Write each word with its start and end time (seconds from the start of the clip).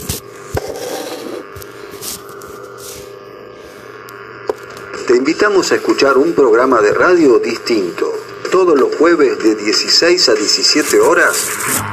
Te 5.06 5.16
invitamos 5.16 5.70
a 5.70 5.74
escuchar 5.74 6.16
un 6.16 6.32
programa 6.32 6.80
de 6.80 6.94
radio 6.94 7.38
distinto. 7.40 8.10
Todos 8.50 8.80
los 8.80 8.96
jueves 8.96 9.38
de 9.44 9.54
16 9.54 10.28
a 10.30 10.34
17 10.34 10.98
horas 11.00 11.50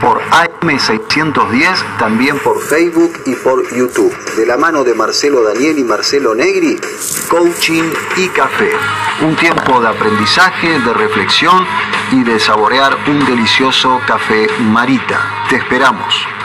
por 0.08 0.22
AM610, 0.22 1.98
también 2.00 2.40
por 2.40 2.62
Facebook 2.62 3.12
y 3.26 3.36
por 3.36 3.62
YouTube. 3.76 4.16
De 4.38 4.46
la 4.46 4.56
mano 4.56 4.86
de 4.86 4.94
Marcelo 4.94 5.44
Daniel 5.44 5.78
y 5.78 5.84
Marcelo 5.84 6.34
Negri, 6.34 6.80
Coaching 7.28 7.92
y 8.16 8.30
Café. 8.30 8.72
Un 9.22 9.36
tiempo 9.36 9.82
de 9.82 9.90
aprendizaje, 9.90 10.80
de 10.80 10.94
reflexión 10.94 11.66
y 12.14 12.24
de 12.24 12.40
saborear 12.40 12.98
un 13.10 13.26
delicioso 13.26 14.00
café 14.08 14.48
Marita. 14.62 15.20
Te 15.50 15.58
esperamos. 15.58 16.37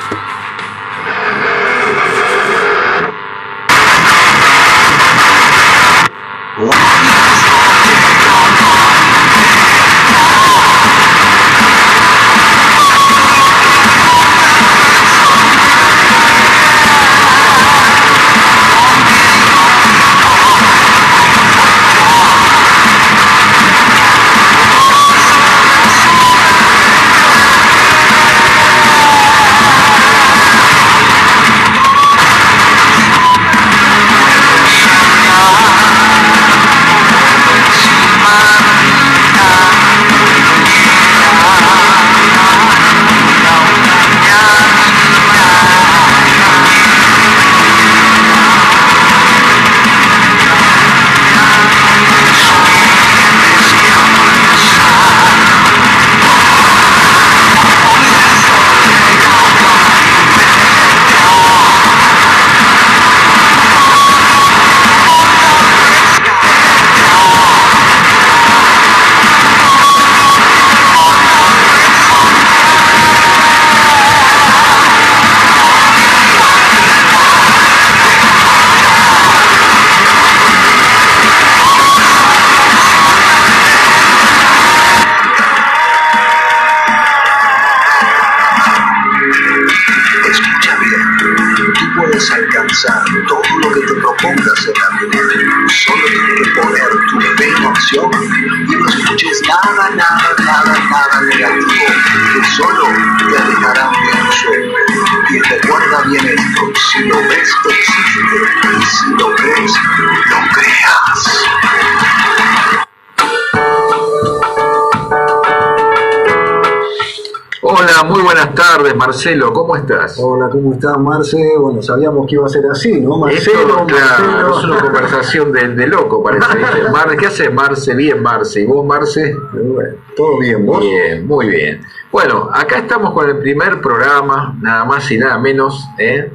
Marcelo, 119.07 119.53
¿cómo 119.53 119.75
estás? 119.75 120.17
Hola, 120.23 120.49
¿cómo 120.49 120.75
estás, 120.75 120.97
Marce? 120.97 121.37
Bueno, 121.59 121.83
sabíamos 121.83 122.25
que 122.25 122.37
iba 122.37 122.47
a 122.47 122.49
ser 122.49 122.63
así, 122.71 123.01
¿no? 123.01 123.17
Marcelo, 123.19 123.59
Esto, 123.61 123.87
claro, 123.87 124.25
Marcelo. 124.27 124.59
es 124.59 124.65
una 124.65 124.81
conversación 124.81 125.51
de, 125.53 125.69
de 125.71 125.87
loco, 125.89 126.23
parece. 126.23 126.47
Mar- 126.93 127.17
¿Qué 127.17 127.27
haces, 127.27 127.53
Marce? 127.53 127.97
Bien, 127.97 128.23
Marce. 128.23 128.61
¿Y 128.61 128.65
vos, 128.67 128.87
Marce? 128.87 129.35
Bueno, 129.55 129.97
Todo 130.17 130.39
bien, 130.39 130.65
¿vos? 130.65 130.79
Bien, 130.83 131.27
muy 131.27 131.49
bien. 131.49 131.83
Bueno, 132.13 132.49
acá 132.53 132.79
estamos 132.79 133.13
con 133.13 133.29
el 133.29 133.39
primer 133.39 133.81
programa, 133.81 134.57
nada 134.61 134.85
más 134.85 135.11
y 135.11 135.19
nada 135.19 135.37
menos, 135.37 135.85
¿eh? 135.99 136.33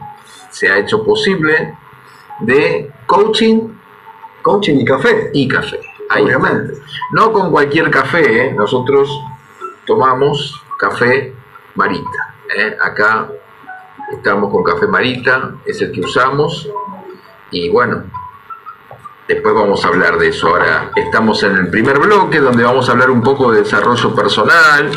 se 0.49 0.67
ha 0.69 0.77
hecho 0.77 1.05
posible, 1.05 1.73
de 2.41 2.91
coaching 3.05 3.61
Coaching 4.41 4.75
y 4.79 4.83
café. 4.85 5.29
y 5.33 5.47
café. 5.47 5.79
Ahí 6.09 6.25
está. 6.25 6.37
Obviamente. 6.37 6.73
No 7.13 7.31
con 7.31 7.49
cualquier 7.49 7.89
café, 7.89 8.47
¿eh? 8.47 8.53
nosotros 8.53 9.09
tomamos 9.85 10.61
café 10.77 11.33
Marita. 11.75 12.26
¿Eh? 12.57 12.77
Acá 12.79 13.29
estamos 14.11 14.51
con 14.51 14.63
café 14.63 14.87
Marita, 14.87 15.51
es 15.65 15.81
el 15.81 15.91
que 15.91 16.01
usamos. 16.01 16.69
Y 17.51 17.69
bueno, 17.69 18.03
después 19.27 19.53
vamos 19.53 19.83
a 19.85 19.89
hablar 19.89 20.17
de 20.17 20.29
eso. 20.29 20.47
Ahora 20.47 20.91
estamos 20.95 21.41
en 21.43 21.55
el 21.55 21.69
primer 21.69 21.99
bloque 21.99 22.39
donde 22.39 22.63
vamos 22.63 22.89
a 22.89 22.93
hablar 22.93 23.09
un 23.09 23.21
poco 23.21 23.51
de 23.51 23.61
desarrollo 23.61 24.13
personal, 24.15 24.91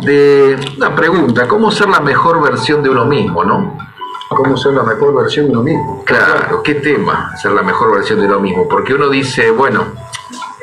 de 0.00 0.56
una 0.76 0.94
pregunta, 0.94 1.48
¿cómo 1.48 1.70
ser 1.70 1.88
la 1.88 2.00
mejor 2.00 2.40
versión 2.40 2.82
de 2.82 2.88
uno 2.88 3.04
mismo, 3.04 3.44
no? 3.44 3.76
¿Cómo 4.28 4.56
ser 4.56 4.72
la 4.72 4.82
mejor 4.82 5.14
versión 5.14 5.46
de 5.46 5.52
uno 5.52 5.62
mismo? 5.62 6.04
Claro, 6.04 6.62
¿qué 6.62 6.76
tema? 6.76 7.36
Ser 7.36 7.52
la 7.52 7.62
mejor 7.62 7.92
versión 7.94 8.20
de 8.20 8.26
uno 8.26 8.38
mismo. 8.38 8.68
Porque 8.68 8.94
uno 8.94 9.08
dice, 9.08 9.50
bueno, 9.50 9.86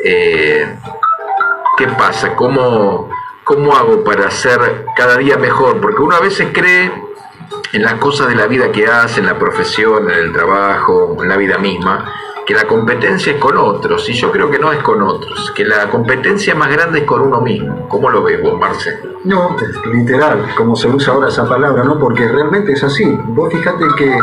eh, 0.04 0.78
¿qué 1.76 1.88
pasa? 1.88 2.36
¿Cómo, 2.36 3.10
¿Cómo 3.46 3.76
hago 3.76 4.04
para 4.04 4.32
ser 4.32 4.86
cada 4.98 5.18
día 5.18 5.38
mejor? 5.38 5.80
Porque 5.80 6.02
uno 6.02 6.16
a 6.16 6.20
veces 6.20 6.50
cree 6.52 6.92
en 7.74 7.84
las 7.84 7.94
cosas 7.94 8.28
de 8.28 8.34
la 8.34 8.48
vida 8.48 8.72
que 8.72 8.88
hace, 8.88 9.20
en 9.20 9.28
la 9.28 9.38
profesión, 9.38 10.10
en 10.10 10.18
el 10.18 10.34
trabajo, 10.34 11.16
en 11.22 11.30
la 11.30 11.38
vida 11.38 11.60
misma, 11.60 12.12
que 12.44 12.56
la 12.56 12.66
competencia 12.66 13.34
es 13.34 13.40
con 13.40 13.56
otros. 13.56 14.10
Y 14.10 14.14
yo 14.14 14.32
creo 14.32 14.50
que 14.50 14.58
no 14.58 14.72
es 14.72 14.82
con 14.82 15.00
otros, 15.04 15.52
que 15.52 15.64
la 15.64 15.92
competencia 15.92 16.56
más 16.56 16.72
grande 16.72 17.02
es 17.02 17.06
con 17.06 17.22
uno 17.22 17.40
mismo. 17.40 17.88
¿Cómo 17.88 18.10
lo 18.10 18.24
ves 18.24 18.42
vos, 18.42 18.60
Marce? 18.60 19.00
No, 19.26 19.56
literal, 19.94 20.56
como 20.58 20.76
se 20.76 20.88
usa 20.88 21.14
ahora 21.14 21.28
esa 21.28 21.48
palabra, 21.48 21.84
¿no? 21.84 22.00
Porque 22.00 22.28
realmente 22.28 22.72
es 22.72 22.84
así. 22.84 23.06
Vos 23.28 23.54
fijate 23.54 23.86
que, 23.96 24.18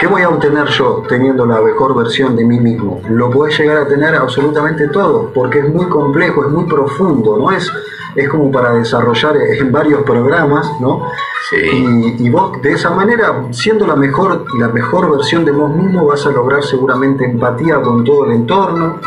¿qué 0.00 0.06
voy 0.06 0.22
a 0.22 0.30
obtener 0.30 0.66
yo 0.68 1.02
teniendo 1.06 1.44
la 1.44 1.60
mejor 1.60 1.94
versión 1.94 2.34
de 2.34 2.42
mí 2.44 2.58
mismo? 2.58 3.02
Lo 3.10 3.30
podés 3.30 3.58
llegar 3.58 3.76
a 3.76 3.86
tener 3.86 4.14
absolutamente 4.14 4.88
todo, 4.88 5.30
porque 5.34 5.58
es 5.58 5.68
muy 5.68 5.86
complejo, 5.86 6.46
es 6.46 6.50
muy 6.50 6.64
profundo, 6.64 7.36
¿no? 7.36 7.50
Es, 7.50 7.70
es 8.16 8.28
como 8.30 8.50
para 8.50 8.72
desarrollar 8.72 9.36
en 9.36 9.70
varios 9.70 10.02
programas, 10.02 10.66
¿no? 10.80 11.06
Sí. 11.50 12.16
Y, 12.18 12.26
y 12.26 12.30
vos 12.30 12.60
de 12.62 12.72
esa 12.72 12.90
manera, 12.90 13.44
siendo 13.50 13.86
la 13.86 13.94
mejor, 13.94 14.46
la 14.58 14.68
mejor 14.68 15.10
versión 15.10 15.44
de 15.44 15.52
vos 15.52 15.70
mismo, 15.76 16.06
vas 16.06 16.24
a 16.24 16.30
lograr 16.30 16.62
seguramente 16.62 17.26
empatía 17.26 17.82
con 17.82 18.02
todo 18.02 18.24
el 18.24 18.32
entorno, 18.32 19.00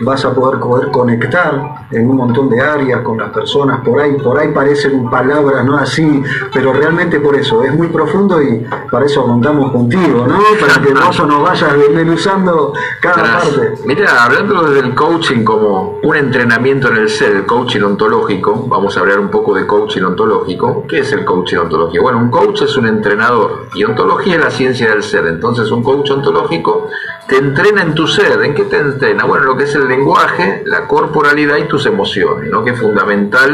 vas 0.00 0.24
a 0.24 0.34
poder, 0.34 0.60
poder 0.60 0.90
conectar 0.90 1.86
en 1.90 2.08
un 2.08 2.16
montón 2.16 2.48
de 2.48 2.60
áreas 2.60 3.02
con 3.02 3.18
las 3.18 3.30
personas, 3.30 3.80
por 3.84 4.00
ahí, 4.00 4.14
por 4.14 4.38
ahí 4.38 4.52
parecen 4.52 5.08
palabras 5.10 5.64
no 5.64 5.76
así, 5.76 6.22
pero 6.52 6.72
realmente 6.72 7.20
por 7.20 7.36
eso, 7.36 7.62
es 7.62 7.74
muy 7.74 7.88
profundo 7.88 8.40
y 8.42 8.64
para 8.90 9.06
eso 9.06 9.24
contamos 9.24 9.72
contigo, 9.72 10.26
¿no? 10.26 10.38
Para 10.60 10.80
que 10.80 10.94
vos 10.94 11.26
nos 11.26 11.42
vayas 11.42 11.78
desmenuzando 11.78 12.72
cada 13.00 13.38
parte. 13.38 13.74
Mira, 13.84 14.24
hablando 14.24 14.62
desde 14.62 14.86
el 14.86 14.94
coaching 14.94 15.44
como 15.44 15.98
un 16.02 16.16
entrenamiento 16.16 16.88
en 16.88 16.96
el 16.98 17.08
ser, 17.08 17.32
el 17.32 17.46
coaching 17.46 17.82
ontológico, 17.82 18.66
vamos 18.68 18.96
a 18.96 19.00
hablar 19.00 19.20
un 19.20 19.28
poco 19.28 19.54
de 19.54 19.66
coaching 19.66 20.02
ontológico. 20.02 20.84
¿Qué 20.88 21.00
es 21.00 21.12
el 21.12 21.24
coaching 21.24 21.58
ontológico? 21.58 22.02
Bueno, 22.02 22.18
un 22.18 22.30
coach 22.30 22.62
es 22.62 22.76
un 22.76 22.86
entrenador 22.86 23.66
y 23.74 23.84
ontología 23.84 24.36
es 24.36 24.44
la 24.44 24.50
ciencia 24.50 24.90
del 24.90 25.02
ser. 25.02 25.26
Entonces, 25.26 25.70
un 25.70 25.82
coach 25.82 26.10
ontológico 26.10 26.88
te 27.26 27.38
entrena 27.38 27.82
en 27.82 27.94
tu 27.94 28.06
ser. 28.06 28.42
¿En 28.42 28.54
qué 28.54 28.64
te 28.64 28.78
entrena? 28.78 29.24
Bueno, 29.24 29.46
lo 29.46 29.56
que 29.56 29.64
es 29.64 29.74
el 29.74 29.89
lenguaje, 29.90 30.62
la 30.64 30.88
corporalidad 30.88 31.56
y 31.58 31.64
tus 31.64 31.84
emociones, 31.86 32.48
¿no? 32.50 32.64
Que 32.64 32.70
es 32.70 32.80
fundamental 32.80 33.50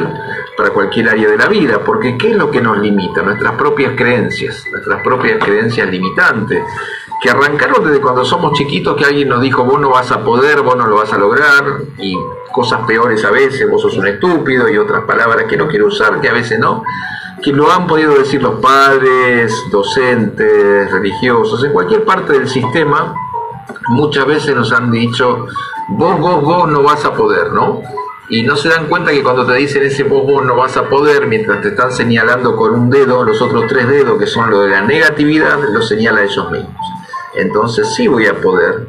para 0.57 0.71
cualquier 0.71 1.09
área 1.09 1.29
de 1.29 1.37
la 1.37 1.49
vida, 1.49 1.81
porque 1.85 2.17
¿qué 2.17 2.31
es 2.31 2.37
lo 2.37 2.51
que 2.51 2.61
nos 2.61 2.79
limita? 2.79 3.23
Nuestras 3.23 3.53
propias 3.53 3.93
creencias, 3.97 4.65
nuestras 4.71 5.03
propias 5.03 5.43
creencias 5.43 5.89
limitantes. 5.91 6.63
que 7.21 7.31
arrancaron 7.31 7.85
desde 7.85 8.01
cuando 8.01 8.25
somos 8.25 8.53
chiquitos, 8.53 8.97
que 8.97 9.05
alguien 9.05 9.29
nos 9.29 9.41
dijo, 9.41 9.65
vos 9.65 9.81
no 9.81 9.91
vas 9.91 10.13
a 10.13 10.23
poder, 10.23 10.61
vos 10.61 10.77
no 10.77 10.87
lo 10.87 10.97
vas 10.97 11.13
a 11.13 11.19
lograr, 11.19 11.65
y 11.99 12.17
cosas 12.53 12.81
peores 12.87 13.25
a 13.25 13.31
veces, 13.31 13.69
vos 13.71 13.83
sos 13.83 13.97
un 13.97 14.07
estúpido, 14.07 14.69
y 14.69 14.77
otras 14.77 15.05
palabras 15.05 15.47
que 15.49 15.57
no 15.57 15.67
quiero 15.67 15.87
usar, 15.87 16.21
que 16.21 16.29
a 16.29 16.33
veces 16.33 16.59
no, 16.59 16.85
que 17.43 17.53
lo 17.53 17.71
han 17.71 17.87
podido 17.87 18.15
decir 18.15 18.43
los 18.43 18.61
padres, 18.61 19.55
docentes, 19.71 20.91
religiosos, 20.91 21.65
en 21.65 21.73
cualquier 21.73 22.05
parte 22.05 22.35
del 22.35 22.49
sistema, 22.49 23.15
muchas 23.89 24.27
veces 24.27 24.55
nos 24.55 24.73
han 24.73 24.91
dicho, 24.91 25.47
vos, 25.89 26.21
vos, 26.21 26.43
vos 26.43 26.69
no 26.69 26.83
vas 26.83 27.05
a 27.05 27.13
poder, 27.13 27.53
¿no? 27.53 27.83
Y 28.29 28.43
no 28.43 28.57
se 28.57 28.69
dan 28.69 28.87
cuenta 28.87 29.13
que 29.13 29.23
cuando 29.23 29.47
te 29.47 29.55
dicen 29.55 29.85
ese 29.85 30.03
vos, 30.03 30.27
vos 30.27 30.45
no 30.45 30.57
vas 30.57 30.77
a 30.77 30.89
poder, 30.89 31.27
mientras 31.27 31.63
te 31.63 31.69
están 31.69 31.93
señalando 31.93 32.57
con 32.57 32.75
un 32.75 32.91
dedo, 32.91 33.23
los 33.25 33.41
otros 33.41 33.67
tres 33.69 33.89
dedos, 33.89 34.19
que 34.19 34.27
son 34.27 34.51
lo 34.51 34.63
de 34.63 34.71
la 34.71 34.83
negatividad, 34.83 35.59
lo 35.73 35.81
señala 35.81 36.25
ellos 36.25 36.51
mismos. 36.51 36.75
Entonces 37.37 37.95
sí 37.95 38.09
voy 38.09 38.27
a 38.27 38.41
poder 38.41 38.87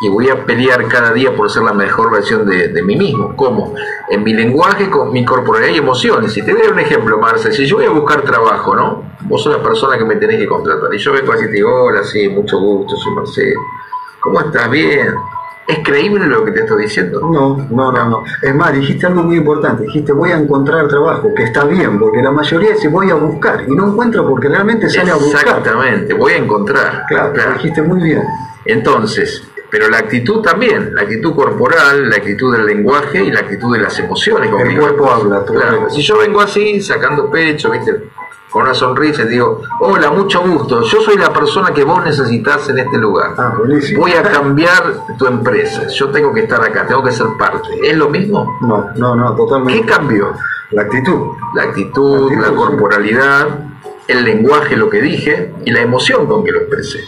y 0.00 0.08
voy 0.08 0.28
a 0.28 0.44
pelear 0.44 0.88
cada 0.88 1.12
día 1.12 1.34
por 1.34 1.50
ser 1.50 1.62
la 1.62 1.72
mejor 1.72 2.10
versión 2.10 2.46
de, 2.46 2.68
de 2.68 2.82
mí 2.82 2.96
mismo. 2.96 3.34
¿Cómo? 3.36 3.74
En 4.10 4.24
mi 4.24 4.34
lenguaje, 4.34 4.90
con 4.90 5.12
mi 5.12 5.24
corporalidad 5.24 5.74
y 5.74 5.78
emociones. 5.78 6.36
Y 6.36 6.42
te 6.42 6.52
doy 6.52 6.66
un 6.66 6.78
ejemplo, 6.78 7.18
Marce. 7.18 7.52
Si 7.52 7.66
yo 7.66 7.76
voy 7.76 7.86
a 7.86 7.90
buscar 7.90 8.22
trabajo, 8.22 8.74
¿no? 8.74 9.04
Vos 9.22 9.42
sos 9.42 9.56
la 9.56 9.62
persona 9.62 9.96
que 9.96 10.04
me 10.04 10.16
tenés 10.16 10.38
que 10.38 10.46
contratar. 10.46 10.92
Y 10.92 10.98
yo 10.98 11.12
vengo 11.12 11.32
así 11.32 11.44
y 11.44 11.46
te 11.46 11.52
digo, 11.52 11.84
hola, 11.84 12.02
sí, 12.02 12.28
mucho 12.28 12.58
gusto, 12.58 12.96
soy 12.96 13.14
Marcelo. 13.14 13.60
¿Cómo 14.26 14.40
estás? 14.40 14.68
Bien. 14.68 15.14
¿Es 15.68 15.78
creíble 15.84 16.26
lo 16.26 16.44
que 16.44 16.50
te 16.50 16.60
estoy 16.60 16.82
diciendo? 16.82 17.20
No, 17.20 17.64
no, 17.70 17.92
no, 17.92 18.08
no. 18.08 18.24
Es 18.42 18.52
más, 18.52 18.72
dijiste 18.72 19.06
algo 19.06 19.22
muy 19.22 19.36
importante. 19.36 19.84
Dijiste 19.84 20.12
voy 20.12 20.32
a 20.32 20.36
encontrar 20.36 20.88
trabajo, 20.88 21.32
que 21.32 21.44
está 21.44 21.64
bien, 21.64 21.96
porque 21.96 22.20
la 22.20 22.32
mayoría 22.32 22.72
dice 22.72 22.88
voy 22.88 23.08
a 23.10 23.14
buscar 23.14 23.64
y 23.68 23.70
no 23.70 23.86
encuentro 23.92 24.28
porque 24.28 24.48
realmente 24.48 24.90
sale 24.90 25.12
a 25.12 25.14
buscar. 25.14 25.42
Exactamente, 25.42 26.12
voy 26.14 26.32
a 26.32 26.38
encontrar. 26.38 27.04
Claro, 27.06 27.32
lo 27.36 27.52
dijiste 27.52 27.82
muy 27.82 28.02
bien. 28.02 28.24
Entonces, 28.64 29.44
pero 29.70 29.88
la 29.88 29.98
actitud 29.98 30.42
también, 30.42 30.92
la 30.92 31.02
actitud 31.02 31.36
corporal, 31.36 32.10
la 32.10 32.16
actitud 32.16 32.52
del 32.52 32.66
lenguaje 32.66 33.22
y 33.22 33.30
la 33.30 33.40
actitud 33.40 33.72
de 33.72 33.82
las 33.82 33.96
emociones. 34.00 34.50
El 34.58 34.68
mi 34.68 34.76
cuerpo 34.76 35.08
habla, 35.08 35.44
Claro, 35.44 35.88
si 35.88 36.02
yo 36.02 36.18
vengo 36.18 36.40
así, 36.40 36.80
sacando 36.80 37.30
pecho, 37.30 37.70
¿viste? 37.70 37.92
Con 38.56 38.64
una 38.64 38.72
sonrisa 38.72 39.24
y 39.24 39.28
digo, 39.28 39.60
hola, 39.80 40.10
mucho 40.10 40.40
gusto, 40.40 40.80
yo 40.80 41.02
soy 41.02 41.18
la 41.18 41.30
persona 41.30 41.74
que 41.74 41.84
vos 41.84 42.02
necesitas 42.02 42.66
en 42.70 42.78
este 42.78 42.96
lugar. 42.96 43.34
Ah, 43.36 43.52
buenísimo. 43.58 44.00
Voy 44.00 44.12
a 44.12 44.22
cambiar 44.22 44.94
tu 45.18 45.26
empresa, 45.26 45.88
yo 45.88 46.08
tengo 46.08 46.32
que 46.32 46.40
estar 46.40 46.62
acá, 46.64 46.86
tengo 46.86 47.04
que 47.04 47.12
ser 47.12 47.26
parte. 47.38 47.68
¿Es 47.84 47.94
lo 47.94 48.08
mismo? 48.08 48.56
No, 48.62 48.86
no, 48.96 49.14
no, 49.14 49.34
totalmente. 49.34 49.82
¿Qué 49.82 49.86
cambió? 49.86 50.32
La 50.70 50.82
actitud. 50.82 51.32
La 51.54 51.64
actitud, 51.64 52.30
La 52.30 52.40
la, 52.40 52.48
actitud, 52.48 52.56
sí. 52.56 52.56
corporalidad, 52.56 53.46
el 54.08 54.24
lenguaje, 54.24 54.74
lo 54.74 54.88
que 54.88 55.02
dije, 55.02 55.52
y 55.66 55.70
la 55.70 55.82
emoción 55.82 56.26
con 56.26 56.42
que 56.42 56.52
lo 56.52 56.60
expresé. 56.60 57.00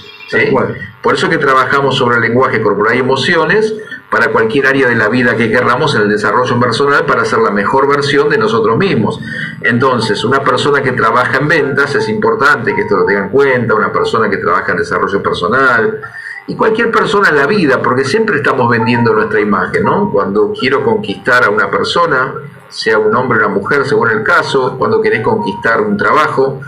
Por 1.02 1.14
eso 1.14 1.28
que 1.28 1.38
trabajamos 1.38 1.96
sobre 1.96 2.16
el 2.16 2.22
lenguaje 2.22 2.60
corporal 2.60 2.96
y 2.96 3.00
emociones 3.00 3.74
para 4.10 4.30
cualquier 4.30 4.66
área 4.66 4.88
de 4.88 4.94
la 4.94 5.08
vida 5.08 5.36
que 5.36 5.50
querramos 5.50 5.94
en 5.94 6.02
el 6.02 6.08
desarrollo 6.08 6.58
personal 6.58 7.04
para 7.06 7.24
ser 7.24 7.40
la 7.40 7.50
mejor 7.50 7.88
versión 7.88 8.28
de 8.28 8.38
nosotros 8.38 8.76
mismos. 8.76 9.20
Entonces, 9.62 10.24
una 10.24 10.42
persona 10.42 10.82
que 10.82 10.92
trabaja 10.92 11.38
en 11.38 11.48
ventas 11.48 11.94
es 11.94 12.08
importante 12.08 12.74
que 12.74 12.82
esto 12.82 12.96
lo 12.96 13.04
tenga 13.04 13.24
en 13.24 13.28
cuenta, 13.30 13.74
una 13.74 13.92
persona 13.92 14.30
que 14.30 14.38
trabaja 14.38 14.72
en 14.72 14.78
desarrollo 14.78 15.22
personal 15.22 16.00
y 16.46 16.56
cualquier 16.56 16.90
persona 16.90 17.28
en 17.28 17.36
la 17.36 17.46
vida, 17.46 17.82
porque 17.82 18.04
siempre 18.04 18.36
estamos 18.36 18.70
vendiendo 18.70 19.12
nuestra 19.12 19.40
imagen, 19.40 19.84
¿no? 19.84 20.10
Cuando 20.10 20.52
quiero 20.58 20.82
conquistar 20.82 21.44
a 21.44 21.50
una 21.50 21.70
persona, 21.70 22.32
sea 22.70 22.98
un 22.98 23.14
hombre 23.14 23.38
o 23.38 23.46
una 23.46 23.54
mujer, 23.54 23.84
según 23.84 24.08
el 24.08 24.22
caso, 24.22 24.76
cuando 24.78 25.02
querés 25.02 25.22
conquistar 25.22 25.82
un 25.82 25.98
trabajo, 25.98 26.60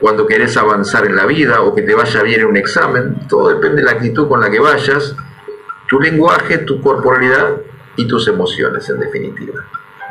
cuando 0.00 0.26
querés 0.26 0.56
avanzar 0.56 1.06
en 1.06 1.16
la 1.16 1.26
vida 1.26 1.62
o 1.62 1.74
que 1.74 1.82
te 1.82 1.94
vaya 1.94 2.22
bien 2.22 2.40
en 2.40 2.46
un 2.46 2.56
examen, 2.56 3.26
todo 3.28 3.48
depende 3.48 3.76
de 3.76 3.84
la 3.84 3.92
actitud 3.92 4.28
con 4.28 4.40
la 4.40 4.50
que 4.50 4.60
vayas, 4.60 5.14
tu 5.88 6.00
lenguaje, 6.00 6.58
tu 6.58 6.80
corporalidad 6.80 7.56
y 7.96 8.06
tus 8.06 8.28
emociones, 8.28 8.88
en 8.90 9.00
definitiva. 9.00 9.64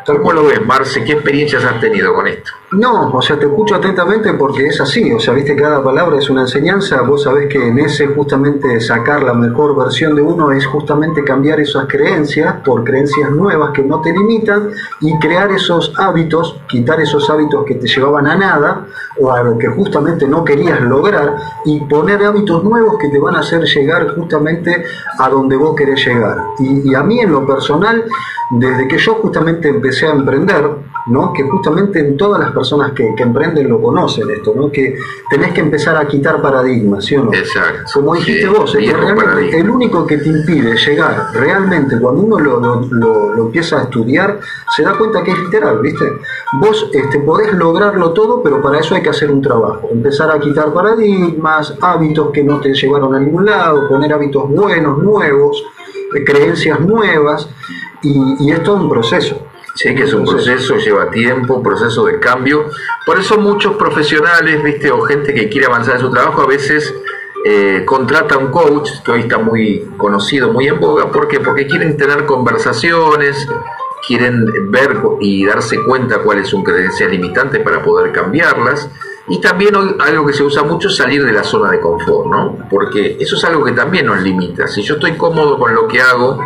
¿Cómo 0.06 0.34
lo 0.34 0.46
ves, 0.46 0.64
Marce? 0.66 1.04
¿Qué 1.04 1.14
experiencias 1.14 1.64
has 1.64 1.80
tenido 1.80 2.14
con 2.14 2.28
esto? 2.28 2.52
No, 2.78 3.10
o 3.14 3.22
sea, 3.22 3.40
te 3.40 3.46
escucho 3.46 3.76
atentamente 3.76 4.34
porque 4.34 4.68
es 4.68 4.82
así, 4.82 5.10
o 5.14 5.20
sea, 5.20 5.34
viste, 5.34 5.56
cada 5.56 5.82
palabra 5.82 6.18
es 6.18 6.30
una 6.30 6.42
enseñanza, 6.42 7.04
vos 7.04 7.24
sabés 7.24 7.48
que 7.48 7.70
en 7.70 7.80
ese 7.80 8.08
justamente 8.08 8.82
sacar 8.82 9.24
la 9.24 9.34
mejor 9.34 9.78
versión 9.78 10.14
de 10.14 10.22
uno 10.22 10.52
es 10.52 10.66
justamente 10.66 11.24
cambiar 11.24 11.62
esas 11.62 11.86
creencias 11.86 12.56
por 12.66 12.84
creencias 12.84 13.32
nuevas 13.32 13.72
que 13.72 13.82
no 13.82 14.02
te 14.02 14.12
limitan 14.12 14.72
y 15.00 15.18
crear 15.20 15.52
esos 15.52 15.94
hábitos, 15.98 16.60
quitar 16.68 17.00
esos 17.00 17.30
hábitos 17.30 17.64
que 17.64 17.76
te 17.76 17.88
llevaban 17.88 18.28
a 18.28 18.36
nada 18.36 18.88
o 19.22 19.32
a 19.32 19.42
lo 19.42 19.58
que 19.58 19.68
justamente 19.68 20.28
no 20.28 20.44
querías 20.44 20.82
lograr 20.82 21.38
y 21.64 21.80
poner 21.86 22.26
hábitos 22.26 22.62
nuevos 22.62 22.98
que 23.00 23.08
te 23.08 23.20
van 23.20 23.38
a 23.38 23.40
hacer 23.40 23.64
llegar 23.64 24.16
justamente 24.16 24.84
a 25.18 25.30
donde 25.30 25.56
vos 25.56 25.76
querés 25.78 26.06
llegar. 26.06 26.40
Y, 26.60 26.94
a 26.94 27.04
mí 27.04 27.20
en 27.20 27.32
lo 27.32 27.46
personal, 27.46 28.04
desde 28.52 28.88
que 28.88 28.98
yo 28.98 29.16
justamente 29.16 29.70
empecé 29.70 30.08
a 30.08 30.12
emprender, 30.12 30.70
¿no? 31.08 31.32
que 31.34 31.44
justamente 31.44 32.00
en 32.00 32.18
todas 32.18 32.40
las 32.40 32.52
personas 32.52 32.65
que, 32.94 33.14
que 33.16 33.24
emprenden 33.24 33.70
lo 33.70 33.82
conocen 33.82 34.30
esto, 34.30 34.54
¿no? 34.56 34.72
que 34.72 34.96
tenés 35.30 35.54
que 35.54 35.62
empezar 35.62 35.96
a 35.98 36.08
quitar 36.08 36.42
paradigmas, 36.42 37.06
¿sí 37.06 37.16
o 37.16 37.24
no? 37.26 37.34
Exacto. 37.34 37.84
Como 37.94 38.16
dijiste 38.16 38.42
Sí, 38.42 38.48
vos, 38.48 38.76
es 38.76 38.92
que 39.52 39.60
el 39.60 39.70
único 39.70 40.06
que 40.06 40.18
te 40.18 40.30
impide 40.30 40.76
llegar 40.76 41.28
realmente 41.34 42.00
cuando 42.00 42.22
uno 42.22 42.40
lo, 42.40 42.60
lo- 42.60 42.82
lo- 42.92 43.34
lo 43.36 43.46
empieza 43.46 43.80
a 43.80 43.84
estudiar, 43.84 44.40
se 44.76 44.84
da 44.84 44.98
cuenta 44.98 45.24
que 45.24 45.32
es 45.32 45.40
literal, 45.40 45.80
¿viste? 45.82 46.06
Vos 46.60 46.90
este, 46.94 47.20
podés 47.20 47.54
lograrlo 47.54 48.12
todo, 48.12 48.42
pero 48.44 48.62
para 48.62 48.80
eso 48.80 48.96
hay 48.96 49.02
que 49.02 49.10
hacer 49.10 49.32
un 49.32 49.42
trabajo. 49.42 49.88
Empezar 49.92 50.32
a 50.32 50.40
quitar 50.40 50.74
paradigmas, 50.74 51.74
hábitos 51.82 52.32
que 52.32 52.44
no 52.44 52.60
te 52.60 52.74
llevaron 52.74 53.14
a 53.16 53.20
ningún 53.20 53.46
lado, 53.46 53.88
poner 53.88 54.14
hábitos 54.14 54.50
buenos, 54.50 54.98
nuevos, 55.02 55.64
eh, 56.16 56.24
creencias 56.24 56.80
nuevas, 56.80 57.50
y, 58.02 58.36
y 58.40 58.52
es 58.52 58.62
todo 58.64 58.76
un 58.76 58.90
proceso. 58.90 59.45
Sí, 59.76 59.94
que 59.94 60.04
es 60.04 60.14
un 60.14 60.24
proceso, 60.24 60.78
lleva 60.78 61.12
tiempo, 61.12 61.56
un 61.56 61.64
proceso 61.64 62.06
de 62.06 62.18
cambio. 62.18 62.70
Por 63.06 63.20
eso 63.20 63.38
muchos 63.38 63.76
profesionales, 63.76 64.64
viste, 64.64 64.90
o 64.90 65.02
gente 65.02 65.34
que 65.34 65.50
quiere 65.50 65.68
avanzar 65.68 65.96
en 65.96 66.02
su 66.02 66.10
trabajo, 66.10 66.42
a 66.42 66.48
veces 66.48 66.94
eh, 67.44 67.84
contrata 67.86 68.38
un 68.38 68.52
coach, 68.52 68.90
que 69.04 69.12
hoy 69.12 69.20
está 69.22 69.38
muy 69.38 69.86
conocido, 69.98 70.54
muy 70.54 70.68
en 70.68 70.80
boga. 70.80 71.12
¿Por 71.12 71.28
qué? 71.28 71.42
Porque 71.42 71.68
quieren 71.68 71.98
tener 71.98 72.26
conversaciones, 72.26 73.46
quieren 74.08 74.46
ver 74.72 74.98
y 75.20 75.46
darse 75.46 75.84
cuenta 75.84 76.20
cuáles 76.20 76.48
son 76.48 76.64
creencias 76.64 77.12
limitantes 77.12 77.62
para 77.62 77.84
poder 77.84 78.14
cambiarlas. 78.14 78.90
Y 79.28 79.42
también 79.42 79.76
hoy 79.76 79.96
algo 80.00 80.26
que 80.26 80.34
se 80.34 80.44
usa 80.44 80.64
mucho 80.64 80.88
es 80.88 80.96
salir 80.96 81.26
de 81.26 81.34
la 81.34 81.44
zona 81.44 81.72
de 81.72 81.80
confort, 81.82 82.28
¿no? 82.28 82.58
Porque 82.70 83.18
eso 83.20 83.36
es 83.36 83.44
algo 83.44 83.66
que 83.66 83.74
también 83.74 84.06
nos 84.06 84.22
limita. 84.22 84.68
Si 84.68 84.84
yo 84.84 84.96
estoy 84.96 85.14
cómodo 85.18 85.58
con 85.60 85.76
lo 85.76 85.88
que 85.88 86.00
hago 86.00 86.40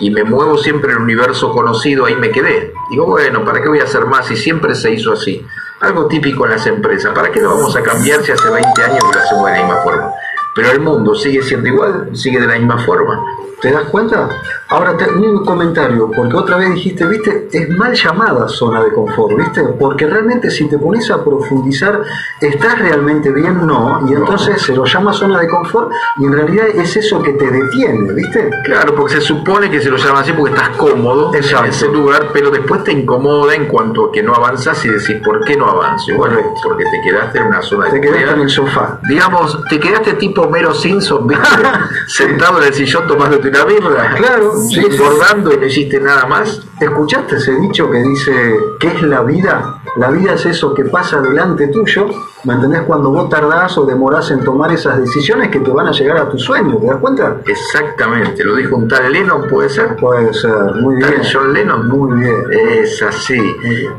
y 0.00 0.10
me 0.10 0.24
muevo 0.24 0.58
siempre 0.58 0.90
en 0.90 0.96
el 0.96 1.02
universo 1.02 1.52
conocido, 1.52 2.04
ahí 2.04 2.16
me 2.16 2.30
quedé. 2.30 2.72
Digo, 2.90 3.06
bueno, 3.06 3.44
¿para 3.44 3.62
qué 3.62 3.68
voy 3.68 3.80
a 3.80 3.84
hacer 3.84 4.06
más 4.06 4.26
si 4.26 4.36
siempre 4.36 4.74
se 4.74 4.92
hizo 4.92 5.12
así? 5.12 5.46
Algo 5.80 6.06
típico 6.06 6.44
en 6.44 6.52
las 6.52 6.66
empresas. 6.66 7.12
¿Para 7.14 7.30
qué 7.30 7.40
lo 7.40 7.50
vamos 7.50 7.76
a 7.76 7.82
cambiar 7.82 8.22
si 8.22 8.32
hace 8.32 8.48
20 8.48 8.82
años 8.82 9.02
lo 9.02 9.20
hacemos 9.20 9.46
de 9.46 9.52
la 9.52 9.58
misma 9.58 9.76
forma? 9.82 10.10
Pero 10.54 10.70
el 10.70 10.80
mundo 10.80 11.14
sigue 11.14 11.42
siendo 11.42 11.68
igual, 11.68 12.10
sigue 12.14 12.40
de 12.40 12.46
la 12.46 12.58
misma 12.58 12.78
forma. 12.78 13.20
¿Te 13.60 13.72
das 13.72 13.84
cuenta? 13.84 14.28
Ahora, 14.74 14.96
te, 14.96 15.08
un 15.08 15.44
comentario, 15.44 16.10
porque 16.10 16.36
otra 16.36 16.56
vez 16.56 16.74
dijiste, 16.74 17.06
viste, 17.06 17.48
es 17.52 17.68
mal 17.68 17.94
llamada 17.94 18.48
zona 18.48 18.82
de 18.82 18.92
confort, 18.92 19.36
viste, 19.36 19.62
porque 19.78 20.04
realmente 20.04 20.50
si 20.50 20.68
te 20.68 20.78
pones 20.78 21.08
a 21.12 21.22
profundizar, 21.22 22.02
¿estás 22.40 22.80
realmente 22.80 23.30
bien? 23.30 23.64
No, 23.64 24.00
y 24.08 24.14
entonces 24.14 24.60
se 24.60 24.74
lo 24.74 24.84
llama 24.84 25.12
zona 25.12 25.38
de 25.38 25.46
confort 25.46 25.92
y 26.18 26.24
en 26.24 26.32
realidad 26.32 26.66
es 26.74 26.96
eso 26.96 27.22
que 27.22 27.34
te 27.34 27.48
detiene, 27.52 28.12
viste. 28.14 28.50
Claro, 28.64 28.96
porque 28.96 29.14
se 29.14 29.20
supone 29.20 29.70
que 29.70 29.80
se 29.80 29.90
lo 29.90 29.96
llama 29.96 30.20
así 30.20 30.32
porque 30.32 30.56
estás 30.56 30.70
cómodo 30.70 31.32
Exacto. 31.32 31.66
en 31.66 31.70
ese 31.70 31.88
lugar, 31.92 32.30
pero 32.32 32.50
después 32.50 32.82
te 32.82 32.90
incomoda 32.90 33.54
en 33.54 33.66
cuanto 33.66 34.06
a 34.06 34.12
que 34.12 34.24
no 34.24 34.34
avanzas 34.34 34.84
y 34.84 34.88
decís, 34.88 35.18
¿por 35.24 35.44
qué 35.44 35.56
no 35.56 35.68
avanzo? 35.68 36.16
Bueno, 36.16 36.40
porque 36.64 36.82
te 36.82 37.00
quedaste 37.00 37.38
en 37.38 37.44
una 37.44 37.62
zona 37.62 37.84
de 37.84 37.92
Te 37.92 38.00
quedaste 38.00 38.32
en 38.32 38.40
el 38.40 38.50
sofá. 38.50 38.98
Digamos, 39.08 39.56
te 39.70 39.78
quedaste 39.78 40.14
tipo 40.14 40.50
Mero 40.50 40.74
Simpson, 40.74 41.28
¿viste? 41.28 41.44
Sentado 42.08 42.60
en 42.60 42.66
el 42.66 42.74
sillón 42.74 43.06
tomándote 43.06 43.50
una 43.50 43.64
birra. 43.64 44.14
Claro, 44.16 44.63
sí. 44.68 44.80
Engordando 44.80 45.52
y 45.52 45.56
no 45.58 45.66
hiciste 45.66 46.00
nada 46.00 46.26
más. 46.26 46.60
¿Escuchaste 46.80 47.36
ese 47.36 47.54
dicho 47.56 47.90
que 47.90 47.98
dice, 47.98 48.32
¿qué 48.80 48.88
es 48.88 49.02
la 49.02 49.22
vida? 49.22 49.82
La 49.96 50.10
vida 50.10 50.34
es 50.34 50.46
eso 50.46 50.74
que 50.74 50.84
pasa 50.84 51.20
delante 51.20 51.68
tuyo, 51.68 52.08
¿me 52.44 52.54
entendés? 52.54 52.82
Cuando 52.82 53.10
vos 53.10 53.28
tardás 53.28 53.76
o 53.78 53.86
demorás 53.86 54.30
en 54.30 54.42
tomar 54.44 54.72
esas 54.72 54.98
decisiones 54.98 55.48
que 55.48 55.60
te 55.60 55.70
van 55.70 55.86
a 55.86 55.92
llegar 55.92 56.18
a 56.18 56.28
tu 56.28 56.38
sueño, 56.38 56.76
¿te 56.78 56.86
das 56.86 56.96
cuenta? 56.96 57.38
Exactamente, 57.46 58.44
lo 58.44 58.56
dijo 58.56 58.76
un 58.76 58.88
tal 58.88 59.12
Lennon, 59.12 59.46
¿puede 59.48 59.68
ser? 59.68 59.96
Puede 59.96 60.32
ser, 60.34 60.74
muy 60.80 61.00
Tal 61.00 61.10
bien. 61.10 61.22
John 61.32 61.52
Lennon. 61.52 61.88
Muy 61.88 62.20
bien. 62.20 62.34
Es 62.50 63.02
así. 63.02 63.40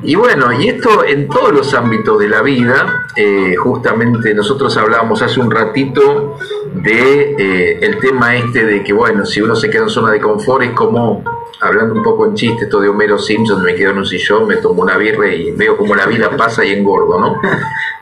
Y 0.04 0.16
bueno, 0.16 0.52
y 0.52 0.70
esto 0.70 1.04
en 1.06 1.28
todos 1.28 1.52
los 1.52 1.74
ámbitos 1.74 2.20
de 2.20 2.28
la 2.28 2.42
vida, 2.42 3.06
eh, 3.16 3.56
justamente 3.56 4.34
nosotros 4.34 4.76
hablábamos 4.78 5.22
hace 5.22 5.40
un 5.40 5.50
ratito 5.52 6.38
de 6.74 7.36
eh, 7.38 7.80
el 7.82 7.98
tema 8.00 8.36
este 8.36 8.66
de 8.66 8.84
que 8.84 8.94
bueno, 8.94 9.26
si 9.26 9.42
uno 9.42 9.56
se 9.56 9.70
queda 9.70 9.84
en 9.84 9.90
zona 9.90 10.12
de 10.12 10.20
confort 10.20 10.64
es 10.64 10.72
como, 10.72 11.24
hablando 11.62 11.94
un 11.94 12.04
poco 12.04 12.26
en 12.26 12.36
chiste, 12.36 12.66
esto 12.66 12.80
de 12.80 12.90
Homero 12.90 13.18
Simpson, 13.18 13.62
me 13.62 13.76
quedo 13.76 13.92
en 13.92 14.00
un 14.00 14.06
sillón, 14.06 14.48
me 14.48 14.58
tomo 14.58 14.82
una 14.82 14.98
birra 14.98 15.28
y 15.34 15.52
veo 15.52 15.78
como 15.78 15.96
la 15.96 16.06
vida 16.06 16.30
pasa 16.32 16.64
y 16.66 16.74
engordo, 16.74 17.20
¿no? 17.20 17.42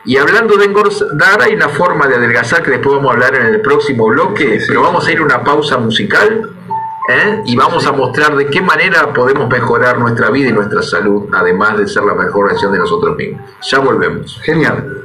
Y 0.06 0.18
hablando 0.18 0.58
de 0.58 0.66
engordar, 0.66 1.40
hay 1.40 1.54
una 1.54 1.70
forma 1.70 2.06
de 2.06 2.16
adelgazar 2.16 2.62
que 2.62 2.72
después 2.72 2.96
vamos 2.96 3.10
a 3.10 3.14
hablar 3.14 3.36
en 3.36 3.46
el 3.46 3.62
próximo 3.62 4.06
bloque, 4.08 4.60
pero 4.68 4.82
vamos 4.82 5.06
a 5.06 5.12
ir 5.12 5.18
a 5.18 5.22
una 5.22 5.42
pausa 5.42 5.78
musical 5.78 6.50
¿eh? 7.08 7.42
y 7.46 7.56
vamos 7.56 7.86
a 7.86 7.92
mostrar 7.92 8.36
de 8.36 8.46
qué 8.46 8.60
manera 8.60 9.12
podemos 9.14 9.48
mejorar 9.48 9.98
nuestra 9.98 10.28
vida 10.28 10.50
y 10.50 10.52
nuestra 10.52 10.82
salud, 10.82 11.28
además 11.32 11.78
de 11.78 11.88
ser 11.88 12.04
la 12.04 12.14
mejor 12.14 12.48
versión 12.48 12.72
de 12.72 12.78
nosotros 12.78 13.16
mismos. 13.16 13.40
Ya 13.62 13.78
volvemos. 13.78 14.40
Genial. 14.42 15.03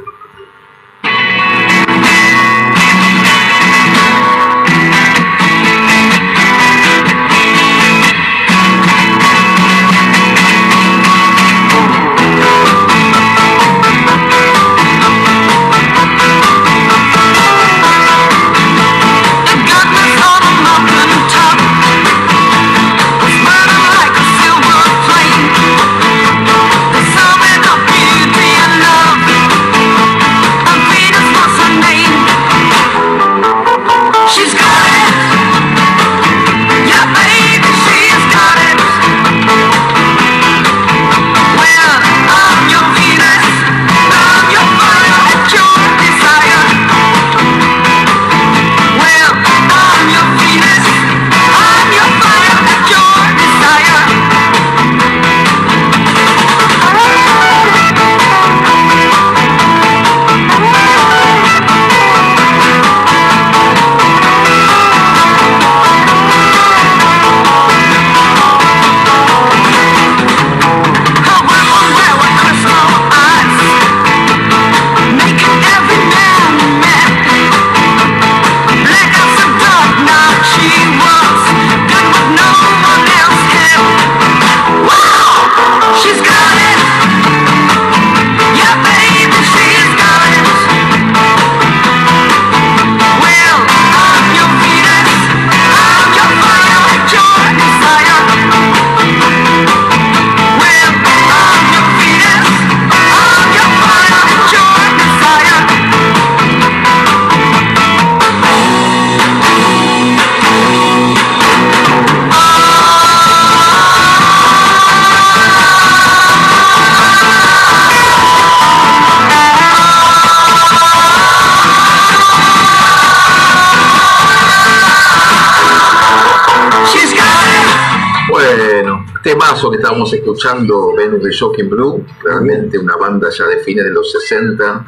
Que 129.67 129.77
estábamos 129.77 130.13
escuchando, 130.13 130.93
Venus 130.95 131.21
de 131.21 131.31
Shocking 131.31 131.69
Blue, 131.69 132.05
realmente 132.23 132.77
una 132.77 132.95
banda 132.95 133.29
ya 133.37 133.45
de 133.45 133.59
fines 133.59 133.83
de 133.85 133.91
los 133.91 134.11
60 134.11 134.85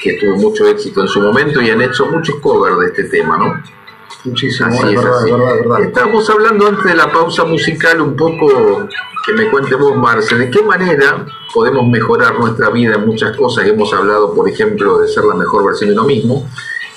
que 0.00 0.12
tuvo 0.14 0.36
mucho 0.36 0.66
éxito 0.68 1.00
en 1.00 1.08
su 1.08 1.20
momento 1.20 1.60
y 1.60 1.70
han 1.70 1.80
hecho 1.80 2.06
muchos 2.06 2.36
covers 2.36 2.78
de 2.78 2.86
este 2.86 3.04
tema, 3.04 3.36
¿no? 3.36 3.60
Muchísimo, 4.24 4.68
Así 4.68 4.94
es, 4.94 5.04
así. 5.04 5.30
Estábamos 5.82 6.30
hablando 6.30 6.66
antes 6.66 6.84
de 6.84 6.94
la 6.94 7.10
pausa 7.10 7.44
musical 7.44 8.00
un 8.00 8.16
poco, 8.16 8.88
que 9.26 9.32
me 9.32 9.50
cuente 9.50 9.74
vos, 9.74 9.96
Marce, 9.96 10.36
de 10.36 10.50
qué 10.50 10.62
manera 10.62 11.26
podemos 11.52 11.86
mejorar 11.88 12.38
nuestra 12.38 12.70
vida 12.70 12.94
en 12.94 13.06
muchas 13.06 13.36
cosas. 13.36 13.66
Hemos 13.66 13.92
hablado, 13.92 14.34
por 14.34 14.48
ejemplo, 14.48 14.98
de 14.98 15.08
ser 15.08 15.24
la 15.24 15.34
mejor 15.34 15.66
versión 15.66 15.90
de 15.90 15.96
uno 15.96 16.04
mismo, 16.04 16.48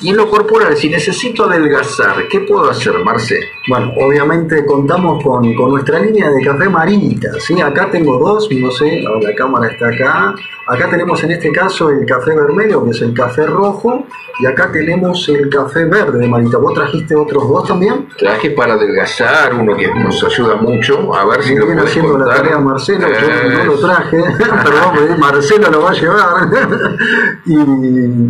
y 0.02 0.10
en 0.10 0.18
lo 0.18 0.28
corporal, 0.30 0.76
si 0.76 0.90
necesito 0.90 1.46
adelgazar, 1.46 2.28
¿qué 2.28 2.40
puedo 2.40 2.70
hacer, 2.70 2.98
Marce? 3.04 3.40
Bueno, 3.68 3.94
obviamente 4.00 4.66
contamos 4.66 5.24
con, 5.24 5.54
con 5.54 5.72
nuestra 5.72 6.00
línea 6.00 6.30
de 6.32 6.44
café 6.44 6.68
Marita, 6.68 7.40
¿sí? 7.40 7.62
Acá 7.62 7.90
tengo 7.92 8.18
dos, 8.18 8.50
no 8.52 8.72
sé, 8.72 9.02
la 9.02 9.36
cámara 9.36 9.72
está 9.72 9.90
acá. 9.90 10.36
Acá 10.72 10.90
tenemos 10.90 11.22
en 11.26 11.32
este 11.32 11.52
caso 11.52 11.90
el 11.90 12.06
café 12.06 12.34
vermelho, 12.34 12.86
que 12.86 12.92
es 12.92 13.02
el 13.02 13.14
café 13.14 13.46
rojo, 13.46 14.06
y 14.40 14.46
acá 14.46 14.72
tenemos 14.72 15.28
el 15.28 15.50
café 15.50 15.84
verde 15.84 16.20
de 16.20 16.28
Marita. 16.30 16.60
¿Vos 16.60 16.74
trajiste 16.74 17.14
otros 17.14 17.46
dos 17.50 17.68
también? 17.68 18.08
Traje 18.18 18.52
para 18.52 18.76
adelgazar, 18.76 19.54
uno 19.54 19.76
que 19.76 19.94
nos 19.94 20.24
ayuda 20.24 20.56
mucho, 20.56 21.14
a 21.14 21.26
ver 21.26 21.44
si 21.44 21.56
lo 21.56 21.66
viene 21.66 21.82
haciendo 21.82 22.12
contar. 22.14 22.28
la 22.30 22.36
tarea 22.36 22.58
Marcelo, 22.60 23.06
yo 23.10 23.50
no 23.50 23.64
lo 23.66 23.72
Eh, 23.82 23.82
traje, 23.82 24.18
perdón, 24.64 25.20
Marcelo 25.20 25.70
lo 25.72 25.82
va 25.82 25.90
a 25.90 25.94
llevar. 25.94 26.50
y 27.46 27.56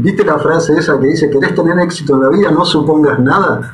viste 0.01 0.25
la 0.25 0.39
frase 0.39 0.73
esa 0.79 0.99
que 0.99 1.07
dice, 1.07 1.29
¿querés 1.29 1.53
tener 1.53 1.77
éxito 1.77 2.15
en 2.15 2.21
la 2.23 2.29
vida? 2.29 2.49
No 2.49 2.65
supongas 2.65 3.19
nada. 3.19 3.71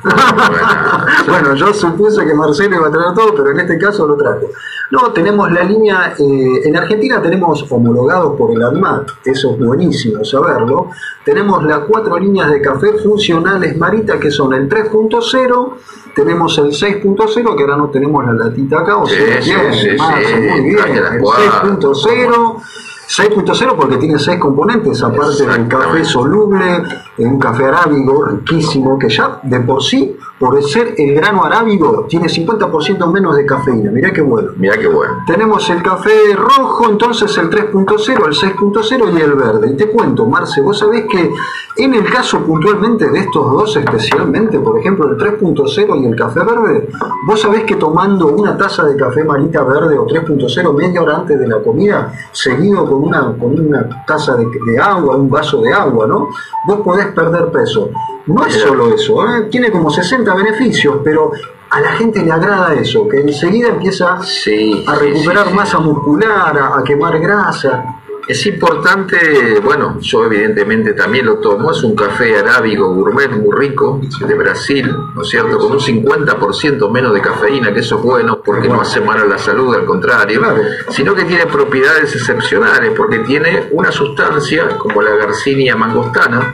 bueno, 1.26 1.54
yo 1.56 1.72
supuse 1.72 2.26
que 2.26 2.34
Marcelo 2.34 2.76
iba 2.76 2.88
a 2.88 2.90
traer 2.90 3.14
todo, 3.14 3.34
pero 3.34 3.50
en 3.50 3.60
este 3.60 3.78
caso 3.78 4.06
lo 4.06 4.16
trajo. 4.16 4.50
No, 4.90 5.12
tenemos 5.12 5.50
la 5.52 5.62
línea, 5.64 6.14
eh, 6.18 6.62
en 6.64 6.76
Argentina 6.76 7.20
tenemos 7.20 7.70
homologados 7.70 8.36
por 8.38 8.52
el 8.52 8.62
ADMAT, 8.62 9.10
eso 9.24 9.52
es 9.52 9.58
buenísimo 9.58 10.24
saberlo. 10.24 10.90
Tenemos 11.24 11.62
las 11.64 11.80
cuatro 11.80 12.18
líneas 12.18 12.50
de 12.50 12.62
café 12.62 12.94
funcionales 12.94 13.76
Marita, 13.76 14.18
que 14.18 14.30
son 14.30 14.54
el 14.54 14.68
3.0, 14.68 15.72
tenemos 16.14 16.56
el 16.58 16.70
6.0, 16.70 17.56
que 17.56 17.62
ahora 17.62 17.76
no 17.76 17.88
tenemos 17.90 18.24
la 18.24 18.32
latita 18.32 18.80
acá, 18.80 18.96
o 18.96 19.06
sea, 19.06 19.42
sí, 19.42 19.50
bien, 19.50 19.74
sí, 19.74 19.88
Marce, 19.98 20.26
sí, 20.26 20.40
muy 20.40 20.60
bien, 20.62 20.76
traje 20.76 21.00
las 21.00 21.14
el 21.14 21.20
cuatro. 21.20 21.94
6.0. 21.94 22.62
6.0 23.08 23.74
porque 23.74 23.96
tiene 23.96 24.18
seis 24.18 24.38
componentes, 24.38 25.02
aparte 25.02 25.46
del 25.46 25.66
café 25.66 26.04
soluble, 26.04 26.82
un 27.16 27.38
café 27.38 27.64
arábigo 27.64 28.22
riquísimo, 28.26 28.98
que 28.98 29.08
ya 29.08 29.40
de 29.42 29.60
por 29.60 29.82
sí, 29.82 30.14
por 30.38 30.62
ser 30.62 30.94
el 30.96 31.14
grano 31.14 31.44
arábigo, 31.44 32.06
tiene 32.08 32.26
50% 32.26 33.10
menos 33.10 33.36
de 33.36 33.44
cafeína. 33.44 33.90
Mirá 33.90 34.12
qué 34.12 34.20
bueno. 34.20 34.52
Mirá 34.56 34.78
qué 34.78 34.86
bueno. 34.86 35.18
Tenemos 35.26 35.68
el 35.70 35.82
café 35.82 36.34
rojo, 36.36 36.88
entonces 36.88 37.36
el 37.38 37.50
3.0, 37.50 38.26
el 38.26 38.34
6.0 38.34 39.18
y 39.18 39.20
el 39.20 39.34
verde. 39.34 39.70
Y 39.70 39.76
te 39.76 39.88
cuento, 39.90 40.26
Marce, 40.26 40.60
vos 40.60 40.78
sabés 40.78 41.06
que 41.10 41.32
en 41.76 41.94
el 41.94 42.04
caso 42.10 42.40
puntualmente 42.44 43.10
de 43.10 43.20
estos 43.20 43.52
dos 43.52 43.76
especialmente, 43.76 44.58
por 44.58 44.78
ejemplo 44.78 45.08
el 45.08 45.16
3.0 45.16 46.02
y 46.02 46.06
el 46.06 46.16
café 46.16 46.40
verde, 46.40 46.88
vos 47.26 47.40
sabés 47.40 47.64
que 47.64 47.76
tomando 47.76 48.28
una 48.28 48.56
taza 48.56 48.84
de 48.84 48.96
café 48.96 49.24
marita 49.24 49.62
verde 49.62 49.98
o 49.98 50.06
3.0 50.06 50.74
media 50.74 51.02
hora 51.02 51.16
antes 51.16 51.38
de 51.38 51.48
la 51.48 51.58
comida, 51.60 52.12
seguido 52.32 52.84
con 52.84 53.04
una, 53.04 53.32
con 53.38 53.58
una 53.58 54.04
taza 54.06 54.36
de, 54.36 54.46
de 54.66 54.78
agua, 54.78 55.16
un 55.16 55.30
vaso 55.30 55.60
de 55.62 55.72
agua, 55.72 56.06
¿no? 56.06 56.28
Vos 56.66 56.80
podés 56.80 57.06
perder 57.08 57.46
peso. 57.50 57.90
No 58.28 58.46
es 58.46 58.54
solo 58.54 58.94
eso, 58.94 59.26
¿eh? 59.26 59.48
tiene 59.50 59.70
como 59.70 59.90
60 59.90 60.34
beneficios, 60.34 60.96
pero 61.04 61.32
a 61.70 61.80
la 61.80 61.92
gente 61.92 62.22
le 62.22 62.30
agrada 62.32 62.74
eso, 62.74 63.06
que 63.08 63.20
enseguida 63.20 63.68
empieza 63.68 64.22
Sí, 64.22 64.84
a 64.86 64.94
recuperar 64.94 65.44
sí, 65.44 65.50
sí. 65.50 65.56
masa 65.56 65.78
muscular, 65.80 66.56
a, 66.58 66.78
a 66.78 66.84
quemar 66.84 67.18
grasa. 67.18 67.94
Es 68.26 68.44
importante, 68.44 69.58
bueno, 69.64 69.98
yo 70.00 70.24
evidentemente 70.26 70.92
también 70.92 71.24
lo 71.24 71.38
tomo, 71.38 71.70
es 71.70 71.82
un 71.82 71.96
café 71.96 72.36
arábigo 72.38 72.92
gourmet 72.94 73.30
muy 73.30 73.56
rico 73.56 74.00
de 74.20 74.34
Brasil, 74.34 74.94
¿no 75.14 75.22
es 75.22 75.28
cierto? 75.28 75.56
Con 75.58 75.72
un 75.72 75.80
50% 75.80 76.90
menos 76.90 77.14
de 77.14 77.22
cafeína, 77.22 77.72
que 77.72 77.80
eso 77.80 77.96
es 77.96 78.02
bueno 78.02 78.40
porque 78.44 78.68
no 78.68 78.82
hace 78.82 79.00
mal 79.00 79.18
a 79.18 79.24
la 79.24 79.38
salud, 79.38 79.74
al 79.74 79.86
contrario, 79.86 80.40
Claro. 80.40 80.60
sino 80.90 81.14
que 81.14 81.24
tiene 81.24 81.46
propiedades 81.46 82.14
excepcionales 82.16 82.92
porque 82.94 83.20
tiene 83.20 83.68
una 83.72 83.90
sustancia 83.90 84.76
como 84.76 85.00
la 85.00 85.12
Garcinia 85.16 85.74
mangostana, 85.74 86.52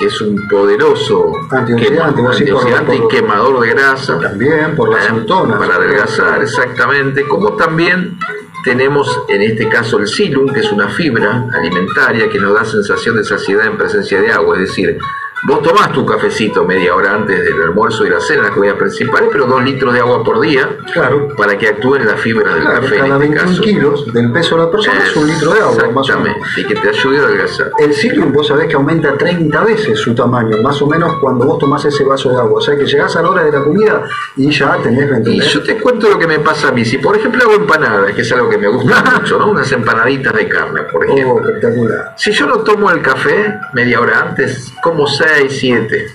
que 0.00 0.06
es 0.06 0.20
un 0.22 0.48
poderoso 0.48 1.32
Antioxidante, 1.50 2.96
y 2.96 3.08
quemador 3.08 3.60
de 3.60 3.68
grasa. 3.68 4.18
También 4.18 4.74
por 4.74 4.88
las. 4.88 5.06
Para 5.26 5.76
adelgazar, 5.76 6.42
exactamente. 6.42 7.28
Como 7.28 7.52
también 7.52 8.18
tenemos 8.64 9.20
en 9.28 9.42
este 9.42 9.68
caso 9.68 9.98
el 9.98 10.08
silum, 10.08 10.52
que 10.52 10.60
es 10.60 10.72
una 10.72 10.88
fibra 10.88 11.46
alimentaria 11.52 12.30
que 12.30 12.38
nos 12.38 12.54
da 12.54 12.64
sensación 12.64 13.16
de 13.16 13.24
saciedad 13.24 13.66
en 13.66 13.76
presencia 13.76 14.20
de 14.20 14.32
agua, 14.32 14.56
es 14.56 14.68
decir, 14.68 14.98
Vos 15.44 15.62
tomás 15.62 15.90
tu 15.92 16.04
cafecito 16.04 16.64
media 16.64 16.94
hora 16.94 17.14
antes 17.14 17.42
del 17.42 17.62
almuerzo 17.62 18.04
y 18.04 18.10
la 18.10 18.20
cena, 18.20 18.42
las 18.42 18.50
comidas 18.52 18.76
principales, 18.76 19.30
pero 19.32 19.46
dos 19.46 19.62
litros 19.64 19.94
de 19.94 20.00
agua 20.00 20.22
por 20.22 20.38
día 20.40 20.68
Claro. 20.92 21.28
para 21.36 21.56
que 21.56 21.68
actúen 21.68 22.06
las 22.06 22.20
fibras 22.20 22.54
del 22.54 22.62
Claro, 22.64 22.80
café 22.82 22.96
cada 22.98 23.06
en 23.06 23.12
este 23.22 23.26
21 23.28 23.48
caso. 23.50 23.62
kilos 23.62 24.12
del 24.12 24.32
peso 24.32 24.56
de 24.56 24.62
la 24.64 24.70
persona 24.70 24.98
es 25.02 25.16
un 25.16 25.26
litro 25.28 25.52
de 25.54 25.60
agua, 25.60 25.72
más 25.94 26.10
o 26.10 26.20
menos. 26.20 26.36
Exactamente, 26.36 26.60
y 26.60 26.64
que 26.64 26.74
te 26.74 26.88
ayude 26.90 27.18
a 27.18 27.22
adelgazar. 27.22 27.70
El 27.78 27.94
psyllium 27.94 28.32
vos 28.32 28.46
sabés 28.48 28.68
que 28.68 28.74
aumenta 28.74 29.16
30 29.16 29.64
veces 29.64 29.98
su 29.98 30.14
tamaño, 30.14 30.58
más 30.62 30.80
o 30.82 30.86
menos 30.86 31.14
cuando 31.20 31.46
vos 31.46 31.58
tomás 31.58 31.84
ese 31.86 32.04
vaso 32.04 32.28
de 32.30 32.36
agua. 32.36 32.58
O 32.58 32.60
sea 32.60 32.76
que 32.76 32.84
llegás 32.84 33.16
a 33.16 33.22
la 33.22 33.30
hora 33.30 33.42
de 33.44 33.52
la 33.52 33.62
comida 33.64 34.02
y 34.36 34.50
ya 34.50 34.76
tenés, 34.82 35.06
¿me 35.10 35.16
Y 35.16 35.18
entendés? 35.20 35.48
yo 35.52 35.62
te 35.62 35.76
cuento 35.78 36.08
lo 36.10 36.18
que 36.18 36.26
me 36.26 36.38
pasa 36.40 36.68
a 36.68 36.72
mí. 36.72 36.84
Si 36.84 36.98
por 36.98 37.16
ejemplo 37.16 37.42
hago 37.44 37.54
empanadas, 37.54 38.12
que 38.12 38.20
es 38.20 38.32
algo 38.32 38.50
que 38.50 38.58
me 38.58 38.68
gusta 38.68 39.02
mucho, 39.20 39.38
¿no? 39.38 39.50
Unas 39.52 39.72
empanaditas 39.72 40.34
de 40.34 40.48
carne, 40.48 40.82
por 40.92 41.04
ejemplo. 41.04 41.34
Oh, 41.34 41.40
espectacular. 41.40 42.14
Si 42.16 42.30
yo 42.32 42.46
no 42.46 42.58
tomo 42.58 42.90
el 42.90 43.00
café 43.00 43.58
media 43.72 44.00
hora 44.00 44.20
antes, 44.20 44.72
como 44.82 45.06
6, 45.36 45.56
7 45.60 46.06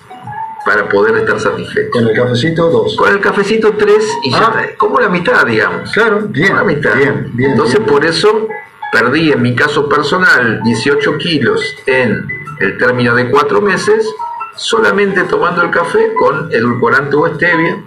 para 0.65 0.89
poder 0.89 1.15
estar 1.17 1.39
satisfecho. 1.39 1.91
Con 1.91 2.07
el 2.07 2.15
cafecito, 2.15 2.69
dos. 2.71 2.95
Con 2.95 3.11
el 3.11 3.19
cafecito 3.19 3.73
3 3.77 4.03
y 4.23 4.31
ya, 4.31 4.51
Ah. 4.55 4.63
como 4.77 4.99
la 4.99 5.09
mitad, 5.09 5.45
digamos. 5.45 5.91
Claro, 5.91 6.21
bien, 6.29 6.55
la 6.55 6.63
mitad. 6.63 6.95
bien, 6.95 7.29
bien, 7.33 7.51
Entonces 7.51 7.77
bien. 7.79 7.91
por 7.91 8.03
eso 8.05 8.47
perdí 8.91 9.31
en 9.31 9.41
mi 9.43 9.55
caso 9.55 9.87
personal 9.87 10.61
18 10.63 11.17
kilos 11.19 11.61
en 11.85 12.27
el 12.59 12.77
término 12.79 13.13
de 13.13 13.29
4 13.29 13.61
meses, 13.61 14.07
solamente 14.55 15.21
tomando 15.25 15.61
el 15.61 15.69
café 15.69 16.13
con 16.17 16.51
edulcorante 16.51 17.15
o 17.15 17.27
stevia, 17.35 17.77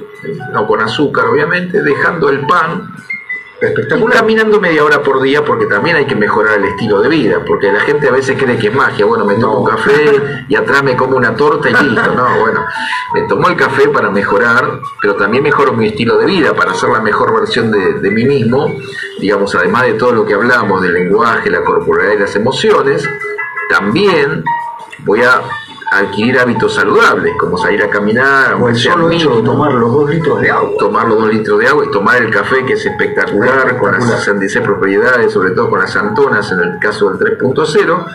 no 0.53 0.67
con 0.67 0.81
azúcar 0.81 1.27
obviamente, 1.27 1.83
dejando 1.83 2.29
el 2.29 2.47
pan 2.47 2.89
y 3.61 3.65
Espectacular. 3.65 4.19
caminando 4.19 4.61
media 4.61 4.85
hora 4.85 5.03
por 5.03 5.21
día 5.21 5.45
porque 5.45 5.67
también 5.67 5.97
hay 5.97 6.07
que 6.07 6.15
mejorar 6.15 6.59
el 6.59 6.65
estilo 6.67 7.01
de 7.01 7.09
vida, 7.09 7.43
porque 7.47 7.73
la 7.73 7.81
gente 7.81 8.09
a 8.09 8.13
veces 8.13 8.41
cree 8.41 8.57
que 8.57 8.69
es 8.69 8.75
magia, 8.75 9.05
bueno, 9.05 9.25
me 9.25 9.35
tomo 9.35 9.55
No. 9.55 9.59
un 9.61 9.67
café 9.67 10.45
y 10.49 10.55
atrás 10.55 10.83
me 10.83 10.97
como 10.97 11.17
una 11.17 11.35
torta 11.35 11.69
y 11.69 11.73
listo, 11.73 12.15
no, 12.15 12.39
bueno, 12.41 12.65
me 13.15 13.23
tomo 13.23 13.49
el 13.49 13.57
café 13.57 13.89
para 13.89 14.11
mejorar, 14.11 14.81
pero 15.03 15.17
también 15.17 15.43
mejoro 15.43 15.73
mi 15.73 15.87
estilo 15.89 16.19
de 16.19 16.27
vida, 16.27 16.55
para 16.55 16.73
ser 16.75 16.91
la 16.91 17.01
mejor 17.01 17.35
versión 17.35 17.71
de, 17.73 17.95
de 17.95 18.11
mí 18.11 18.25
mismo, 18.25 18.75
digamos, 19.21 19.55
además 19.55 19.83
de 19.85 19.95
todo 19.95 20.13
lo 20.13 20.25
que 20.25 20.35
hablamos 20.35 20.81
del 20.83 20.95
lenguaje, 20.95 21.51
la 21.51 21.63
corporalidad 21.65 22.15
y 22.15 22.19
las 22.21 22.37
emociones, 22.37 23.09
también 23.69 24.45
voy 25.01 25.23
a 25.23 25.41
adquirir 25.91 26.39
hábitos 26.39 26.75
saludables, 26.75 27.35
como 27.39 27.57
salir 27.57 27.83
a 27.83 27.89
caminar, 27.89 28.55
O 28.55 28.69
el 28.69 28.77
solo 28.77 29.11
hecho 29.11 29.37
de 29.37 29.43
tomar 29.43 29.73
los 29.73 29.93
dos 29.93 30.11
litros 30.11 30.41
de 30.41 30.51
agua. 30.51 30.71
tomar 30.79 31.09
los 31.09 31.19
dos 31.19 31.33
litros 31.33 31.59
de 31.59 31.67
agua 31.67 31.85
y 31.87 31.91
tomar 31.91 32.23
el 32.23 32.31
café 32.31 32.65
que 32.65 32.75
es 32.75 32.85
espectacular, 32.85 33.79
con 33.79 33.93
las 33.93 34.05
Espectacular. 34.05 34.19
66 34.19 34.65
propiedades, 34.65 35.33
sobre 35.33 35.51
todo 35.53 35.71
con 35.71 35.81
las 35.81 35.97
antonas 35.97 36.51
en 36.53 36.61
el 36.61 36.79
caso 36.79 37.11
del 37.11 37.39
3.0, 37.39 38.07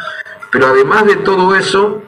pero 0.51 0.68
además 0.68 1.06
de 1.06 1.15
todo 1.18 1.56
eso, 1.56 2.03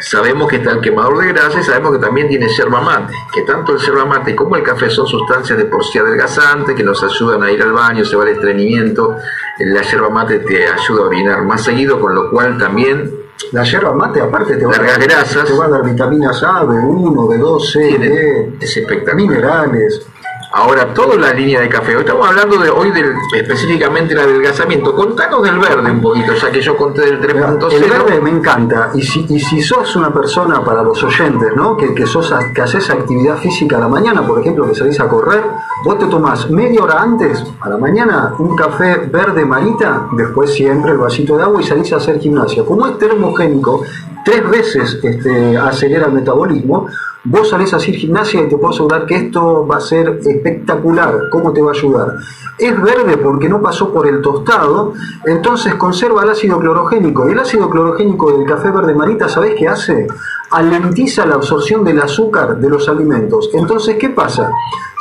sabemos 0.00 0.48
que 0.48 0.56
está 0.56 0.72
el 0.72 0.80
quemador 0.80 1.18
de 1.18 1.28
grasa 1.28 1.60
y 1.60 1.62
sabemos 1.62 1.92
que 1.92 1.98
también 1.98 2.28
tiene 2.28 2.48
yerba 2.48 2.82
mate, 2.82 3.14
que 3.32 3.42
tanto 3.42 3.72
el 3.72 3.78
yerba 3.78 4.04
mate 4.04 4.36
como 4.36 4.56
el 4.56 4.62
café 4.62 4.90
son 4.90 5.06
sustancias 5.06 5.56
de 5.56 5.64
por 5.64 5.82
sí 5.84 5.98
adelgazantes 5.98 6.74
que 6.74 6.82
nos 6.82 7.02
ayudan 7.02 7.42
a 7.42 7.50
ir 7.50 7.62
al 7.62 7.72
baño, 7.72 8.04
se 8.04 8.16
va 8.16 8.24
el 8.24 8.30
estreñimiento, 8.30 9.16
la 9.58 9.80
yerba 9.80 10.10
mate 10.10 10.40
te 10.40 10.68
ayuda 10.68 11.02
a 11.02 11.06
orinar 11.06 11.42
más 11.44 11.64
seguido, 11.64 12.00
con 12.00 12.14
lo 12.14 12.30
cual 12.30 12.58
también 12.58 13.19
La 13.52 13.64
yerba 13.64 13.92
mate, 13.94 14.20
aparte, 14.20 14.56
te 14.56 14.64
va, 14.64 14.74
a 14.74 14.76
Largas 14.76 14.98
grasas. 14.98 15.44
te 15.44 15.54
va 15.54 15.64
a 15.64 15.68
dar 15.68 15.84
vitaminas 15.84 16.42
A, 16.42 16.62
B1, 16.64 17.14
B2, 17.14 17.60
C, 17.60 17.98
D, 17.98 18.56
es 18.60 18.76
espectacular. 18.76 19.16
minerales. 19.16 20.06
Ahora, 20.52 20.92
toda 20.92 21.14
la 21.14 21.32
línea 21.32 21.60
de 21.60 21.68
café. 21.68 21.94
Hoy 21.94 22.00
estamos 22.00 22.26
hablando 22.26 22.58
de 22.58 22.68
hoy 22.70 22.90
del, 22.90 23.14
específicamente 23.36 24.16
del 24.16 24.24
adelgazamiento. 24.24 24.96
Contanos 24.96 25.44
del 25.44 25.60
verde 25.60 25.92
un 25.92 26.00
poquito, 26.00 26.34
ya 26.34 26.50
que 26.50 26.60
yo 26.60 26.76
conté 26.76 27.02
del 27.02 27.14
El 27.14 27.20
verde 27.20 27.58
3.0. 27.58 28.20
me 28.20 28.30
encanta. 28.30 28.90
Y 28.92 29.02
si, 29.02 29.26
y 29.28 29.38
si 29.38 29.62
sos 29.62 29.94
una 29.94 30.12
persona, 30.12 30.60
para 30.64 30.82
los 30.82 31.00
oyentes, 31.04 31.50
¿no? 31.54 31.76
Que, 31.76 31.94
que, 31.94 32.04
sos, 32.04 32.34
que 32.52 32.62
haces 32.62 32.90
actividad 32.90 33.36
física 33.36 33.76
a 33.76 33.80
la 33.80 33.88
mañana, 33.88 34.26
por 34.26 34.40
ejemplo, 34.40 34.66
que 34.66 34.74
salís 34.74 34.98
a 34.98 35.06
correr, 35.06 35.44
vos 35.84 36.00
te 36.00 36.06
tomás 36.06 36.50
media 36.50 36.82
hora 36.82 37.00
antes, 37.00 37.44
a 37.60 37.68
la 37.68 37.78
mañana, 37.78 38.34
un 38.40 38.56
café 38.56 38.96
verde 39.06 39.44
marita, 39.44 40.08
después 40.16 40.52
siempre 40.52 40.90
el 40.90 40.98
vasito 40.98 41.36
de 41.36 41.44
agua 41.44 41.60
y 41.60 41.64
salís 41.64 41.92
a 41.92 41.98
hacer 41.98 42.18
gimnasia. 42.18 42.64
Como 42.64 42.88
es 42.88 42.98
termogénico, 42.98 43.84
tres 44.24 44.48
veces 44.48 44.98
este, 45.02 45.56
acelera 45.56 46.06
el 46.06 46.12
metabolismo, 46.12 46.86
vos 47.24 47.50
salís 47.50 47.72
a 47.72 47.76
hacer 47.76 47.94
gimnasia 47.94 48.42
y 48.42 48.48
te 48.48 48.56
puedo 48.56 48.72
asegurar 48.72 49.06
que 49.06 49.16
esto 49.16 49.66
va 49.66 49.76
a 49.76 49.80
ser 49.80 50.20
espectacular. 50.24 51.28
¿Cómo 51.30 51.52
te 51.52 51.62
va 51.62 51.72
a 51.72 51.74
ayudar? 51.74 52.16
Es 52.58 52.80
verde 52.80 53.16
porque 53.16 53.48
no 53.48 53.60
pasó 53.60 53.92
por 53.92 54.06
el 54.06 54.20
tostado, 54.22 54.94
entonces 55.26 55.74
conserva 55.74 56.22
el 56.22 56.30
ácido 56.30 56.58
clorogénico. 56.58 57.28
Y 57.28 57.32
el 57.32 57.38
ácido 57.38 57.68
clorogénico 57.68 58.36
del 58.36 58.46
café 58.46 58.70
verde 58.70 58.94
marita, 58.94 59.28
¿sabés 59.28 59.54
qué 59.58 59.68
hace? 59.68 60.06
Alentiza 60.52 61.24
la 61.26 61.36
absorción 61.36 61.84
del 61.84 62.00
azúcar 62.00 62.56
de 62.56 62.68
los 62.68 62.88
alimentos. 62.88 63.50
Entonces, 63.54 63.96
¿qué 63.98 64.10
pasa? 64.10 64.50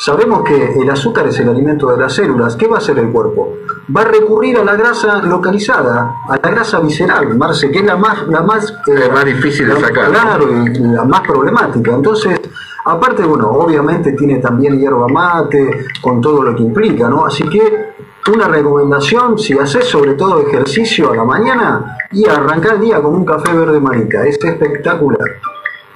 Sabemos 0.06 0.44
que 0.44 0.80
el 0.80 0.90
azúcar 0.90 1.28
es 1.28 1.40
el 1.40 1.50
alimento 1.50 1.92
de 1.92 1.98
las 1.98 2.14
células. 2.14 2.56
¿Qué 2.56 2.68
va 2.68 2.76
a 2.76 2.78
hacer 2.78 3.00
el 3.00 3.10
cuerpo? 3.10 3.58
Va 3.96 4.02
a 4.02 4.06
recurrir 4.06 4.58
a 4.58 4.64
la 4.64 4.76
grasa 4.76 5.22
localizada, 5.24 6.16
a 6.30 6.38
la 6.42 6.50
grasa 6.52 6.80
visceral, 6.80 7.36
Marce, 7.36 7.72
que 7.72 7.80
es 7.80 7.86
la 7.86 7.98
más, 7.98 8.28
la 8.28 8.42
más, 8.42 8.72
eh, 8.88 8.94
La 8.94 9.10
más 9.10 9.26
difícil 9.26 9.68
de 9.68 9.80
sacar. 9.80 10.12
Claro, 10.12 10.48
la 10.80 11.04
más 11.04 11.22
problemática. 11.22 11.96
Entonces, 11.96 12.40
aparte, 12.90 13.24
bueno, 13.24 13.50
obviamente 13.50 14.14
tiene 14.14 14.38
también 14.38 14.80
hierba 14.80 15.08
mate, 15.08 15.88
con 16.02 16.22
todo 16.22 16.44
lo 16.44 16.56
que 16.56 16.64
implica, 16.64 17.10
¿no? 17.10 17.26
Así 17.26 17.44
que 17.50 17.90
una 18.32 18.48
recomendación, 18.48 19.38
si 19.38 19.58
haces 19.58 19.86
sobre 19.86 20.14
todo 20.14 20.42
ejercicio 20.48 21.12
a 21.12 21.16
la 21.16 21.24
mañana, 21.24 21.98
y 22.12 22.28
arrancar 22.28 22.76
el 22.76 22.82
día 22.82 23.02
con 23.02 23.16
un 23.16 23.26
café 23.26 23.54
verde 23.54 23.80
marica, 23.80 24.26
es 24.26 24.44
espectacular. 24.44 25.40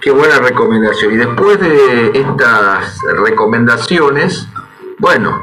Qué 0.02 0.12
buena 0.12 0.40
recomendación. 0.40 1.14
Y 1.14 1.18
después 1.18 1.60
de 1.60 2.12
estas 2.14 3.00
recomendaciones, 3.24 4.48
bueno, 5.00 5.40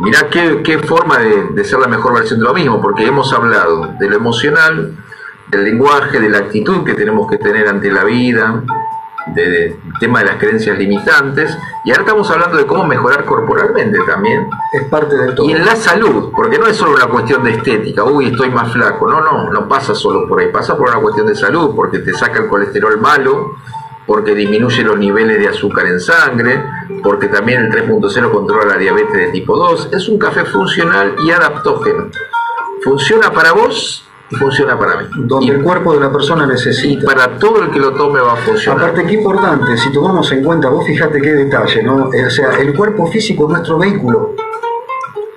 mirá 0.00 0.28
qué, 0.30 0.78
forma 0.78 1.18
de, 1.18 1.44
de 1.50 1.64
ser 1.64 1.78
la 1.80 1.88
mejor 1.88 2.14
versión 2.14 2.40
de 2.40 2.46
lo 2.46 2.54
mismo, 2.54 2.80
porque 2.80 3.06
hemos 3.06 3.32
hablado 3.32 3.88
de 3.98 4.08
lo 4.08 4.16
emocional, 4.16 4.96
del 5.48 5.64
lenguaje, 5.64 6.20
de 6.20 6.28
la 6.28 6.38
actitud 6.38 6.84
que 6.84 6.94
tenemos 6.94 7.28
que 7.28 7.38
tener 7.38 7.66
ante 7.68 7.90
la 7.90 8.04
vida, 8.04 8.62
de- 9.34 9.76
tema 10.00 10.20
de 10.20 10.26
las 10.26 10.36
creencias 10.36 10.78
limitantes, 10.78 11.56
y 11.84 11.90
ahora 11.90 12.02
estamos 12.02 12.30
hablando 12.30 12.56
de 12.58 12.66
cómo 12.66 12.84
mejorar 12.84 13.24
corporalmente 13.24 13.98
también. 14.06 14.48
Es 14.72 14.84
parte 14.84 15.16
de 15.16 15.32
todo. 15.32 15.46
Y 15.48 15.52
en 15.52 15.64
la 15.64 15.74
salud, 15.76 16.30
porque 16.34 16.58
no 16.58 16.66
es 16.66 16.76
solo 16.76 16.92
una 16.94 17.06
cuestión 17.06 17.42
de 17.44 17.50
estética, 17.52 18.04
uy, 18.04 18.26
estoy 18.26 18.50
más 18.50 18.72
flaco, 18.72 19.08
no, 19.08 19.20
no, 19.20 19.50
no 19.50 19.68
pasa 19.68 19.94
solo 19.94 20.28
por 20.28 20.40
ahí, 20.40 20.48
pasa 20.52 20.76
por 20.76 20.88
una 20.88 21.00
cuestión 21.00 21.26
de 21.26 21.34
salud, 21.34 21.74
porque 21.74 21.98
te 21.98 22.12
saca 22.12 22.40
el 22.40 22.48
colesterol 22.48 22.98
malo, 23.00 23.56
porque 24.06 24.34
disminuye 24.34 24.82
los 24.84 24.96
niveles 24.98 25.38
de 25.38 25.48
azúcar 25.48 25.86
en 25.86 26.00
sangre, 26.00 26.62
porque 27.02 27.28
también 27.28 27.66
el 27.66 27.70
3.0 27.70 28.30
controla 28.30 28.64
la 28.64 28.76
diabetes 28.78 29.12
de 29.12 29.28
tipo 29.28 29.56
2, 29.56 29.90
es 29.92 30.08
un 30.08 30.18
café 30.18 30.44
funcional 30.46 31.14
y 31.22 31.30
adaptógeno. 31.30 32.06
Funciona 32.82 33.30
para 33.32 33.52
vos 33.52 34.07
funciona 34.36 34.78
para 34.78 35.02
mí. 35.02 35.08
Donde 35.16 35.46
Y, 35.46 35.50
el 35.50 35.62
cuerpo 35.62 35.94
de 35.94 36.00
la 36.00 36.12
persona 36.12 36.44
y 36.44 36.48
necesita. 36.48 37.06
para 37.06 37.38
todo 37.38 37.62
el 37.62 37.70
que 37.70 37.78
lo 37.78 37.92
tome 37.94 38.20
va 38.20 38.34
a 38.34 38.36
funcionar. 38.36 38.80
Aparte, 38.80 39.06
qué 39.06 39.14
importante, 39.14 39.76
si 39.76 39.92
tomamos 39.92 40.30
en 40.32 40.44
cuenta, 40.44 40.68
vos 40.68 40.86
fíjate 40.86 41.20
qué 41.20 41.32
detalle, 41.32 41.82
¿no? 41.82 42.08
O 42.08 42.30
sea, 42.30 42.58
el 42.58 42.74
cuerpo 42.74 43.06
físico 43.06 43.44
es 43.44 43.50
nuestro 43.50 43.78
vehículo. 43.78 44.34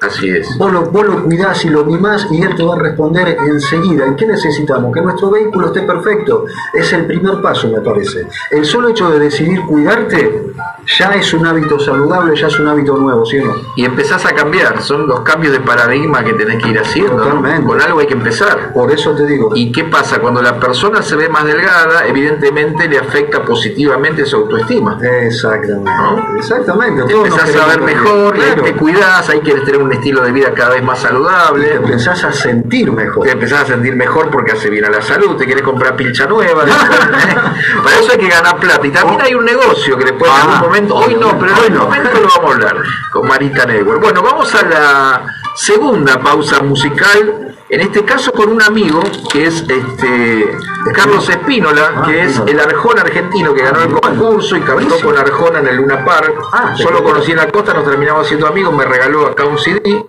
Así 0.01 0.27
es. 0.29 0.57
Vos 0.57 0.71
lo, 0.73 0.81
vos 0.89 1.05
lo 1.05 1.23
cuidás 1.23 1.63
y 1.63 1.69
lo 1.69 1.85
mimás 1.85 2.25
y 2.31 2.41
él 2.41 2.55
te 2.55 2.63
va 2.63 2.73
a 2.73 2.79
responder 2.79 3.37
enseguida. 3.47 4.07
¿En 4.07 4.15
qué 4.15 4.25
necesitamos? 4.25 4.91
Que 4.91 4.99
nuestro 4.99 5.29
vehículo 5.29 5.67
esté 5.67 5.83
perfecto. 5.83 6.45
Es 6.73 6.91
el 6.93 7.05
primer 7.05 7.39
paso, 7.39 7.69
me 7.69 7.81
parece. 7.81 8.25
El 8.49 8.65
solo 8.65 8.89
hecho 8.89 9.11
de 9.11 9.19
decidir 9.19 9.61
cuidarte 9.61 10.53
ya 10.97 11.11
es 11.11 11.31
un 11.35 11.45
hábito 11.45 11.79
saludable, 11.79 12.35
ya 12.35 12.47
es 12.47 12.59
un 12.59 12.67
hábito 12.67 12.97
nuevo, 12.97 13.23
¿sí 13.27 13.37
o 13.37 13.45
no? 13.45 13.53
Y 13.75 13.85
empezás 13.85 14.25
a 14.25 14.33
cambiar, 14.33 14.81
son 14.81 15.05
los 15.05 15.19
cambios 15.19 15.53
de 15.53 15.59
paradigma 15.59 16.23
que 16.23 16.33
tenés 16.33 16.63
que 16.63 16.69
ir 16.71 16.79
haciendo. 16.79 17.17
¿no? 17.17 17.23
Totalmente. 17.23 17.67
Con 17.67 17.79
algo 17.79 17.99
hay 17.99 18.07
que 18.07 18.15
empezar. 18.15 18.73
Por 18.73 18.91
eso 18.91 19.11
te 19.11 19.27
digo. 19.27 19.51
¿Y 19.53 19.71
qué 19.71 19.83
pasa? 19.83 20.19
Cuando 20.19 20.41
la 20.41 20.59
persona 20.59 21.03
se 21.03 21.15
ve 21.15 21.29
más 21.29 21.45
delgada, 21.45 22.07
evidentemente 22.07 22.89
le 22.89 22.97
afecta 22.97 23.43
positivamente 23.43 24.25
su 24.25 24.37
autoestima. 24.37 24.97
Exactamente. 24.99 25.91
¿No? 25.91 26.37
Exactamente. 26.37 27.03
Te 27.03 27.13
empezás 27.13 27.55
a 27.55 27.67
ver 27.67 27.81
mejor, 27.81 28.35
te 28.63 28.73
cuidás, 28.73 29.29
ahí 29.29 29.41
quieres 29.41 29.63
tener 29.63 29.79
un 29.79 29.90
estilo 29.93 30.21
de 30.23 30.31
vida 30.31 30.53
cada 30.53 30.71
vez 30.71 30.83
más 30.83 31.01
Te 31.01 31.07
saludable, 31.07 31.73
empezás 31.75 32.23
a 32.23 32.31
sentir 32.31 32.91
mejor. 32.91 33.25
te 33.25 33.31
empezás 33.31 33.61
a 33.61 33.65
sentir 33.65 33.95
mejor 33.95 34.29
porque 34.29 34.51
hace 34.53 34.69
bien 34.69 34.85
a 34.85 34.89
la 34.89 35.01
salud, 35.01 35.35
te 35.37 35.45
quieres 35.45 35.63
comprar 35.63 35.95
pilcha 35.95 36.25
nueva. 36.27 36.63
Para 37.83 37.99
eso 37.99 38.11
hay 38.11 38.17
que 38.17 38.27
ganar 38.29 38.57
plata. 38.57 38.85
Y 38.85 38.91
también 38.91 39.21
hay 39.21 39.33
un 39.33 39.45
negocio 39.45 39.97
que 39.97 40.05
después 40.05 40.29
en 40.31 40.37
Ah. 40.37 40.41
algún 40.43 40.59
momento, 40.69 40.95
hoy 40.95 41.15
no, 41.15 41.37
pero 41.39 41.51
en 41.51 41.57
algún 41.73 41.77
momento 41.77 42.09
lo 42.19 42.27
vamos 42.27 42.37
a 42.37 42.53
hablar 42.53 42.77
con 43.11 43.27
Marita 43.27 43.65
Network. 43.65 44.01
Bueno, 44.01 44.21
vamos 44.21 44.53
a 44.55 44.63
la 44.63 45.21
segunda 45.55 46.19
pausa 46.19 46.61
musical. 46.61 47.55
En 47.69 47.79
este 47.79 48.03
caso 48.03 48.33
con 48.33 48.49
un 48.49 48.61
amigo 48.61 49.01
que 49.31 49.45
es 49.45 49.61
este 49.67 50.57
Carlos 50.93 51.29
Espínola, 51.29 51.93
Ah, 51.95 52.03
que 52.05 52.23
es 52.23 52.41
el 52.45 52.59
Arjón 52.59 52.99
argentino 52.99 53.53
que 53.53 53.61
ganó 53.61 53.79
el 53.81 53.91
concurso 53.91 54.57
y 54.57 54.61
cantó 54.61 54.99
con 54.99 55.17
Arjona 55.17 55.59
en 55.59 55.67
el 55.67 55.75
Luna 55.77 56.03
Park. 56.03 56.33
Ah, 56.51 56.73
Yo 56.77 56.91
lo 56.91 57.01
conocí 57.01 57.31
en 57.31 57.37
la 57.37 57.47
costa, 57.47 57.73
nos 57.73 57.85
terminamos 57.85 58.27
siendo 58.27 58.45
amigos, 58.47 58.73
me 58.73 58.83
regaló 58.83 59.27
acá 59.27 59.45
un 59.45 59.57
CD 59.57 60.05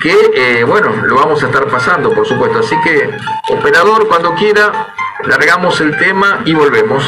que, 0.00 0.30
eh, 0.34 0.64
bueno, 0.64 0.92
lo 1.04 1.16
vamos 1.16 1.42
a 1.42 1.46
estar 1.46 1.66
pasando, 1.66 2.12
por 2.12 2.26
supuesto. 2.26 2.60
Así 2.60 2.76
que, 2.84 3.10
operador, 3.50 4.06
cuando 4.06 4.34
quiera, 4.34 4.94
largamos 5.24 5.80
el 5.80 5.96
tema 5.98 6.42
y 6.44 6.54
volvemos. 6.54 7.02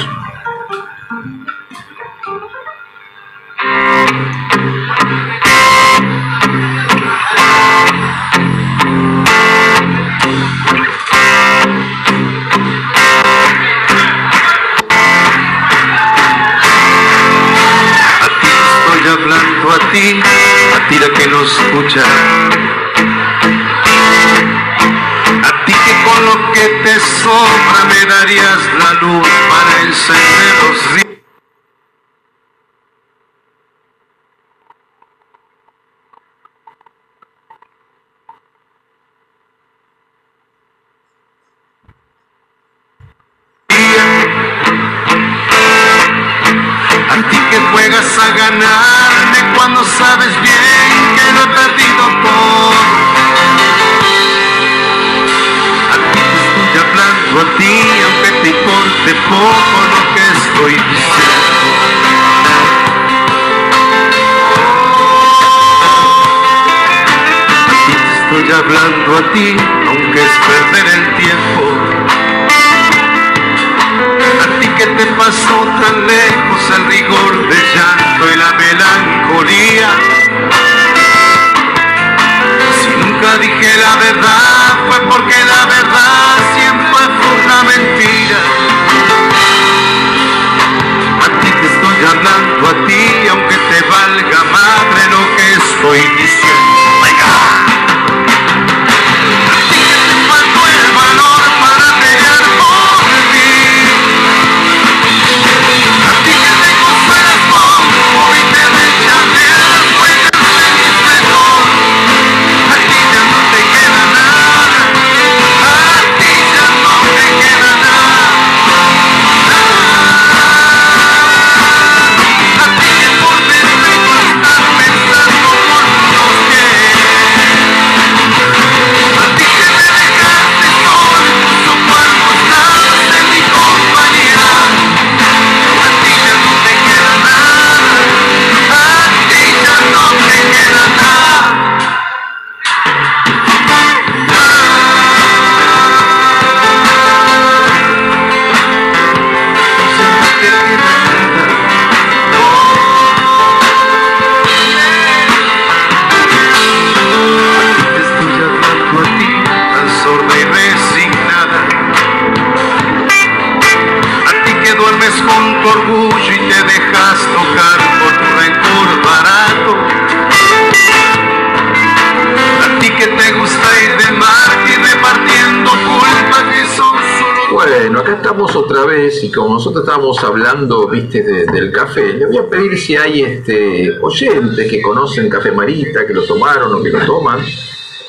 Estábamos 179.95 180.25
hablando, 180.25 180.89
viste, 180.89 181.23
de- 181.23 181.47
del 181.47 181.71
café, 181.71 182.15
le 182.15 182.27
voy 182.27 182.39
a 182.39 182.49
pedir 182.49 182.77
si 182.77 182.97
hay 182.97 183.23
este 183.23 183.93
oyentes 184.03 184.69
que 184.69 184.83
conocen 184.83 185.29
Café 185.31 185.53
Marita, 185.53 186.05
que 186.05 186.13
lo 186.13 186.25
tomaron 186.25 186.75
o 186.75 186.83
que 186.83 186.91
lo 186.91 186.99
toman, 187.07 187.39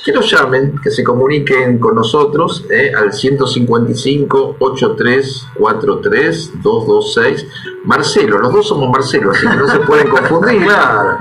que 0.04 0.12
lo 0.12 0.21
llamen, 0.21 0.80
que 0.82 0.89
se 0.89 1.04
comuniquen 1.04 1.78
con 1.78 1.93
nosotros 1.95 2.65
eh, 2.71 2.91
al 2.95 3.13
155 3.13 4.56
8343 4.60 6.54
226 6.63 7.48
Marcelo, 7.86 8.39
los 8.39 8.52
dos 8.52 8.67
somos 8.67 8.89
Marcelo, 8.89 9.30
así 9.32 9.48
que 9.48 9.56
no 9.56 9.67
se 9.67 9.80
pueden 9.80 10.08
confundir. 10.08 10.63
Claro. 10.65 11.17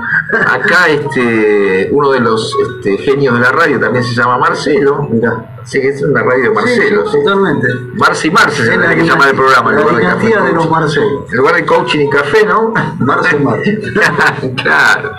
Acá 0.51 0.87
este 0.89 1.89
uno 1.91 2.11
de 2.11 2.19
los 2.21 2.51
este, 2.59 2.97
genios 2.97 3.35
de 3.35 3.41
la 3.41 3.51
radio 3.51 3.79
también 3.79 4.03
se 4.03 4.15
llama 4.15 4.39
Marcelo. 4.39 5.07
Mirá. 5.11 5.51
Sí, 5.65 5.79
es 5.79 6.01
una 6.03 6.21
radio 6.21 6.43
de 6.43 6.49
Marcelo. 6.51 7.07
Sí, 7.07 7.17
totalmente. 7.17 7.67
Marce 7.95 8.27
y 8.27 8.31
Marce 8.31 8.63
se 8.63 8.73
Es 8.73 8.79
la 8.79 8.95
que 8.95 9.03
llamar 9.03 9.29
el 9.29 9.35
programa. 9.35 9.71
La 9.71 9.81
lugar 9.81 9.95
de 9.95 10.01
Café 10.03 10.27
dinastía 10.27 10.41
de 10.43 10.53
los. 10.53 10.69
Marcelos. 10.69 11.31
En 11.31 11.37
lugar 11.37 11.55
de 11.55 11.65
coaching 11.65 11.99
y 11.99 12.09
café, 12.09 12.45
¿no? 12.45 12.73
Marce 12.99 13.35
y 13.35 13.43
Marce. 13.43 13.81
claro. 14.61 15.11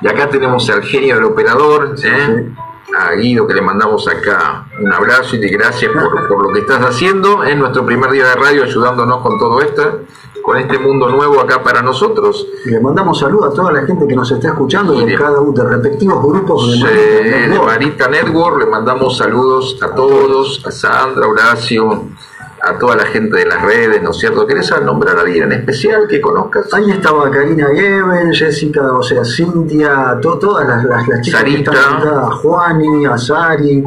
Y 0.00 0.08
acá 0.08 0.28
tenemos 0.30 0.68
al 0.70 0.82
genio 0.82 1.16
del 1.16 1.24
operador, 1.24 1.94
¿eh? 2.02 2.50
a 2.98 3.12
Guido, 3.14 3.46
que 3.46 3.54
le 3.54 3.62
mandamos 3.62 4.08
acá 4.08 4.66
un 4.80 4.92
abrazo 4.92 5.36
y 5.36 5.38
de 5.38 5.48
gracias 5.48 5.92
por, 5.92 6.28
por 6.28 6.42
lo 6.42 6.52
que 6.52 6.60
estás 6.60 6.80
haciendo 6.80 7.44
en 7.44 7.58
nuestro 7.58 7.84
primer 7.84 8.10
día 8.10 8.26
de 8.26 8.34
radio, 8.34 8.64
ayudándonos 8.64 9.22
con 9.22 9.38
todo 9.38 9.60
esto, 9.60 10.00
con 10.50 10.58
este 10.58 10.78
mundo 10.80 11.08
nuevo 11.08 11.40
acá 11.40 11.62
para 11.62 11.80
nosotros. 11.80 12.44
Y 12.66 12.70
le 12.70 12.80
mandamos 12.80 13.20
saludos 13.20 13.52
a 13.52 13.54
toda 13.54 13.70
la 13.72 13.82
gente 13.82 14.04
que 14.08 14.16
nos 14.16 14.28
está 14.32 14.48
escuchando 14.48 14.94
de 14.98 15.06
de- 15.06 15.14
cada 15.14 15.40
uno 15.40 15.52
de 15.52 15.62
respectivos 15.76 16.20
grupos 16.24 16.72
de 16.72 16.78
Marita 16.80 16.98
de 17.22 17.46
Network. 17.48 17.66
Marita 17.66 18.08
Network 18.08 18.58
le 18.58 18.66
mandamos 18.66 19.16
saludos 19.16 19.78
a 19.80 19.94
todos, 19.94 20.60
a 20.66 20.72
Sandra, 20.72 21.28
Horacio, 21.28 22.02
a 22.62 22.76
toda 22.78 22.96
la 22.96 23.04
gente 23.04 23.36
de 23.38 23.46
las 23.46 23.62
redes, 23.62 24.02
¿no 24.02 24.10
es 24.10 24.18
cierto? 24.18 24.44
¿Querés 24.44 24.72
nombrar 24.82 25.18
a 25.18 25.20
alguien 25.20 25.44
en 25.44 25.52
especial 25.52 26.08
que 26.08 26.20
conozcas? 26.20 26.66
Ahí 26.74 26.90
estaba 26.90 27.30
Karina 27.30 27.68
Geben, 27.68 28.32
Jessica, 28.34 28.92
o 28.92 29.02
sea, 29.04 29.24
Cintia, 29.24 30.18
to- 30.20 30.36
todas 30.38 30.66
las, 30.66 30.84
las, 30.84 31.06
las 31.06 31.20
chicas 31.20 31.40
Sarita. 31.42 31.70
que 31.70 31.76
están 31.78 32.08
a 32.08 32.22
Juani, 32.32 33.06
a 33.06 33.16
Sari, 33.16 33.84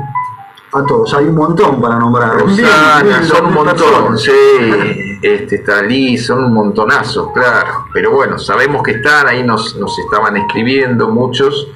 a 0.72 0.84
todos. 0.86 1.14
Hay 1.14 1.26
un 1.26 1.36
montón 1.36 1.82
para 1.82 2.00
nombrar. 2.00 2.40
Rosana, 2.40 3.22
son 3.24 3.48
un 3.48 3.54
montón, 3.54 3.76
personas. 3.76 4.22
sí, 4.22 5.13
este, 5.24 5.56
está 5.56 5.82
Liz, 5.82 6.26
son 6.26 6.44
un 6.44 6.54
montonazo, 6.54 7.32
claro, 7.32 7.86
pero 7.94 8.12
bueno, 8.12 8.38
sabemos 8.38 8.84
que 8.84 8.92
están, 8.92 9.28
ahí 9.28 9.42
nos, 9.42 9.76
nos 9.78 9.98
estaban 10.00 10.36
escribiendo 10.38 11.10
muchos, 11.10 11.70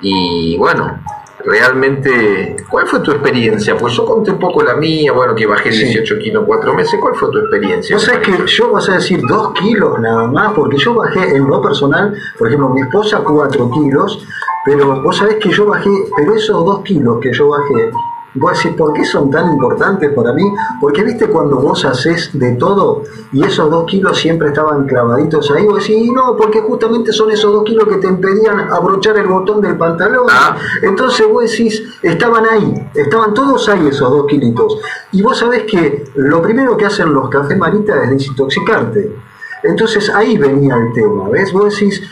y 0.00 0.56
bueno, 0.58 1.00
realmente, 1.44 2.56
¿cuál 2.68 2.86
fue 2.86 3.00
tu 3.00 3.12
experiencia? 3.12 3.76
Pues 3.76 3.94
yo 3.94 4.04
conté 4.04 4.30
un 4.30 4.38
poco 4.38 4.62
la 4.62 4.74
mía, 4.74 5.12
bueno, 5.12 5.34
que 5.34 5.46
bajé 5.46 5.72
Sí. 5.72 5.84
18 5.84 6.18
kilos 6.18 6.42
en 6.42 6.46
cuatro 6.46 6.74
meses, 6.74 6.98
¿cuál 7.00 7.14
fue 7.14 7.30
tu 7.30 7.38
experiencia? 7.38 7.96
Vos 7.96 8.04
sabés 8.04 8.20
que 8.20 8.46
yo 8.46 8.70
vas 8.72 8.88
a 8.88 8.94
decir 8.94 9.20
dos 9.26 9.52
kilos 9.54 9.98
nada 9.98 10.26
más, 10.26 10.52
porque 10.52 10.76
yo 10.76 10.94
bajé 10.94 11.36
en 11.36 11.46
lo 11.46 11.60
personal, 11.62 12.14
por 12.38 12.48
ejemplo, 12.48 12.68
mi 12.68 12.82
esposa 12.82 13.22
cuatro 13.24 13.70
kilos, 13.70 14.24
pero 14.64 15.02
vos 15.02 15.16
sabés 15.16 15.36
que 15.36 15.50
yo 15.50 15.66
bajé, 15.66 15.90
pero 16.16 16.34
esos 16.34 16.64
dos 16.64 16.82
kilos 16.82 17.18
que 17.20 17.32
yo 17.32 17.48
bajé, 17.48 17.90
Vos 18.34 18.56
decís, 18.56 18.76
¿por 18.76 18.92
qué 18.94 19.04
son 19.04 19.30
tan 19.30 19.52
importantes 19.52 20.10
para 20.12 20.32
mí? 20.32 20.42
Porque 20.80 21.02
viste 21.04 21.26
cuando 21.26 21.56
vos 21.56 21.84
haces 21.84 22.30
de 22.32 22.52
todo 22.52 23.02
y 23.30 23.44
esos 23.44 23.70
dos 23.70 23.84
kilos 23.84 24.18
siempre 24.18 24.48
estaban 24.48 24.86
clavaditos 24.86 25.50
ahí, 25.50 25.66
vos 25.66 25.86
decís, 25.86 26.10
no, 26.10 26.34
porque 26.36 26.60
justamente 26.60 27.12
son 27.12 27.30
esos 27.30 27.52
dos 27.52 27.64
kilos 27.64 27.86
que 27.88 27.96
te 27.96 28.06
impedían 28.06 28.72
abrochar 28.72 29.18
el 29.18 29.26
botón 29.26 29.60
del 29.60 29.76
pantalón. 29.76 30.26
Ah. 30.30 30.56
Entonces 30.82 31.26
vos 31.30 31.50
decís, 31.50 31.82
estaban 32.02 32.46
ahí, 32.46 32.90
estaban 32.94 33.34
todos 33.34 33.68
ahí 33.68 33.88
esos 33.88 34.10
dos 34.10 34.26
kilitos. 34.26 34.78
Y 35.12 35.20
vos 35.20 35.38
sabés 35.38 35.64
que 35.64 36.04
lo 36.14 36.40
primero 36.40 36.76
que 36.76 36.86
hacen 36.86 37.12
los 37.12 37.28
café 37.28 37.54
marita 37.54 38.02
es 38.02 38.10
desintoxicarte. 38.10 39.14
Entonces 39.62 40.10
ahí 40.10 40.38
venía 40.38 40.74
el 40.76 40.92
tema, 40.92 41.28
¿ves? 41.28 41.52
Vos 41.52 41.72
decís, 41.72 42.02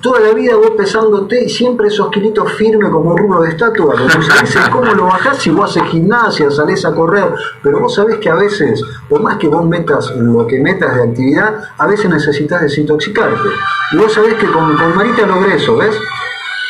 toda 0.00 0.20
la 0.20 0.32
vida 0.32 0.56
vos 0.56 0.72
pesándote 0.76 1.44
y 1.44 1.48
siempre 1.48 1.88
esos 1.88 2.10
kilitos 2.10 2.52
firmes 2.54 2.90
como 2.90 3.16
rubro 3.16 3.42
de 3.42 3.50
estatua. 3.50 3.94
Lo 3.94 4.06
que 4.06 4.70
cómo 4.70 4.92
lo 4.92 5.04
bajás 5.04 5.38
si 5.38 5.50
vos 5.50 5.70
haces 5.70 5.90
gimnasia, 5.90 6.50
salés 6.50 6.84
a 6.84 6.94
correr. 6.94 7.34
Pero 7.62 7.80
vos 7.80 7.94
sabés 7.94 8.18
que 8.18 8.28
a 8.28 8.34
veces, 8.34 8.82
por 9.08 9.22
más 9.22 9.36
que 9.38 9.48
vos 9.48 9.64
metas 9.64 10.10
lo 10.16 10.46
que 10.46 10.60
metas 10.60 10.96
de 10.96 11.02
actividad, 11.02 11.62
a 11.76 11.86
veces 11.86 12.10
necesitas 12.10 12.62
desintoxicarte. 12.62 13.48
Y 13.92 13.96
vos 13.96 14.12
sabés 14.12 14.34
que 14.34 14.46
con, 14.46 14.76
con 14.76 14.96
Marita 14.96 15.26
logré 15.26 15.56
eso, 15.56 15.76
¿ves? 15.76 15.96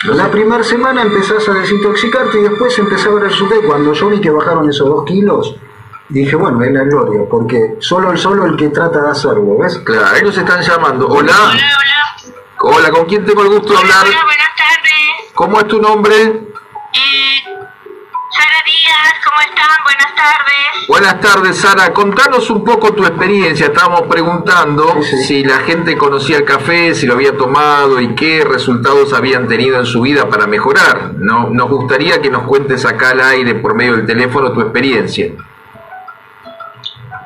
La 0.04 0.28
primera 0.28 0.64
semana 0.64 1.02
empezás 1.02 1.48
a 1.48 1.54
desintoxicarte 1.54 2.40
y 2.40 2.42
después 2.42 2.76
empezás 2.78 3.06
a 3.06 3.10
ver 3.10 3.24
el 3.24 3.66
Cuando 3.66 3.92
yo 3.92 4.08
vi 4.08 4.20
que 4.20 4.30
bajaron 4.30 4.68
esos 4.68 4.88
dos 4.88 5.04
kilos, 5.04 5.54
dije, 6.08 6.34
bueno, 6.34 6.60
es 6.62 6.72
la 6.72 6.82
gloria, 6.82 7.20
porque 7.30 7.76
solo 7.78 8.10
el 8.10 8.18
solo 8.18 8.46
el 8.46 8.56
que 8.56 8.70
trata 8.70 9.00
de 9.00 9.10
hacerlo, 9.10 9.58
¿ves? 9.58 9.78
Claro, 9.78 10.24
nos 10.24 10.36
están 10.36 10.60
llamando. 10.60 11.06
Hola. 11.06 11.32
Hola, 11.32 11.52
hola. 11.52 12.01
Hola, 12.64 12.90
¿con 12.90 13.06
quién 13.06 13.24
tengo 13.24 13.42
el 13.42 13.48
gusto 13.48 13.72
de 13.72 13.78
hablar? 13.78 14.06
hola, 14.06 14.24
buenas 14.24 14.56
tardes. 14.56 15.32
¿Cómo 15.34 15.60
es 15.60 15.68
tu 15.68 15.80
nombre? 15.80 16.14
Eh, 16.14 17.42
Sara 18.30 18.62
Díaz, 18.64 19.14
¿cómo 19.24 19.40
están? 19.48 19.82
Buenas 19.84 20.14
tardes. 20.14 20.86
Buenas 20.88 21.20
tardes, 21.20 21.58
Sara. 21.58 21.92
Contanos 21.92 22.48
un 22.50 22.64
poco 22.64 22.92
tu 22.94 23.04
experiencia. 23.04 23.66
Estábamos 23.66 24.02
preguntando 24.02 24.94
Sí, 25.02 25.16
sí. 25.16 25.24
si 25.24 25.44
la 25.44 25.58
gente 25.60 25.96
conocía 25.96 26.36
el 26.38 26.44
café, 26.44 26.94
si 26.94 27.06
lo 27.06 27.14
había 27.14 27.36
tomado 27.36 28.00
y 28.00 28.14
qué 28.14 28.44
resultados 28.44 29.12
habían 29.12 29.48
tenido 29.48 29.78
en 29.80 29.86
su 29.86 30.02
vida 30.02 30.28
para 30.28 30.46
mejorar. 30.46 31.12
No, 31.16 31.48
nos 31.50 31.68
gustaría 31.68 32.20
que 32.22 32.30
nos 32.30 32.44
cuentes 32.46 32.84
acá 32.84 33.10
al 33.10 33.20
aire, 33.20 33.56
por 33.56 33.74
medio 33.74 33.96
del 33.96 34.06
teléfono, 34.06 34.52
tu 34.52 34.60
experiencia. 34.60 35.26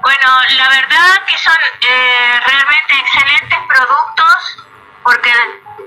Bueno, 0.02 0.28
la 0.56 0.68
verdad 0.68 1.14
que 1.26 1.36
son 1.38 1.54
eh, 1.80 2.40
realmente 2.46 2.94
excelentes 3.00 3.58
productos 3.68 4.62
porque 5.06 5.30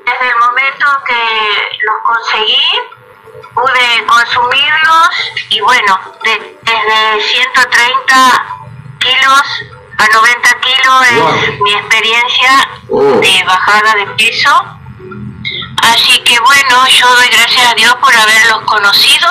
desde 0.06 0.30
el 0.30 0.36
momento 0.38 0.86
que 1.06 1.78
los 1.84 1.96
conseguí 2.04 2.80
pude 3.54 4.06
consumirlos 4.08 5.10
y 5.50 5.60
bueno, 5.60 6.00
de- 6.24 6.58
desde 6.62 7.22
130 7.22 8.46
kilos 9.00 9.44
a 9.98 10.08
90 10.14 10.60
kilos 10.62 11.08
es 11.12 11.18
Wow. 11.20 11.64
mi 11.64 11.74
experiencia 11.74 12.70
Oh. 12.90 13.02
de 13.20 13.44
bajada 13.46 13.94
de 13.96 14.08
peso. 14.18 14.66
Así 15.84 16.24
que 16.24 16.40
bueno, 16.40 16.88
yo 16.88 17.08
doy 17.16 17.28
gracias 17.28 17.68
a 17.72 17.74
Dios 17.76 17.94
por 17.96 18.16
haberlos 18.16 18.62
conocido. 18.64 19.30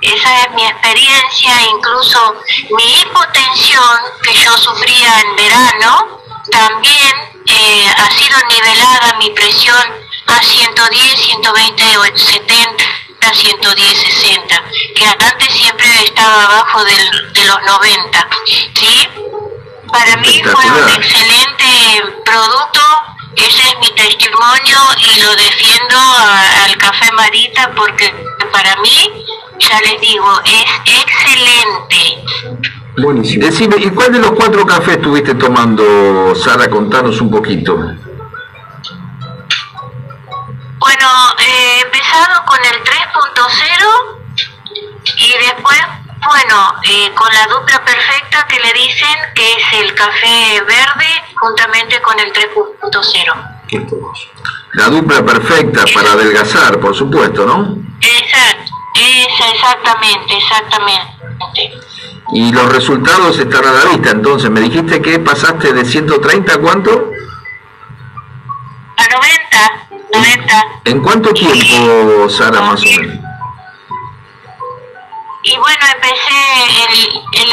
Esa 0.00 0.42
es 0.42 0.50
mi 0.52 0.64
experiencia, 0.66 1.52
incluso 1.70 2.36
mi 2.76 3.00
hipotensión 3.00 3.98
que 4.22 4.34
yo 4.34 4.56
sufría 4.58 5.20
en 5.20 5.36
verano, 5.36 6.20
también 6.50 7.14
eh, 7.46 7.86
ha 7.96 8.10
sido 8.10 8.36
nivelada 8.48 9.14
mi 9.18 9.30
presión 9.30 9.82
a 10.26 10.42
110, 10.42 11.20
120, 11.20 11.98
o 11.98 12.04
70, 12.16 12.84
110, 13.32 13.98
60, 13.98 14.62
que 14.94 15.04
antes 15.06 15.52
siempre 15.54 15.86
estaba 16.04 16.44
abajo 16.44 16.84
del- 16.84 17.32
de 17.32 17.44
los 17.46 17.62
90, 17.62 18.28
¿sí? 18.74 19.08
Para 19.90 20.16
mí 20.16 20.42
fue 20.42 20.64
un 20.66 20.88
excelente 20.90 22.02
producto, 22.24 22.80
ese 23.36 23.62
es 23.68 23.78
mi 23.80 23.90
testimonio 23.94 24.78
y 24.98 25.20
lo 25.20 25.34
defiendo 25.36 25.96
a- 25.98 26.64
al 26.64 26.76
Café 26.78 27.10
Marita 27.12 27.70
porque 27.74 28.12
para 28.52 28.76
mí, 28.76 29.24
ya 29.58 29.80
les 29.80 30.00
digo, 30.00 30.40
es 30.44 30.64
excelente. 31.00 32.24
Buenísimo. 32.96 33.44
Decime, 33.44 33.76
¿y 33.78 33.90
cuál 33.90 34.12
de 34.12 34.20
los 34.20 34.32
cuatro 34.32 34.64
cafés 34.64 34.96
estuviste 34.96 35.34
tomando, 35.34 36.34
Sara? 36.34 36.68
Contanos 36.70 37.20
un 37.20 37.30
poquito. 37.30 37.76
Bueno, 40.78 41.08
eh, 41.38 41.78
he 41.78 41.80
empezado 41.80 42.44
con 42.46 42.58
el 42.58 42.82
3.0 42.84 44.14
y 45.16 45.34
después, 45.44 45.78
bueno, 46.26 46.74
eh, 46.84 47.10
con 47.14 47.32
la 47.32 47.46
dupla 47.46 47.84
perfecta 47.84 48.46
que 48.46 48.60
le 48.60 48.72
dicen 48.72 49.16
que 49.34 49.52
es 49.54 49.64
el 49.80 49.94
café 49.94 50.60
verde 50.66 51.06
juntamente 51.40 52.00
con 52.02 52.18
el 52.20 52.32
3.0. 52.32 53.54
La 54.74 54.88
dupla 54.88 55.24
perfecta 55.24 55.84
para 55.94 56.12
adelgazar, 56.12 56.78
por 56.78 56.94
supuesto, 56.94 57.46
¿no? 57.46 57.76
Exacto, 58.00 58.72
esa, 58.94 59.50
exactamente, 59.50 60.36
exactamente. 60.36 61.14
Y 62.32 62.52
los 62.52 62.72
resultados 62.72 63.38
están 63.38 63.64
a 63.66 63.72
la 63.72 63.84
vista. 63.90 64.10
Entonces, 64.10 64.50
me 64.50 64.60
dijiste 64.60 65.00
que 65.02 65.18
pasaste 65.18 65.72
de 65.72 65.84
130 65.84 66.54
a 66.54 66.58
cuánto? 66.58 67.10
A 68.96 69.02
90, 69.08 70.00
90. 70.14 70.64
¿En 70.86 71.00
cuánto 71.02 71.32
tiempo, 71.32 72.28
Sara, 72.30 72.60
más 72.62 72.80
o 72.82 72.84
menos? 72.86 73.18
Y 75.42 75.56
bueno, 75.58 75.86
empecé 75.94 76.84
el, 76.88 77.22
el, 77.42 77.52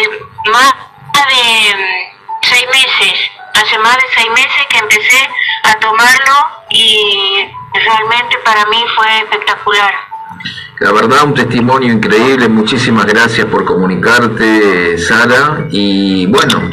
el- 0.00 0.50
más 0.50 0.74
de 1.28 1.74
mm, 1.74 2.42
seis 2.42 2.64
meses, 2.72 3.18
hace 3.54 3.78
más 3.80 3.96
de 3.96 4.04
seis 4.14 4.30
meses 4.30 4.66
que 4.70 4.78
empecé 4.78 5.28
a 5.64 5.74
tomarlo 5.78 6.46
y 6.70 7.50
realmente 7.74 8.38
para 8.44 8.64
mí 8.66 8.82
fue 8.94 9.18
espectacular. 9.18 9.94
La 10.78 10.92
verdad, 10.92 11.24
un 11.24 11.34
testimonio 11.34 11.92
increíble. 11.92 12.48
Muchísimas 12.48 13.06
gracias 13.06 13.46
por 13.46 13.64
comunicarte, 13.64 14.98
Sara. 14.98 15.66
Y 15.70 16.26
bueno, 16.26 16.68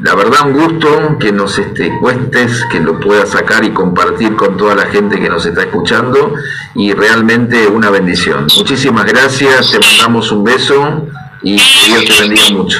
la 0.00 0.14
verdad, 0.14 0.46
un 0.46 0.52
gusto 0.52 1.18
que 1.18 1.32
nos 1.32 1.58
este, 1.58 1.98
cuentes, 1.98 2.64
que 2.70 2.78
lo 2.78 3.00
puedas 3.00 3.30
sacar 3.30 3.64
y 3.64 3.70
compartir 3.70 4.36
con 4.36 4.56
toda 4.56 4.76
la 4.76 4.86
gente 4.86 5.18
que 5.20 5.28
nos 5.28 5.44
está 5.44 5.62
escuchando. 5.62 6.34
Y 6.76 6.92
realmente 6.92 7.66
una 7.66 7.90
bendición. 7.90 8.46
Muchísimas 8.56 9.04
gracias. 9.06 9.72
Te 9.72 9.80
mandamos 9.80 10.30
un 10.30 10.44
beso 10.44 11.08
y 11.42 11.56
que 11.56 11.86
Dios 11.86 12.04
te 12.04 12.22
bendiga 12.22 12.50
mucho. 12.50 12.78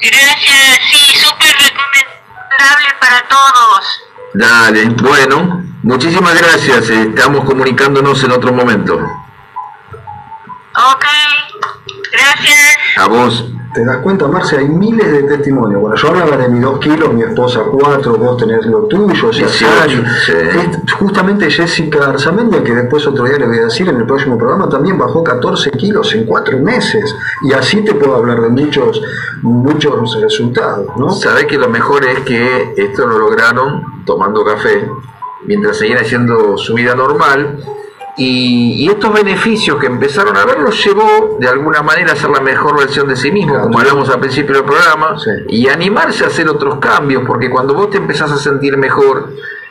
Gracias, 0.00 0.80
sí, 0.90 1.16
súper 1.16 1.54
recomendable 1.54 2.88
para 2.98 3.28
todos. 3.28 4.02
Dale, 4.34 4.88
bueno, 5.02 5.62
muchísimas 5.82 6.38
gracias. 6.38 6.90
Estamos 6.90 7.44
comunicándonos 7.44 8.22
en 8.24 8.32
otro 8.32 8.52
momento. 8.52 8.94
Ok, 10.74 11.04
gracias. 12.12 12.78
A 12.96 13.08
vos. 13.08 13.52
¿Te 13.74 13.82
das 13.86 13.98
cuenta, 13.98 14.28
Marce? 14.28 14.58
Hay 14.58 14.68
miles 14.68 15.10
de 15.10 15.22
testimonios. 15.22 15.80
Bueno, 15.80 15.96
yo 15.96 16.08
hablaba 16.08 16.36
de 16.36 16.48
mis 16.48 16.60
dos 16.60 16.78
kilos, 16.78 17.14
mi 17.14 17.22
esposa 17.22 17.62
cuatro, 17.70 18.16
vos 18.16 18.36
tenés 18.36 18.66
lo 18.66 18.82
tuyo, 18.82 19.28
o 19.28 19.32
sea, 19.32 19.46
18, 19.46 19.78
Sari. 19.78 20.04
sí. 20.26 20.32
Es 20.32 20.92
justamente 20.92 21.50
Jessica 21.50 22.10
Arzamendia, 22.10 22.62
que 22.62 22.74
después 22.74 23.06
otro 23.06 23.24
día 23.24 23.38
le 23.38 23.46
voy 23.46 23.58
a 23.60 23.64
decir 23.64 23.88
en 23.88 23.96
el 23.96 24.04
próximo 24.04 24.36
programa, 24.36 24.68
también 24.68 24.98
bajó 24.98 25.24
14 25.24 25.70
kilos 25.70 26.14
en 26.14 26.26
cuatro 26.26 26.58
meses. 26.58 27.16
Y 27.48 27.54
así 27.54 27.82
te 27.82 27.94
puedo 27.94 28.16
hablar 28.16 28.42
de 28.42 28.50
muchos, 28.50 29.00
muchos 29.40 30.20
resultados, 30.20 30.88
¿no? 30.98 31.10
Sabés 31.10 31.46
que 31.46 31.56
lo 31.56 31.70
mejor 31.70 32.04
es 32.04 32.20
que 32.20 32.74
esto 32.76 33.06
lo 33.06 33.18
lograron 33.18 34.04
tomando 34.04 34.44
café 34.44 34.86
mientras 35.46 35.78
seguían 35.78 35.98
haciendo 35.98 36.56
su 36.56 36.74
vida 36.74 36.94
normal 36.94 37.58
y, 38.16 38.84
y 38.84 38.88
estos 38.88 39.12
beneficios 39.12 39.78
que 39.78 39.86
empezaron 39.86 40.36
a 40.36 40.44
ver 40.44 40.58
los 40.60 40.84
llevó 40.84 41.38
de 41.40 41.48
alguna 41.48 41.82
manera 41.82 42.12
a 42.12 42.16
ser 42.16 42.30
la 42.30 42.40
mejor 42.40 42.78
versión 42.78 43.08
de 43.08 43.16
sí 43.16 43.30
mismo, 43.32 43.52
Claro. 43.54 43.64
como 43.68 43.78
hablamos 43.78 44.08
al 44.10 44.20
principio 44.20 44.54
del 44.56 44.64
programa, 44.64 45.18
Sí. 45.18 45.30
y 45.48 45.68
animarse 45.68 46.24
a 46.24 46.26
hacer 46.26 46.48
otros 46.48 46.76
cambios, 46.78 47.22
porque 47.26 47.48
cuando 47.50 47.72
vos 47.74 47.88
te 47.90 47.96
empezás 47.96 48.30
a 48.30 48.36
sentir 48.36 48.76
mejor, 48.76 49.30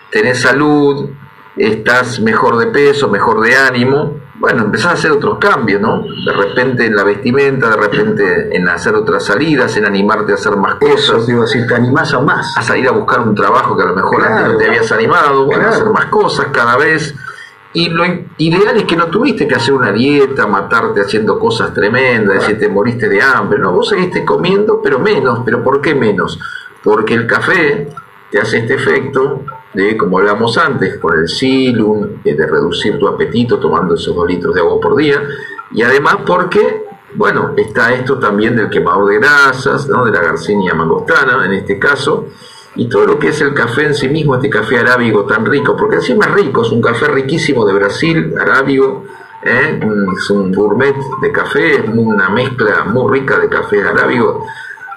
tenés 0.10 0.42
salud, 0.42 1.10
estás 1.56 2.20
mejor 2.20 2.58
de 2.58 2.68
peso, 2.68 3.10
mejor 3.10 3.42
de 3.42 3.56
ánimo, 3.56 4.18
bueno, 4.42 4.64
empezás 4.64 4.88
a 4.88 4.94
hacer 4.94 5.12
otros 5.12 5.38
cambios, 5.38 5.80
¿no? 5.80 6.02
De 6.02 6.34
repente 6.34 6.88
en 6.88 6.96
la 6.96 7.04
vestimenta, 7.04 7.70
de 7.70 7.78
repente 7.78 8.58
en 8.58 8.68
hacer 8.68 8.96
otras 8.96 9.24
salidas, 9.24 9.78
en 9.78 9.86
animarte 9.86 10.32
a 10.32 10.36
hacer 10.36 10.56
más 10.58 10.78
Eso 10.82 11.14
cosas 11.14 11.30
iba 11.30 11.42
a 11.42 11.46
decir, 11.46 11.68
te 11.68 11.76
animás 11.76 12.12
a 12.16 12.20
más. 12.22 12.58
a 12.58 12.64
salir 12.64 12.88
a 12.88 12.92
buscar 12.92 13.20
un 13.20 13.36
trabajo 13.36 13.78
que 13.78 13.84
a 13.84 13.86
lo 13.86 13.96
mejor 13.96 14.18
Claro. 14.18 14.36
antes 14.36 14.52
no 14.54 14.58
te 14.58 14.66
habías 14.66 14.92
animado, 14.92 15.46
a 15.46 15.54
Claro. 15.54 15.70
hacer 15.70 15.86
más 15.92 16.06
cosas 16.08 16.48
cada 16.52 16.76
vez. 16.76 17.14
Y 17.74 17.90
lo 17.90 18.04
ideal 18.38 18.76
es 18.78 18.84
que 18.86 18.96
no 18.96 19.06
tuviste 19.08 19.48
que 19.48 19.54
hacer 19.56 19.76
una 19.76 19.92
dieta, 19.92 20.48
matarte 20.48 21.02
haciendo 21.02 21.38
cosas 21.38 21.72
tremendas, 21.72 22.40
decir 22.40 22.58
te 22.60 22.68
moriste 22.68 23.08
de 23.08 23.22
hambre, 23.22 23.60
no, 23.60 23.72
vos 23.72 23.90
seguiste 23.90 24.26
comiendo, 24.26 24.82
pero 24.82 24.98
menos, 24.98 25.44
pero 25.46 25.64
¿por 25.64 25.80
qué 25.82 25.94
menos? 25.94 26.40
Porque 26.84 27.14
el 27.14 27.28
café 27.28 27.88
te 28.32 28.40
hace 28.40 28.58
este 28.58 28.74
efecto 28.74 29.44
de, 29.74 29.96
como 29.98 30.20
hablamos 30.20 30.58
antes, 30.58 30.98
con 30.98 31.18
el 31.18 31.28
silum, 31.28 32.20
eh, 32.24 32.34
de 32.34 32.46
reducir 32.46 33.00
tu 33.00 33.08
apetito 33.08 33.58
tomando 33.58 33.96
esos 33.96 34.16
dos 34.16 34.28
litros 34.28 34.54
de 34.54 34.62
agua 34.62 34.80
por 34.80 34.96
día, 34.96 35.22
Y 35.74 35.84
además 35.84 36.18
porque, 36.26 36.86
bueno, 37.16 37.54
está 37.56 37.94
esto 37.94 38.20
también 38.20 38.58
del 38.58 38.70
quemador 38.70 39.08
de 39.08 39.20
grasas, 39.20 39.88
¿no? 39.88 40.04
de 40.04 40.12
la 40.12 40.22
garcinia 40.22 40.74
mangostana 40.74 41.46
en 41.46 41.54
este 41.54 41.80
caso, 41.80 42.28
y 42.76 42.90
todo 42.90 43.06
lo 43.06 43.20
que 43.20 43.30
es 43.30 43.40
el 43.42 43.54
café 43.54 43.86
en 43.86 43.96
sí 43.96 44.10
mismo, 44.10 44.36
este 44.36 44.50
café 44.50 44.80
arábigo 44.80 45.26
tan 45.26 45.46
rico, 45.46 45.76
porque 45.78 45.96
encima 45.96 46.26
es 46.26 46.32
rico, 46.34 46.62
es 46.62 46.72
un 46.72 46.82
café 46.82 47.08
riquísimo 47.08 47.66
de 47.66 47.74
Brasil, 47.74 48.34
arábigo, 48.38 49.06
¿eh? 49.44 49.80
es 50.18 50.30
un 50.30 50.52
gourmet 50.54 50.96
de 51.22 51.32
café, 51.32 51.76
es 51.76 51.90
una 51.90 52.30
mezcla 52.30 52.86
muy 52.86 53.20
rica 53.20 53.40
de 53.40 53.48
café 53.48 53.82
arábigo, 53.82 54.46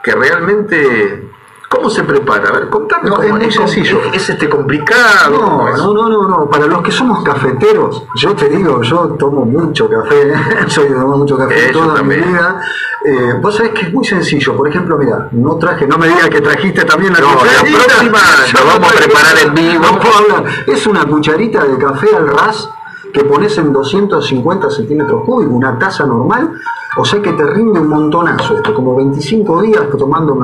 que 0.02 0.12
realmente 0.12 1.34
¿Cómo 1.74 1.90
se 1.90 2.02
prepara? 2.04 2.48
A 2.48 2.52
ver, 2.52 2.68
contame 2.70 3.10
No, 3.10 3.20
es 3.22 3.32
muy 3.32 3.50
sencillo. 3.50 3.98
¿Es 4.12 4.28
este 4.30 4.48
complicado? 4.48 5.38
¿Cómo 5.40 5.62
No, 5.62 5.68
es? 5.68 5.78
no, 5.78 5.92
no, 5.94 6.08
no, 6.08 6.28
no. 6.28 6.46
Para 6.48 6.66
los 6.66 6.82
que 6.82 6.90
somos 6.90 7.22
cafeteros, 7.24 8.04
yo 8.16 8.34
te 8.34 8.48
digo, 8.48 8.80
yo 8.82 9.08
tomo 9.18 9.44
mucho 9.44 9.88
café, 9.88 10.32
soy 10.68 10.88
de 10.88 10.94
tomar 10.94 11.16
mucho 11.18 11.37
café 11.37 11.68
Eh, 11.68 11.72
toda 11.72 12.02
mi 12.02 12.16
vida. 12.16 12.60
Eh, 13.04 13.34
vos 13.42 13.54
sabés 13.56 13.72
que 13.72 13.82
es 13.87 13.92
muy 13.92 14.04
sencillo. 14.04 14.56
Por 14.56 14.68
ejemplo, 14.68 14.96
mira, 14.96 15.28
no 15.32 15.56
traje, 15.56 15.87
no 15.87 15.98
me 15.98 16.08
digas 16.08 16.28
que 16.30 16.40
trajiste 16.40 16.84
también 16.84 17.12
la 17.12 17.20
No, 17.20 17.26
la 17.34 17.40
cucharita. 17.40 17.84
próxima 17.84 18.18
la 18.18 18.60
no 18.60 18.66
vamos 18.66 18.92
a 18.92 18.96
preparar 18.96 19.38
en 19.42 19.54
vivo. 19.54 19.84
No 19.84 19.98
puedo 20.00 20.14
hablar. 20.37 20.44
Es 20.66 20.87
una 20.87 21.04
cucharita 21.06 21.64
de 21.64 21.76
café 21.78 22.14
al 22.16 22.28
ras 22.28 22.68
que 23.12 23.24
pones 23.24 23.56
en 23.58 23.72
250 23.72 24.70
centímetros 24.70 25.22
cúbicos, 25.24 25.54
una 25.54 25.78
taza 25.78 26.04
normal. 26.06 26.50
O 26.96 27.04
sea 27.04 27.20
que 27.20 27.32
te 27.32 27.44
rinde 27.44 27.80
un 27.80 27.88
montonazo 27.88 28.56
esto, 28.56 28.72
como 28.74 28.96
25 28.96 29.62
días 29.62 29.82
tomando 29.98 30.34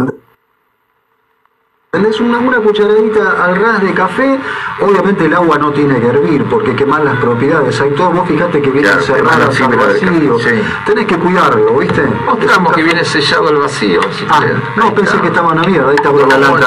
Tenés 1.92 2.20
una, 2.20 2.38
una 2.38 2.58
cucharadita 2.58 3.44
al 3.44 3.56
ras 3.56 3.82
de 3.82 3.92
café, 3.92 4.38
obviamente 4.80 5.24
el 5.24 5.34
agua 5.34 5.58
no 5.58 5.72
tiene 5.72 5.98
que 5.98 6.06
hervir 6.06 6.44
porque 6.44 6.76
quemar 6.76 7.02
las 7.02 7.16
propiedades. 7.16 7.80
Hay 7.80 7.90
todo, 7.96 8.10
vos 8.12 8.28
fijate 8.28 8.62
que 8.62 8.70
vienen 8.70 8.92
Claro, 8.92 9.02
cerradas 9.04 9.60
al 9.60 9.76
vacío. 9.76 10.38
sí. 10.38 10.50
Tenés 10.86 11.06
que 11.06 11.16
cuidarlo, 11.18 11.74
¿viste? 11.78 12.04
Mostramos 12.26 12.72
que 12.74 12.84
viene 12.84 13.04
sellado 13.04 13.48
al 13.48 13.56
vacío. 13.56 14.00
si 14.16 14.24
Ah, 14.30 14.40
no, 14.76 14.84
Ahí 14.84 14.90
pensé 14.92 15.10
está. 15.10 15.20
que 15.22 15.26
estaban 15.26 15.58
abiertas, 15.58 15.88
ahí 15.90 15.94
está 15.96 16.10
por 16.12 16.28
la 16.28 16.38
lata. 16.38 16.66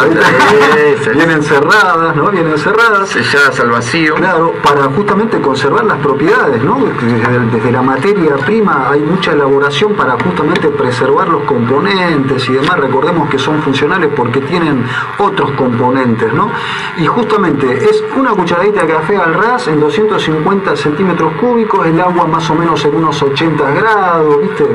Vienen 1.13 1.41
cerradas, 1.41 2.15
¿no? 2.17 2.29
Vienen 2.29 2.57
cerradas. 2.57 3.07
Selladas 3.07 3.57
al 3.61 3.69
vacío. 3.69 4.15
Claro, 4.15 4.53
para 4.61 4.83
justamente 4.93 5.39
conservar 5.39 5.85
las 5.85 5.99
propiedades, 5.99 6.61
¿no? 6.61 6.79
Desde, 7.01 7.39
desde 7.49 7.71
la 7.71 7.81
materia 7.81 8.35
prima 8.45 8.89
hay 8.89 8.99
mucha 8.99 9.31
elaboración 9.31 9.93
para 9.93 10.17
justamente 10.21 10.67
preservar 10.67 11.29
los 11.29 11.43
componentes 11.43 12.49
y 12.49 12.51
demás. 12.55 12.77
Recordemos 12.77 13.29
que 13.29 13.39
son 13.39 13.61
funcionales 13.61 14.09
porque 14.13 14.41
tienen 14.41 14.85
otros 15.17 15.51
componentes, 15.51 16.33
¿no? 16.33 16.49
Y 16.97 17.05
justamente 17.05 17.89
es 17.89 18.03
una 18.15 18.31
cucharadita 18.31 18.81
de 18.81 18.93
café 18.93 19.17
al 19.17 19.33
ras 19.33 19.67
en 19.67 19.79
250 19.79 20.75
centímetros 20.75 21.33
cúbicos, 21.39 21.85
el 21.85 21.99
agua 21.99 22.25
más 22.25 22.49
o 22.49 22.55
menos 22.55 22.83
en 22.85 22.95
unos 22.95 23.21
80 23.21 23.71
grados, 23.71 24.41
¿viste? 24.41 24.65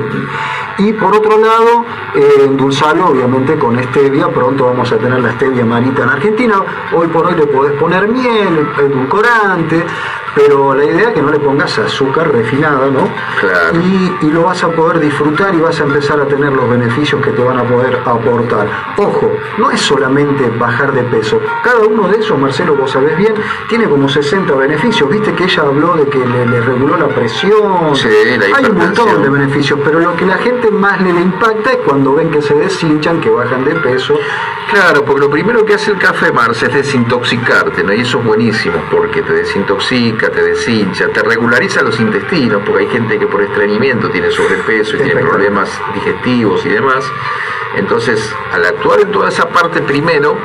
Y 0.79 0.93
por 0.93 1.15
otro 1.17 1.39
lado, 1.39 1.85
eh, 2.15 2.45
endulzarlo 2.45 3.09
obviamente 3.09 3.59
con 3.59 3.83
stevia. 3.83 4.29
Pronto 4.29 4.67
vamos 4.67 4.91
a 4.93 4.97
tener 4.97 5.21
la 5.21 5.33
stevia 5.33 5.65
marita 5.65 6.05
en 6.05 6.09
Argentina. 6.09 6.63
Hoy 6.95 7.09
por 7.09 7.27
hoy 7.27 7.35
le 7.35 7.47
podés 7.47 7.73
poner 7.73 8.07
miel, 8.09 8.69
edulcorante, 8.79 9.85
pero 10.35 10.75
la 10.75 10.85
idea 10.85 11.09
es 11.09 11.15
que 11.15 11.23
no 11.23 11.31
le 11.31 11.39
pongas 11.39 11.79
azúcar 11.79 12.33
refinada, 12.33 12.89
¿no? 12.89 13.09
Claro. 13.41 13.81
Y, 13.81 14.27
y 14.27 14.31
lo 14.31 14.45
vas 14.45 14.63
a 14.65 14.69
poder 14.69 15.01
disfrutar 15.01 15.55
y 15.55 15.59
vas 15.59 15.81
a 15.81 15.85
empezar 15.85 16.21
a 16.21 16.27
tener 16.27 16.53
los 16.53 16.69
beneficios 16.69 17.21
que 17.23 17.31
te 17.31 17.43
van 17.43 17.59
a 17.59 17.65
poder 17.65 18.01
aportar. 18.05 18.69
Ojo, 18.97 19.31
no 19.59 19.71
es 19.71 19.81
solamente 19.81 20.51
bajar 20.59 20.93
de 20.93 21.03
peso. 21.05 21.41
Cada 21.63 21.81
uno 21.87 22.09
de 22.09 22.19
esos, 22.19 22.39
Marcelo, 22.39 22.75
vos 22.77 22.91
sabés 22.91 23.17
bien, 23.17 23.35
tiene 23.69 23.89
como 23.89 24.09
60 24.09 24.55
beneficios. 24.55 25.09
Viste 25.09 25.33
que 25.35 25.45
ella 25.45 25.63
habló 25.63 25.97
de 25.97 26.07
que 26.07 26.19
le, 26.19 26.47
le 26.47 26.61
reguló 26.61 26.97
la 26.97 27.09
presión. 27.09 27.95
Sí, 27.95 28.09
la 28.39 28.57
Hay 28.57 28.65
un 28.67 28.79
montón 28.79 29.23
de 29.23 29.29
beneficios, 29.29 29.79
pero 29.85 30.01
lo 30.01 30.17
que 30.17 30.27
la 30.27 30.39
gente 30.39 30.71
más 30.71 31.01
le, 31.01 31.13
le 31.13 31.21
impacta 31.21 31.73
es 31.73 31.79
cuando 31.79 32.15
ven 32.15 32.31
que 32.31 32.43
se 32.43 32.55
deshinchan, 32.55 33.21
que 33.21 33.31
bajan 33.31 33.65
de 33.65 33.75
peso. 33.77 34.15
Claro, 34.71 35.05
porque 35.05 35.23
lo 35.23 35.31
primero 35.31 35.65
que 35.65 35.75
hace 35.75 35.91
el 35.91 35.99
café, 35.99 36.31
Marce, 36.31 36.67
es 36.67 36.75
desintoxicarte, 36.75 37.83
¿no? 37.83 37.93
Y 37.93 38.03
eso 38.03 38.19
es 38.19 38.25
buenísimo, 38.25 38.77
porque 38.91 39.23
te 39.23 39.33
desintoxica, 39.33 40.28
te 40.31 40.43
deshincha, 40.43 41.09
te 41.09 41.23
regulariza 41.23 41.83
los 41.83 41.99
intestinos, 42.01 42.63
porque 42.65 42.85
hay 42.85 42.91
gente 42.91 43.19
que 43.19 43.27
por 43.27 43.43
estreñimiento 43.43 44.11
tiene 44.11 44.31
sobrepeso 44.31 44.97
y 44.97 45.01
tiene 45.01 45.21
problemas 45.23 45.71
digestivos 45.95 46.65
y 46.67 46.71
demás. 46.71 47.05
Entonces, 47.77 48.35
al 48.53 48.65
actuar 48.65 49.01
en 49.01 49.13
toda 49.13 49.29
esa 49.29 49.49
parte 49.49 49.83
primero, 49.83 50.37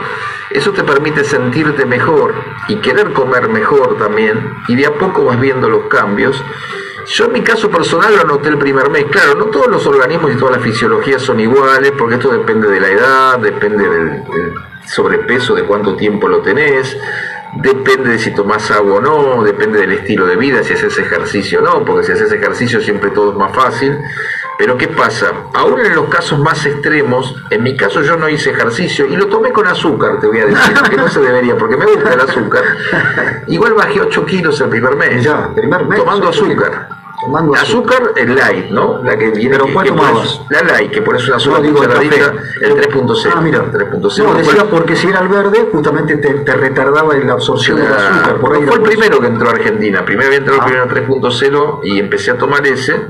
eso 0.49 0.71
te 0.71 0.83
permite 0.83 1.23
sentirte 1.23 1.85
mejor 1.85 2.35
y 2.67 2.75
querer 2.77 3.13
comer 3.13 3.49
mejor 3.49 3.97
también, 3.97 4.57
y 4.67 4.75
de 4.75 4.85
a 4.85 4.93
poco 4.93 5.25
vas 5.25 5.39
viendo 5.39 5.69
los 5.69 5.85
cambios. 5.85 6.41
Yo 7.07 7.25
en 7.25 7.33
mi 7.33 7.41
caso 7.41 7.69
personal 7.69 8.15
lo 8.15 8.23
noté 8.23 8.49
el 8.49 8.57
primer 8.57 8.89
mes. 8.89 9.05
Claro, 9.05 9.35
no 9.35 9.45
todos 9.45 9.67
los 9.67 9.85
organismos 9.85 10.31
y 10.31 10.35
todas 10.35 10.55
las 10.55 10.63
fisiologías 10.63 11.21
son 11.21 11.39
iguales, 11.39 11.91
porque 11.97 12.15
esto 12.15 12.29
depende 12.29 12.69
de 12.69 12.79
la 12.79 12.89
edad, 12.89 13.39
depende 13.39 13.89
del, 13.89 14.23
del 14.23 14.53
sobrepeso, 14.85 15.53
de 15.53 15.63
cuánto 15.63 15.95
tiempo 15.95 16.27
lo 16.27 16.39
tenés, 16.39 16.95
depende 17.57 18.11
de 18.11 18.19
si 18.19 18.31
tomás 18.31 18.69
agua 18.71 18.95
o 18.95 19.01
no, 19.01 19.43
depende 19.43 19.79
del 19.79 19.93
estilo 19.93 20.25
de 20.25 20.35
vida, 20.35 20.63
si 20.63 20.73
haces 20.73 20.97
ejercicio 20.97 21.59
o 21.59 21.61
no, 21.61 21.85
porque 21.85 22.05
si 22.05 22.11
haces 22.11 22.31
ejercicio 22.31 22.81
siempre 22.81 23.11
todo 23.11 23.31
es 23.31 23.37
más 23.37 23.55
fácil. 23.55 23.97
Pero 24.57 24.77
¿qué 24.77 24.87
pasa? 24.87 25.31
Aún 25.53 25.79
en 25.79 25.95
los 25.95 26.05
casos 26.09 26.39
más 26.39 26.65
extremos, 26.65 27.35
en 27.49 27.63
mi 27.63 27.75
caso 27.75 28.01
yo 28.01 28.17
no 28.17 28.29
hice 28.29 28.51
ejercicio 28.51 29.05
y 29.07 29.15
lo 29.15 29.27
tomé 29.27 29.51
con 29.51 29.67
azúcar, 29.67 30.19
te 30.19 30.27
voy 30.27 30.39
a 30.39 30.45
decir, 30.45 30.73
que 30.89 30.95
no 30.97 31.07
se 31.07 31.21
debería, 31.21 31.57
porque 31.57 31.75
me 31.75 31.85
gusta 31.85 32.13
el 32.13 32.19
azúcar. 32.21 32.63
Igual 33.47 33.73
bajé 33.73 34.01
8 34.01 34.25
kilos 34.25 34.61
el 34.61 34.69
primer 34.69 34.95
mes, 34.95 35.23
Ya, 35.23 35.49
primer 35.53 35.85
mes, 35.85 35.99
tomando 35.99 36.29
azúcar. 36.29 37.02
Azúcar 37.61 38.11
el 38.15 38.35
light, 38.35 38.69
¿no? 38.69 39.01
La 39.03 39.17
que 39.17 39.29
viene 39.31 39.57
¿Pero 39.57 39.73
cuál 39.73 39.87
tomabas? 39.87 40.41
La 40.49 40.61
light, 40.63 40.91
que 40.91 41.01
pones 41.01 41.27
una 41.27 41.39
sola 41.39 41.57
No, 41.57 41.63
digo 41.63 41.81
el 41.83 41.87
cucharadita, 41.89 42.15
café. 42.33 42.37
el 42.61 42.75
3.0. 42.75 43.31
Ah, 43.35 43.41
mira. 43.41 43.65
3.0. 43.71 44.23
No, 44.23 44.33
decía 44.35 44.63
porque 44.69 44.95
si 44.95 45.07
era 45.07 45.19
el 45.21 45.27
verde, 45.29 45.69
justamente 45.71 46.17
te, 46.17 46.33
te 46.33 46.53
retardaba 46.55 47.15
en 47.15 47.27
la 47.27 47.33
absorción 47.33 47.77
del 47.77 47.87
azúcar. 47.93 48.35
Por 48.37 48.55
ahí 48.55 48.63
fue 48.63 48.75
el 48.75 48.81
primero 48.81 49.19
que 49.19 49.27
entró 49.27 49.47
a 49.49 49.51
Argentina. 49.51 50.03
Primero 50.05 50.27
había 50.27 50.39
entrado 50.39 50.61
Ah. 50.61 50.65
el 50.65 50.87
primero 50.89 51.29
3.0 51.29 51.79
y 51.83 51.99
empecé 51.99 52.31
a 52.31 52.37
tomar 52.37 52.65
ese. 52.67 53.07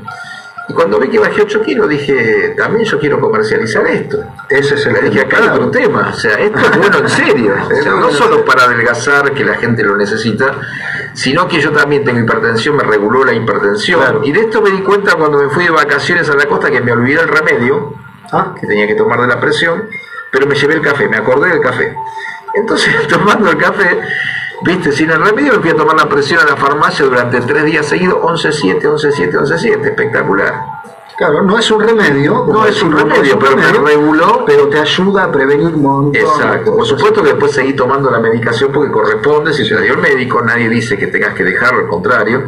Y 0.69 0.73
cuando 0.73 0.97
vi 0.99 1.09
que 1.09 1.19
bajé 1.19 1.41
8 1.41 1.61
kilos, 1.61 1.89
dije, 1.89 2.55
también 2.57 2.85
yo 2.85 2.97
quiero 2.99 3.19
comercializar 3.19 3.85
esto. 3.87 4.23
Ese 4.49 4.75
es 4.75 4.85
el 4.85 5.09
dije, 5.09 5.21
acá 5.21 5.37
hay 5.39 5.49
otro 5.49 5.69
tema. 5.69 6.11
O 6.13 6.17
sea, 6.17 6.35
esto 6.35 6.59
es 6.59 6.77
bueno 6.77 6.97
en 6.99 7.09
serio. 7.09 7.55
O 7.63 7.83
sea, 7.83 7.91
no 7.93 8.11
solo 8.11 8.45
para 8.45 8.63
adelgazar, 8.63 9.33
que 9.33 9.43
la 9.43 9.55
gente 9.55 9.83
lo 9.83 9.97
necesita, 9.97 10.55
sino 11.13 11.47
que 11.47 11.59
yo 11.59 11.71
también 11.71 12.05
tengo 12.05 12.19
hipertensión, 12.19 12.77
me 12.77 12.83
reguló 12.83 13.25
la 13.25 13.33
hipertensión. 13.33 13.99
Claro. 13.99 14.21
Y 14.23 14.31
de 14.31 14.41
esto 14.41 14.61
me 14.61 14.71
di 14.71 14.79
cuenta 14.79 15.15
cuando 15.15 15.37
me 15.37 15.49
fui 15.49 15.65
de 15.65 15.71
vacaciones 15.71 16.29
a 16.29 16.35
la 16.35 16.45
costa, 16.45 16.71
que 16.71 16.79
me 16.79 16.93
olvidé 16.93 17.21
el 17.21 17.27
remedio 17.27 17.95
Ah, 18.33 18.55
que 18.59 18.65
tenía 18.65 18.87
que 18.87 18.95
tomar 18.95 19.21
de 19.21 19.27
la 19.27 19.39
presión, 19.39 19.87
pero 20.31 20.47
me 20.47 20.55
llevé 20.55 20.73
el 20.73 20.81
café, 20.81 21.07
me 21.07 21.17
acordé 21.17 21.49
del 21.49 21.61
café. 21.61 21.95
Entonces, 22.55 23.07
tomando 23.07 23.51
el 23.51 23.57
café, 23.57 24.01
viste, 24.63 24.91
sin 24.91 25.09
el 25.11 25.23
remedio 25.23 25.53
me 25.53 25.59
fui 25.59 25.69
a 25.71 25.75
tomar 25.75 25.95
la 25.95 26.07
presión 26.07 26.39
a 26.41 26.45
la 26.45 26.55
farmacia 26.55 27.05
durante 27.05 27.41
tres 27.41 27.65
días 27.65 27.85
seguidos, 27.85 28.15
11-7, 28.19 28.81
11-7, 28.81 29.31
11-7, 29.33 29.85
espectacular. 29.85 30.53
claro, 31.17 31.41
no 31.43 31.57
es 31.57 31.69
un 31.71 31.81
remedio. 31.81 32.45
No 32.47 32.65
es 32.65 32.81
un 32.81 32.91
remedio, 32.97 33.37
pero 33.39 33.55
me 33.57 33.71
reguló. 33.71 34.43
Pero 34.45 34.67
te 34.69 34.79
ayuda 34.79 35.25
a 35.25 35.31
prevenir 35.31 35.75
montón. 35.77 36.15
Exacto, 36.15 36.75
por 36.75 36.85
supuesto 36.85 37.21
que 37.23 37.29
después 37.29 37.51
seguí 37.51 37.73
tomando 37.73 38.09
la 38.11 38.19
medicación 38.19 38.71
porque 38.71 38.91
corresponde, 38.91 39.53
si 39.53 39.67
te 39.67 39.75
la 39.75 39.81
dio 39.81 39.93
el 39.93 39.99
médico, 39.99 40.41
nadie 40.41 40.69
dice 40.69 40.97
que 40.97 41.07
tengas 41.07 41.33
que 41.33 41.43
dejarlo, 41.43 41.81
al 41.81 41.87
contrario. 41.87 42.43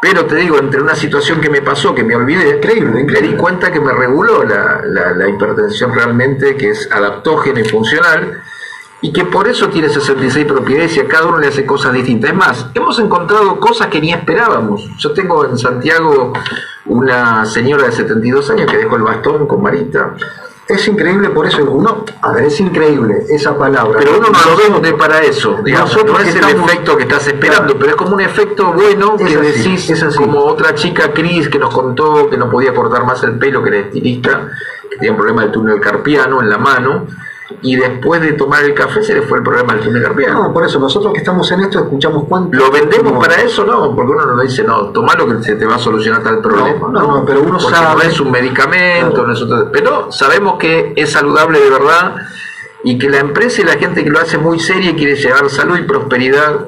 Pero 0.00 0.26
te 0.26 0.36
digo, 0.36 0.58
entre 0.58 0.80
una 0.80 0.94
situación 0.94 1.40
que 1.40 1.50
me 1.50 1.60
pasó, 1.60 1.92
que 1.92 2.04
me 2.04 2.14
olvidé, 2.14 2.56
Increíble, 2.56 3.02
me 3.02 3.20
di 3.20 3.34
cuenta 3.34 3.72
que 3.72 3.80
me 3.80 3.92
reguló 3.92 4.44
la, 4.44 4.80
la- 4.84 5.12
la 5.12 5.28
hipertensión 5.28 5.92
realmente, 5.92 6.56
que 6.56 6.70
es 6.70 6.88
adaptógena 6.92 7.58
y 7.60 7.64
funcional, 7.64 8.40
y 9.00 9.12
que 9.12 9.24
por 9.24 9.46
eso 9.48 9.68
tiene 9.68 9.88
66 9.88 10.44
propiedades 10.46 10.96
y 10.96 11.00
a 11.00 11.06
cada 11.06 11.26
uno 11.26 11.38
le 11.38 11.46
hace 11.48 11.64
cosas 11.64 11.92
distintas. 11.92 12.30
Es 12.30 12.36
más, 12.36 12.66
hemos 12.74 12.98
encontrado 12.98 13.60
cosas 13.60 13.86
que 13.88 14.00
ni 14.00 14.12
esperábamos. 14.12 14.88
Yo 14.98 15.12
tengo 15.12 15.44
en 15.44 15.56
Santiago 15.56 16.32
una 16.86 17.44
señora 17.46 17.84
de 17.84 17.92
72 17.92 18.50
años 18.50 18.70
que 18.70 18.78
dejó 18.78 18.96
el 18.96 19.02
bastón 19.02 19.46
con 19.46 19.62
Marita. 19.62 20.14
Es 20.66 20.86
increíble, 20.86 21.30
por 21.30 21.46
eso 21.46 21.64
uno, 21.64 22.04
a 22.20 22.32
ver, 22.32 22.44
es 22.44 22.60
increíble 22.60 23.24
esa 23.30 23.56
palabra. 23.56 24.00
Pero 24.00 24.18
uno 24.18 24.28
no 24.28 24.50
lo 24.50 24.56
vende 24.74 24.92
para 24.98 25.22
eso, 25.22 25.56
digamos, 25.64 25.92
Nosotros 25.94 26.18
no 26.18 26.24
es 26.28 26.34
el 26.34 26.44
efecto 26.44 26.94
que 26.96 27.04
estás 27.04 27.26
esperando, 27.26 27.62
Claro. 27.74 27.78
pero 27.78 27.90
es 27.92 27.96
como 27.96 28.14
un 28.14 28.20
efecto 28.20 28.72
bueno 28.74 29.16
Es 29.18 29.26
que 29.34 29.38
así, 29.48 29.62
decís, 29.62 29.90
es 29.90 30.02
así. 30.02 30.18
como 30.18 30.40
otra 30.40 30.74
chica 30.74 31.10
Cris 31.14 31.48
que 31.48 31.58
nos 31.58 31.72
contó 31.72 32.28
que 32.28 32.36
no 32.36 32.50
podía 32.50 32.74
cortar 32.74 33.06
más 33.06 33.22
el 33.22 33.38
pelo, 33.38 33.62
que 33.62 33.70
era 33.70 33.78
estilista, 33.78 34.48
que 34.90 34.96
tenía 34.96 35.12
un 35.12 35.16
problema 35.16 35.42
del 35.42 35.52
túnel 35.52 35.80
carpiano 35.80 36.42
en 36.42 36.50
la 36.50 36.58
mano, 36.58 37.06
y 37.62 37.76
después 37.76 38.20
de 38.20 38.32
tomar 38.34 38.62
el 38.64 38.74
café 38.74 39.02
se 39.02 39.14
le 39.14 39.22
fue 39.22 39.38
el 39.38 39.44
problema 39.44 39.74
del 39.74 39.82
túnel 39.84 40.02
carpiano. 40.02 40.42
No, 40.44 40.52
por 40.52 40.64
eso 40.64 40.78
nosotros 40.78 41.12
que 41.12 41.20
estamos 41.20 41.50
en 41.50 41.60
esto 41.60 41.78
escuchamos 41.80 42.24
cuánto. 42.28 42.56
¿Lo 42.58 42.70
vendemos 42.70 43.24
para 43.24 43.40
eso? 43.42 43.64
No, 43.64 43.94
porque 43.96 44.12
uno 44.12 44.26
no 44.26 44.42
dice, 44.42 44.62
no, 44.64 44.86
tomalo 44.90 45.26
que 45.26 45.42
se 45.42 45.56
te 45.56 45.64
va 45.64 45.76
a 45.76 45.78
solucionar 45.78 46.22
tal 46.22 46.40
problema. 46.40 46.88
No, 46.92 47.00
no, 47.18 47.24
pero 47.24 47.40
uno 47.40 47.58
porque 47.58 47.76
sabe- 47.76 48.04
no 48.04 48.10
es 48.10 48.20
un 48.20 48.30
medicamento, 48.30 49.10
Claro. 49.14 49.26
no 49.28 49.32
es 49.32 49.42
otro- 49.42 49.70
pero 49.72 50.12
sabemos 50.12 50.58
que 50.58 50.92
es 50.96 51.10
saludable 51.10 51.58
de 51.60 51.70
verdad 51.70 52.16
y 52.84 52.98
que 52.98 53.08
la 53.08 53.18
empresa 53.18 53.62
y 53.62 53.64
la 53.64 53.72
gente 53.78 54.04
que 54.04 54.10
lo 54.10 54.18
hace 54.20 54.38
muy 54.38 54.60
seria 54.60 54.90
y 54.90 54.94
quiere 54.94 55.16
llevar 55.16 55.48
salud 55.50 55.78
y 55.78 55.82
prosperidad 55.82 56.66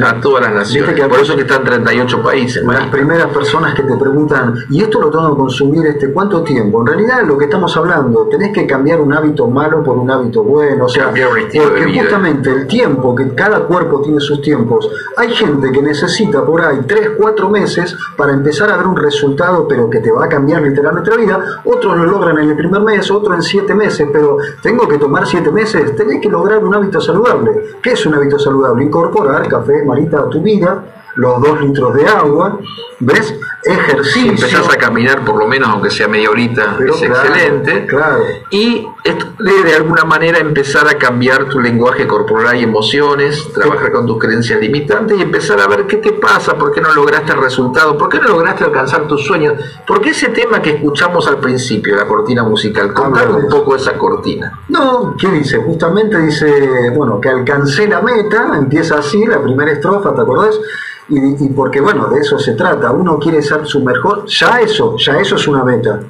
a 0.00 0.20
todas 0.20 0.42
las 0.42 0.54
naciones. 0.54 0.94
Que 0.94 1.08
Por 1.08 1.20
eso 1.20 1.34
que 1.34 1.42
están 1.42 1.64
38 1.64 2.22
países. 2.22 2.56
las 2.56 2.64
Marita. 2.64 2.90
primeras 2.90 3.26
personas 3.26 3.74
que 3.74 3.82
te 3.82 3.96
preguntan, 3.96 4.54
¿y 4.70 4.82
esto 4.82 5.00
lo 5.00 5.10
tengo 5.10 5.30
que 5.30 5.36
consumir 5.36 5.86
este 5.86 6.12
cuánto 6.12 6.42
tiempo? 6.42 6.80
En 6.80 6.86
realidad 6.86 7.22
lo 7.26 7.36
que 7.36 7.44
estamos 7.44 7.76
hablando, 7.76 8.26
tenés 8.28 8.52
que 8.52 8.66
cambiar 8.66 9.00
un 9.00 9.12
hábito 9.12 9.46
malo 9.48 9.82
por 9.82 9.98
un 9.98 10.10
hábito 10.10 10.42
bueno, 10.42 10.86
o 10.86 10.88
sea, 10.88 11.12
porque 11.12 12.00
justamente 12.00 12.50
el 12.50 12.66
tiempo, 12.66 13.14
que 13.14 13.34
cada 13.34 13.60
cuerpo 13.60 14.00
tiene 14.00 14.20
sus 14.20 14.40
tiempos, 14.40 14.90
hay 15.16 15.30
gente 15.30 15.70
que 15.70 15.82
necesita 15.82 16.44
por 16.44 16.62
ahí 16.62 16.80
3, 16.86 17.10
4 17.18 17.48
meses 17.48 17.96
para 18.16 18.32
empezar 18.32 18.70
a 18.70 18.76
ver 18.76 18.86
un 18.86 18.96
resultado, 18.96 19.66
pero 19.68 19.90
que 19.90 20.00
te 20.00 20.10
va 20.10 20.24
a 20.24 20.28
cambiar 20.28 20.62
literalmente 20.62 21.10
la 21.10 21.16
vida, 21.16 21.62
otros 21.64 21.96
lo 21.96 22.04
logran 22.04 22.38
en 22.38 22.50
el 22.50 22.56
primer 22.56 22.80
mes, 22.82 23.10
otros 23.10 23.34
en 23.34 23.42
7 23.42 23.74
meses, 23.74 24.08
pero 24.12 24.38
tengo 24.62 24.88
que 24.88 24.98
tomar 24.98 25.26
7 25.26 25.50
meses, 25.50 25.94
tenés 25.96 26.20
que 26.20 26.28
lograr 26.28 26.64
un 26.64 26.74
hábito 26.74 27.00
saludable. 27.00 27.76
¿Qué 27.82 27.92
es 27.92 28.06
un 28.06 28.14
hábito 28.14 28.38
saludable? 28.38 28.84
Incorporar 28.84 29.46
café, 29.48 29.81
marita 29.84 30.20
a 30.20 30.28
tu 30.28 30.40
vida, 30.40 30.84
los 31.14 31.40
2 31.42 31.60
litros 31.62 31.94
de 31.94 32.06
agua, 32.06 32.58
¿ves? 33.00 33.34
Si 33.62 33.70
Ejercicio. 33.70 34.30
empezás 34.30 34.68
a 34.72 34.76
caminar 34.76 35.24
por 35.24 35.36
lo 35.36 35.46
menos, 35.46 35.68
aunque 35.68 35.88
sea 35.88 36.08
media 36.08 36.30
horita, 36.30 36.74
Pero 36.76 36.94
es 36.94 37.00
claro, 37.00 37.28
excelente. 37.28 37.86
claro. 37.86 38.24
Y 38.50 38.84
de, 39.04 39.62
de 39.62 39.74
alguna 39.76 40.04
manera 40.04 40.38
empezar 40.38 40.88
a 40.88 40.94
cambiar 40.98 41.44
tu 41.48 41.60
lenguaje 41.60 42.08
corporal 42.08 42.56
y 42.56 42.64
emociones, 42.64 43.52
trabajar 43.52 43.92
con 43.92 44.04
tus 44.06 44.18
creencias 44.18 44.58
limitantes 44.60 45.16
y 45.16 45.22
empezar 45.22 45.60
a 45.60 45.68
ver 45.68 45.86
qué 45.86 45.98
te 45.98 46.12
pasa, 46.12 46.56
por 46.58 46.72
qué 46.72 46.80
no 46.80 46.92
lograste 46.92 47.32
el 47.32 47.40
resultado, 47.40 47.96
por 47.96 48.08
qué 48.08 48.18
no 48.18 48.28
lograste 48.28 48.64
alcanzar 48.64 49.06
tus 49.06 49.24
sueños, 49.24 49.54
porque 49.86 50.10
ese 50.10 50.30
tema 50.30 50.60
que 50.60 50.70
escuchamos 50.70 51.28
al 51.28 51.38
principio, 51.38 51.94
la 51.94 52.06
cortina 52.06 52.42
musical, 52.42 52.92
contar 52.92 53.26
Habla 53.26 53.36
de 53.38 53.44
un 53.44 53.48
poco 53.50 53.76
esa 53.76 53.92
cortina. 53.92 54.58
No, 54.70 55.14
¿qué 55.16 55.28
dice? 55.28 55.58
Justamente 55.58 56.18
dice, 56.18 56.90
bueno, 56.96 57.20
que 57.20 57.28
alcancé 57.28 57.86
la 57.86 58.00
meta, 58.00 58.56
empieza 58.56 58.98
así, 58.98 59.24
la 59.24 59.40
primera 59.40 59.70
estrofa, 59.70 60.12
¿te 60.14 60.20
acordás? 60.20 60.58
Y, 61.08 61.44
y 61.44 61.48
porque, 61.50 61.80
bueno, 61.80 62.08
de 62.08 62.20
eso 62.20 62.38
se 62.38 62.54
trata, 62.54 62.90
uno 62.92 63.18
quiere 63.18 63.42
ser 63.42 63.66
su 63.66 63.82
mejor, 63.82 64.26
ya 64.26 64.60
eso, 64.60 64.96
ya 64.96 65.18
eso 65.18 65.36
es 65.36 65.48
una 65.48 65.64
meta. 65.64 66.00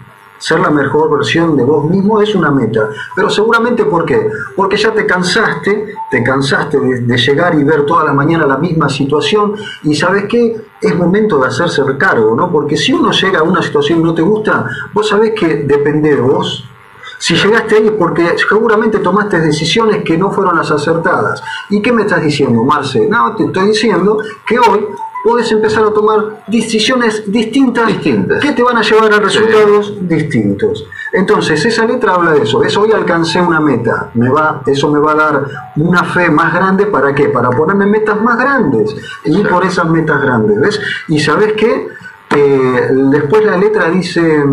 Ser 0.42 0.58
la 0.58 0.70
mejor 0.70 1.08
versión 1.08 1.56
de 1.56 1.62
vos 1.62 1.88
mismo 1.88 2.20
es 2.20 2.34
una 2.34 2.50
meta. 2.50 2.88
Pero 3.14 3.30
seguramente, 3.30 3.84
¿por 3.84 4.04
qué? 4.04 4.28
Porque 4.56 4.76
ya 4.76 4.92
te 4.92 5.06
cansaste, 5.06 5.94
te 6.10 6.22
cansaste 6.24 6.80
de, 6.80 7.16
llegar 7.16 7.54
y 7.54 7.62
ver 7.62 7.86
toda 7.86 8.04
la 8.04 8.12
mañana 8.12 8.44
la 8.44 8.58
misma 8.58 8.88
situación 8.88 9.54
y 9.84 9.94
sabes 9.94 10.24
qué, 10.28 10.60
es 10.80 10.96
momento 10.96 11.38
de 11.38 11.46
hacerse 11.46 11.82
cargo, 11.96 12.34
¿no? 12.34 12.50
Porque 12.50 12.76
si 12.76 12.92
uno 12.92 13.12
llega 13.12 13.38
a 13.38 13.42
una 13.44 13.62
situación 13.62 14.00
y 14.00 14.02
no 14.02 14.14
te 14.14 14.22
gusta, 14.22 14.68
vos 14.92 15.08
sabés 15.08 15.32
que 15.38 15.58
depende 15.58 16.16
de 16.16 16.20
vos, 16.20 16.68
si 17.22 17.36
llegaste 17.36 17.76
ahí 17.76 17.86
es 17.86 17.92
porque 17.92 18.34
seguramente 18.36 18.98
tomaste 18.98 19.38
decisiones 19.38 20.02
que 20.02 20.18
no 20.18 20.32
fueron 20.32 20.56
las 20.56 20.68
acertadas. 20.72 21.40
¿Y 21.70 21.80
qué 21.80 21.92
me 21.92 22.02
estás 22.02 22.20
diciendo, 22.20 22.64
Marce? 22.64 23.06
No, 23.08 23.36
te 23.36 23.44
estoy 23.44 23.68
diciendo 23.68 24.18
que 24.44 24.58
hoy 24.58 24.86
puedes 25.22 25.52
empezar 25.52 25.84
a 25.84 25.92
tomar 25.92 26.42
decisiones 26.48 27.22
distintas, 27.30 27.86
Distintas. 27.86 28.40
que 28.42 28.50
te 28.50 28.62
van 28.64 28.76
a 28.76 28.82
llevar 28.82 29.14
a 29.14 29.20
resultados 29.20 29.94
distintos. 30.00 30.84
Entonces, 31.12 31.64
esa 31.64 31.84
letra 31.84 32.14
habla 32.14 32.32
de 32.32 32.42
eso. 32.42 32.60
Es 32.64 32.76
hoy 32.76 32.90
alcancé 32.90 33.40
una 33.40 33.60
meta. 33.60 34.10
Me 34.14 34.28
va, 34.28 34.60
eso 34.66 34.90
me 34.90 34.98
va 34.98 35.12
a 35.12 35.14
dar 35.14 35.44
una 35.76 36.02
fe 36.02 36.28
más 36.28 36.52
grande. 36.52 36.86
¿Para 36.86 37.14
qué? 37.14 37.28
Para 37.28 37.50
ponerme 37.50 37.86
metas 37.86 38.20
más 38.20 38.36
grandes. 38.36 38.96
Y 39.24 39.38
ir 39.38 39.48
por 39.48 39.64
esas 39.64 39.88
metas 39.88 40.20
grandes. 40.20 40.58
¿Ves? 40.60 40.80
Y 41.06 41.20
sabes 41.20 41.52
qué? 41.52 41.86
Eh, 42.34 42.88
después 43.12 43.44
la 43.44 43.56
letra 43.56 43.90
dice 43.90 44.44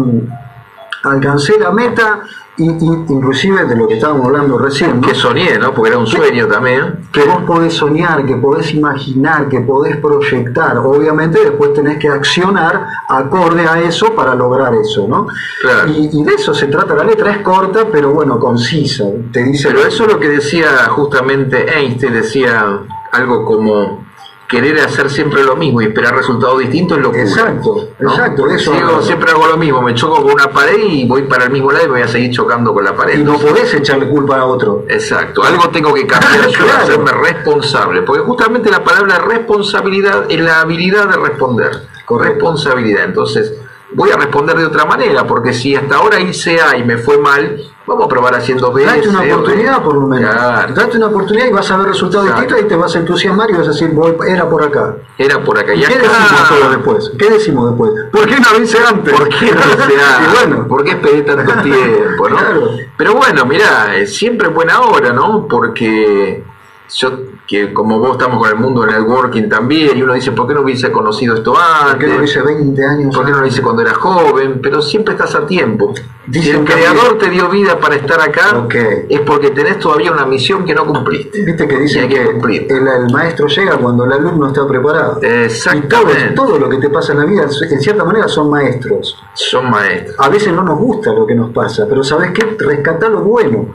alcancé 1.04 1.58
la 1.58 1.72
meta 1.72 2.22
y, 2.60 2.70
y- 2.70 3.06
inclusive 3.10 3.66
de 3.66 3.76
lo 3.76 3.88
que 3.88 3.96
estábamos 3.96 4.28
hablando 4.28 4.58
recién, 4.58 5.00
¿no? 5.02 5.08
Que 5.08 5.16
soñé, 5.16 5.58
¿no? 5.58 5.74
Porque 5.74 5.90
era 5.92 5.98
un 6.00 6.06
sueño 6.08 6.48
también. 6.48 7.08
que 7.12 7.24
vos 7.24 7.44
podés 7.48 7.74
soñar, 7.74 8.26
que 8.26 8.36
podés 8.36 8.74
imaginar, 8.74 9.48
que 9.50 9.62
podés 9.62 9.98
proyectar. 9.98 10.78
Obviamente 10.78 11.40
después 11.40 11.74
tenés 11.74 11.98
que 11.98 12.10
accionar 12.10 12.86
acorde 13.08 13.66
a 13.68 13.80
eso 13.82 14.14
para 14.16 14.36
lograr 14.36 14.74
eso, 14.76 15.08
¿no? 15.08 15.28
Claro. 15.62 15.90
Y, 15.90 16.10
y 16.14 16.24
de 16.24 16.34
eso 16.36 16.54
se 16.54 16.68
trata 16.68 16.94
la 16.96 17.04
letra, 17.04 17.32
es 17.32 17.38
corta, 17.40 17.88
pero 17.92 18.12
bueno, 18.12 18.38
concisa. 18.40 19.06
Te 19.32 19.44
dice 19.44 19.70
Pero 19.70 19.88
eso 19.88 20.04
es 20.06 20.14
lo 20.14 20.20
que 20.20 20.28
decía 20.30 20.68
justamente 20.90 21.66
Einstein, 21.78 22.14
decía 22.14 22.80
algo 23.12 23.44
como 23.46 24.09
querer 24.50 24.80
hacer 24.80 25.12
siempre 25.12 25.44
lo 25.44 25.56
mismo 25.56 25.80
y 25.80 25.86
esperar 25.86 26.16
resultados 26.16 26.58
distintos 26.60 26.98
es 26.98 27.04
locura. 27.04 27.22
Exacto, 27.24 27.88
¿no? 28.00 28.10
exacto, 28.12 28.42
Porque 28.42 28.56
eso 28.56 28.72
digo, 28.74 29.02
siempre 29.04 29.30
hago 29.32 29.46
lo 29.46 29.58
mismo, 29.58 29.80
me 29.82 29.94
choco 29.94 30.24
con 30.24 30.34
una 30.34 30.50
pared 30.52 30.80
y 30.80 31.06
voy 31.08 31.22
para 31.22 31.44
el 31.46 31.52
mismo 31.52 31.72
lado 31.72 31.86
y 31.86 31.88
me 31.88 31.94
voy 31.94 32.02
a 32.02 32.08
seguir 32.08 32.32
chocando 32.32 32.74
con 32.74 32.84
la 32.84 32.96
pared. 32.96 33.20
y 33.20 33.24
no 33.24 33.38
podés 33.38 33.72
echarle 33.76 34.10
culpa 34.10 34.38
a 34.40 34.46
otro. 34.46 34.86
Exacto, 34.90 35.44
algo 35.44 35.70
tengo 35.70 35.94
que 35.94 36.08
cambiar 36.08 36.48
yo, 36.50 36.58
Claro. 36.66 36.82
hacerme 36.84 37.12
responsable, 37.12 38.02
porque 38.02 38.24
justamente 38.24 38.72
la 38.72 38.84
palabra 38.84 39.20
responsabilidad 39.20 40.26
es 40.30 40.40
la 40.42 40.62
habilidad 40.62 41.08
de 41.10 41.18
responder. 41.18 41.72
Correcto. 42.06 42.34
Responsabilidad, 42.34 43.04
entonces 43.06 43.54
voy 43.92 44.12
a 44.12 44.18
responder 44.18 44.58
de 44.58 44.66
otra 44.66 44.86
manera, 44.86 45.26
porque 45.26 45.54
si 45.54 45.76
hasta 45.76 45.96
ahora 45.96 46.20
hice 46.20 46.62
A 46.62 46.78
y 46.78 46.84
me 46.84 46.98
fue 46.98 47.18
mal, 47.18 47.60
vamos 47.86 48.06
a 48.06 48.08
probar 48.08 48.36
haciendo 48.36 48.72
B. 48.72 48.86
Date 48.86 49.10
una 49.10 49.22
C, 49.22 49.34
oportunidad 49.34 49.82
por 49.82 49.96
lo 49.96 50.08
menos. 50.08 50.32
Claro. 50.32 50.74
Date 50.74 50.98
una 50.98 51.08
oportunidad 51.08 51.48
y 51.48 51.52
vas 51.52 51.72
a 51.72 51.78
ver 51.78 51.88
resultados 51.88 52.28
distintos 52.28 52.60
y 52.62 52.64
te 52.66 52.76
vas 52.76 52.96
a 52.96 53.00
entusiasmar 53.00 53.50
y 53.50 53.54
vas 53.54 53.68
a 53.68 53.72
decir, 53.72 53.90
voy, 53.92 54.16
era 54.28 54.50
por 54.50 54.64
acá. 54.64 54.96
Era 55.18 55.44
por 55.44 55.58
acá. 55.58 55.74
Y 55.74 55.84
¿Y 55.84 55.86
qué 55.86 55.98
decimos 55.98 56.72
después? 56.72 57.12
¿Qué 57.18 57.30
decimos 57.30 57.70
después? 57.70 57.92
¿Por 58.12 58.28
qué 58.28 58.40
no 58.40 58.54
lo 58.54 58.64
hice 58.64 58.78
antes? 58.88 59.14
¿Por 59.14 59.30
qué 59.30 59.52
no 59.52 59.60
da? 59.62 59.90
Y 60.20 60.36
bueno, 60.36 60.68
¿Por 60.68 60.84
qué 60.84 60.92
esperé 60.92 61.22
tanto 61.24 61.54
tiempo? 61.64 62.30
¿no? 62.30 62.38
Claro. 62.38 62.72
Pero 62.98 63.16
bueno, 63.16 63.46
mirá, 63.46 63.96
es 63.96 64.16
siempre 64.16 64.50
buena 64.50 64.82
hora, 64.82 65.12
¿no? 65.12 65.48
Porque 65.48 66.44
yo, 66.90 67.12
que 67.50 67.74
como 67.74 67.98
vos 67.98 68.12
estamos 68.12 68.38
con 68.38 68.48
el 68.48 68.58
mundo 68.58 68.82
del 68.82 68.92
networking 68.92 69.50
también, 69.50 69.98
y 69.98 70.04
uno 70.04 70.14
dice, 70.14 70.32
¿por 70.34 70.48
qué 70.48 70.54
no 70.54 70.62
hubiese 70.62 70.92
conocido 70.92 71.34
esto 71.34 71.52
¿por 71.54 71.62
qué 71.98 72.06
antes? 72.06 72.10
no 72.10 72.18
lo 72.20 72.24
hice 72.24 72.42
20 72.44 72.86
años 72.86 73.16
¿Por 73.16 73.26
qué 73.26 73.32
no 73.32 73.38
lo 73.38 73.44
antes? 73.44 73.54
hice 73.56 73.64
cuando 73.64 73.82
era 73.82 73.96
joven? 73.96 74.60
Pero 74.62 74.84
siempre 74.84 75.16
estás 75.16 75.34
a 75.34 75.48
tiempo. 75.48 75.92
Si 75.96 76.04
Dicen 76.28 76.58
el 76.58 76.66
que- 76.66 76.74
creador 76.74 77.18
te 77.18 77.28
dio 77.32 77.50
vida 77.50 77.80
para 77.80 77.96
estar 77.96 78.22
acá, 78.22 78.56
Ok. 78.66 78.76
es 79.10 79.22
porque 79.22 79.50
tenés 79.50 79.80
todavía 79.80 80.12
una 80.12 80.28
misión 80.28 80.64
que 80.64 80.76
no 80.76 80.86
cumpliste. 80.86 81.42
Viste 81.44 81.68
que 81.68 81.78
dicen 81.80 82.04
hay 82.04 82.10
que 82.10 82.16
que 82.20 82.26
cumplir. 82.34 82.68
el, 82.70 82.88
el 82.88 83.12
maestro 83.12 83.48
llega 83.48 83.78
cuando 83.78 84.06
el 84.06 84.12
alumno 84.14 84.46
está 84.50 84.68
preparado. 84.68 85.20
Exactamente. 85.24 86.28
Y 86.32 86.36
todo, 86.36 86.50
todo 86.50 86.60
lo 86.60 86.70
que 86.70 86.78
te 86.78 86.90
pasa 86.92 87.14
en 87.14 87.20
la 87.20 87.26
vida, 87.26 87.48
en 87.72 87.82
cierta 87.82 88.04
manera, 88.04 88.28
son 88.28 88.48
maestros. 88.52 89.18
Son 89.34 89.68
maestros. 89.72 90.16
A 90.20 90.30
veces 90.30 90.54
no 90.54 90.62
nos 90.64 90.78
gusta 90.78 91.12
lo 91.14 91.26
que 91.26 91.34
nos 91.34 91.50
pasa, 91.52 91.88
pero 91.90 92.04
¿sabes 92.04 92.30
qué? 92.32 92.56
Rescatá 92.60 93.10
lo 93.10 93.22
bueno. 93.22 93.74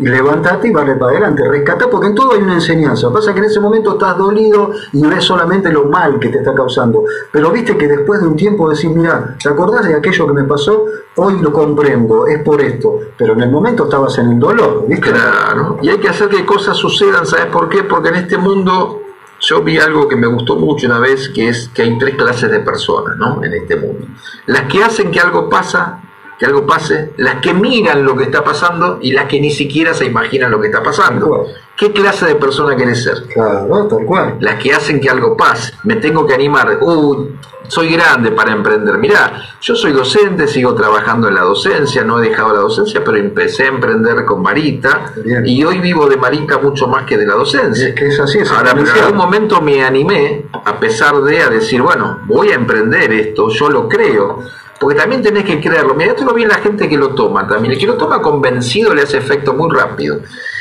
Y 0.00 0.06
levantate 0.06 0.68
y 0.68 0.72
vale 0.72 0.94
para 0.94 1.12
adelante. 1.12 1.46
Rescatá 1.46 1.90
porque 1.90 2.06
en 2.06 2.14
todo 2.14 2.32
hay 2.32 2.42
una 2.42 2.54
enseñanza. 2.54 3.12
Pasa 3.12 3.34
que 3.34 3.40
en 3.40 3.44
ese 3.44 3.60
momento 3.60 3.92
estás 3.92 4.16
dolido 4.16 4.70
y 4.92 5.06
ves 5.06 5.22
solamente 5.22 5.70
lo 5.70 5.84
mal 5.84 6.18
que 6.18 6.30
te 6.30 6.38
está 6.38 6.54
causando. 6.54 7.04
Pero 7.30 7.50
viste 7.50 7.76
que 7.76 7.86
después 7.86 8.20
de 8.20 8.26
un 8.26 8.36
tiempo 8.36 8.70
decís, 8.70 8.90
mira, 8.90 9.36
¿te 9.40 9.50
acordás 9.50 9.86
de 9.86 9.94
aquello 9.94 10.26
que 10.26 10.32
me 10.32 10.44
pasó? 10.44 10.86
Hoy 11.16 11.38
lo 11.40 11.52
comprendo, 11.52 12.26
es 12.26 12.42
por 12.42 12.62
esto. 12.62 12.98
Pero 13.16 13.34
en 13.34 13.42
el 13.42 13.50
momento 13.50 13.84
estabas 13.84 14.16
en 14.18 14.32
el 14.32 14.38
dolor, 14.38 14.86
¿viste? 14.88 15.10
Claro, 15.10 15.78
y 15.82 15.90
hay 15.90 15.98
que 15.98 16.08
hacer 16.08 16.28
que 16.28 16.46
cosas 16.46 16.76
sucedan, 16.76 17.26
¿sabes 17.26 17.46
por 17.46 17.68
qué? 17.68 17.82
Porque 17.82 18.08
en 18.08 18.16
este 18.16 18.38
mundo 18.38 19.02
yo 19.40 19.62
vi 19.62 19.78
algo 19.78 20.06
que 20.08 20.16
me 20.16 20.26
gustó 20.26 20.56
mucho 20.56 20.86
una 20.86 20.98
vez, 20.98 21.28
que 21.30 21.48
es 21.48 21.68
que 21.68 21.82
hay 21.82 21.98
tres 21.98 22.14
clases 22.16 22.50
de 22.50 22.60
personas, 22.60 23.16
¿no? 23.16 23.42
En 23.42 23.54
este 23.54 23.76
mundo. 23.76 24.06
Las 24.46 24.62
que 24.62 24.82
hacen 24.82 25.10
que 25.10 25.20
algo 25.20 25.48
pasa, 25.48 26.00
que 26.40 26.46
algo 26.46 26.66
pase, 26.66 27.12
las 27.18 27.36
que 27.42 27.52
miran 27.52 28.02
lo 28.02 28.16
que 28.16 28.24
está 28.24 28.42
pasando 28.42 28.98
y 29.02 29.12
las 29.12 29.26
que 29.26 29.38
ni 29.38 29.50
siquiera 29.50 29.92
se 29.92 30.06
imaginan 30.06 30.50
lo 30.50 30.58
que 30.58 30.68
está 30.68 30.82
pasando. 30.82 31.46
¿Qué 31.76 31.92
clase 31.92 32.24
de 32.24 32.36
persona 32.36 32.74
querés 32.74 33.02
ser? 33.02 33.24
Claro, 33.24 33.86
tal 33.86 34.06
cual. 34.06 34.36
las 34.40 34.54
que 34.54 34.72
hacen 34.72 35.02
que 35.02 35.10
algo 35.10 35.36
pase. 35.36 35.74
Me 35.84 35.96
tengo 35.96 36.26
que 36.26 36.32
animar. 36.32 36.78
Uh, 36.80 37.28
soy 37.68 37.92
grande 37.92 38.30
para 38.32 38.52
emprender. 38.52 38.96
Mirá, 38.96 39.34
yo 39.60 39.76
soy 39.76 39.92
docente, 39.92 40.48
sigo 40.48 40.74
trabajando 40.74 41.28
en 41.28 41.34
la 41.34 41.42
docencia, 41.42 42.04
no 42.04 42.18
he 42.22 42.30
dejado 42.30 42.54
la 42.54 42.60
docencia, 42.60 43.04
pero 43.04 43.18
empecé 43.18 43.64
a 43.64 43.68
emprender 43.68 44.24
con 44.24 44.40
Marita 44.40 45.12
Bien. 45.22 45.46
y 45.46 45.62
hoy 45.62 45.78
vivo 45.78 46.08
de 46.08 46.16
Marita 46.16 46.56
mucho 46.56 46.88
más 46.88 47.04
que 47.04 47.18
de 47.18 47.26
la 47.26 47.34
docencia. 47.34 47.88
es 47.88 47.94
que 47.94 48.06
es 48.06 48.18
así, 48.18 48.38
es 48.38 48.50
Ahora, 48.50 48.70
en 48.70 48.88
algún 48.88 49.16
momento 49.18 49.60
me 49.60 49.84
animé, 49.84 50.46
a 50.64 50.80
pesar 50.80 51.20
de 51.20 51.42
a 51.42 51.50
decir, 51.50 51.82
bueno, 51.82 52.20
voy 52.24 52.48
a 52.48 52.54
emprender 52.54 53.12
esto, 53.12 53.50
yo 53.50 53.68
lo 53.68 53.86
creo. 53.86 54.38
Porque 54.80 54.96
también 54.96 55.20
tenés 55.20 55.44
que 55.44 55.60
creerlo. 55.60 55.94
Mira, 55.94 56.12
esto 56.12 56.24
lo 56.24 56.32
vi 56.32 56.42
en 56.44 56.48
la 56.48 56.54
gente 56.54 56.88
que 56.88 56.96
lo 56.96 57.10
toma 57.10 57.46
también. 57.46 57.74
El 57.74 57.78
que 57.78 57.86
lo 57.86 57.98
toma 57.98 58.22
convencido 58.22 58.94
le 58.94 59.02
hace 59.02 59.18
efecto 59.18 59.52
muy 59.52 59.70
rápido. 59.70 60.20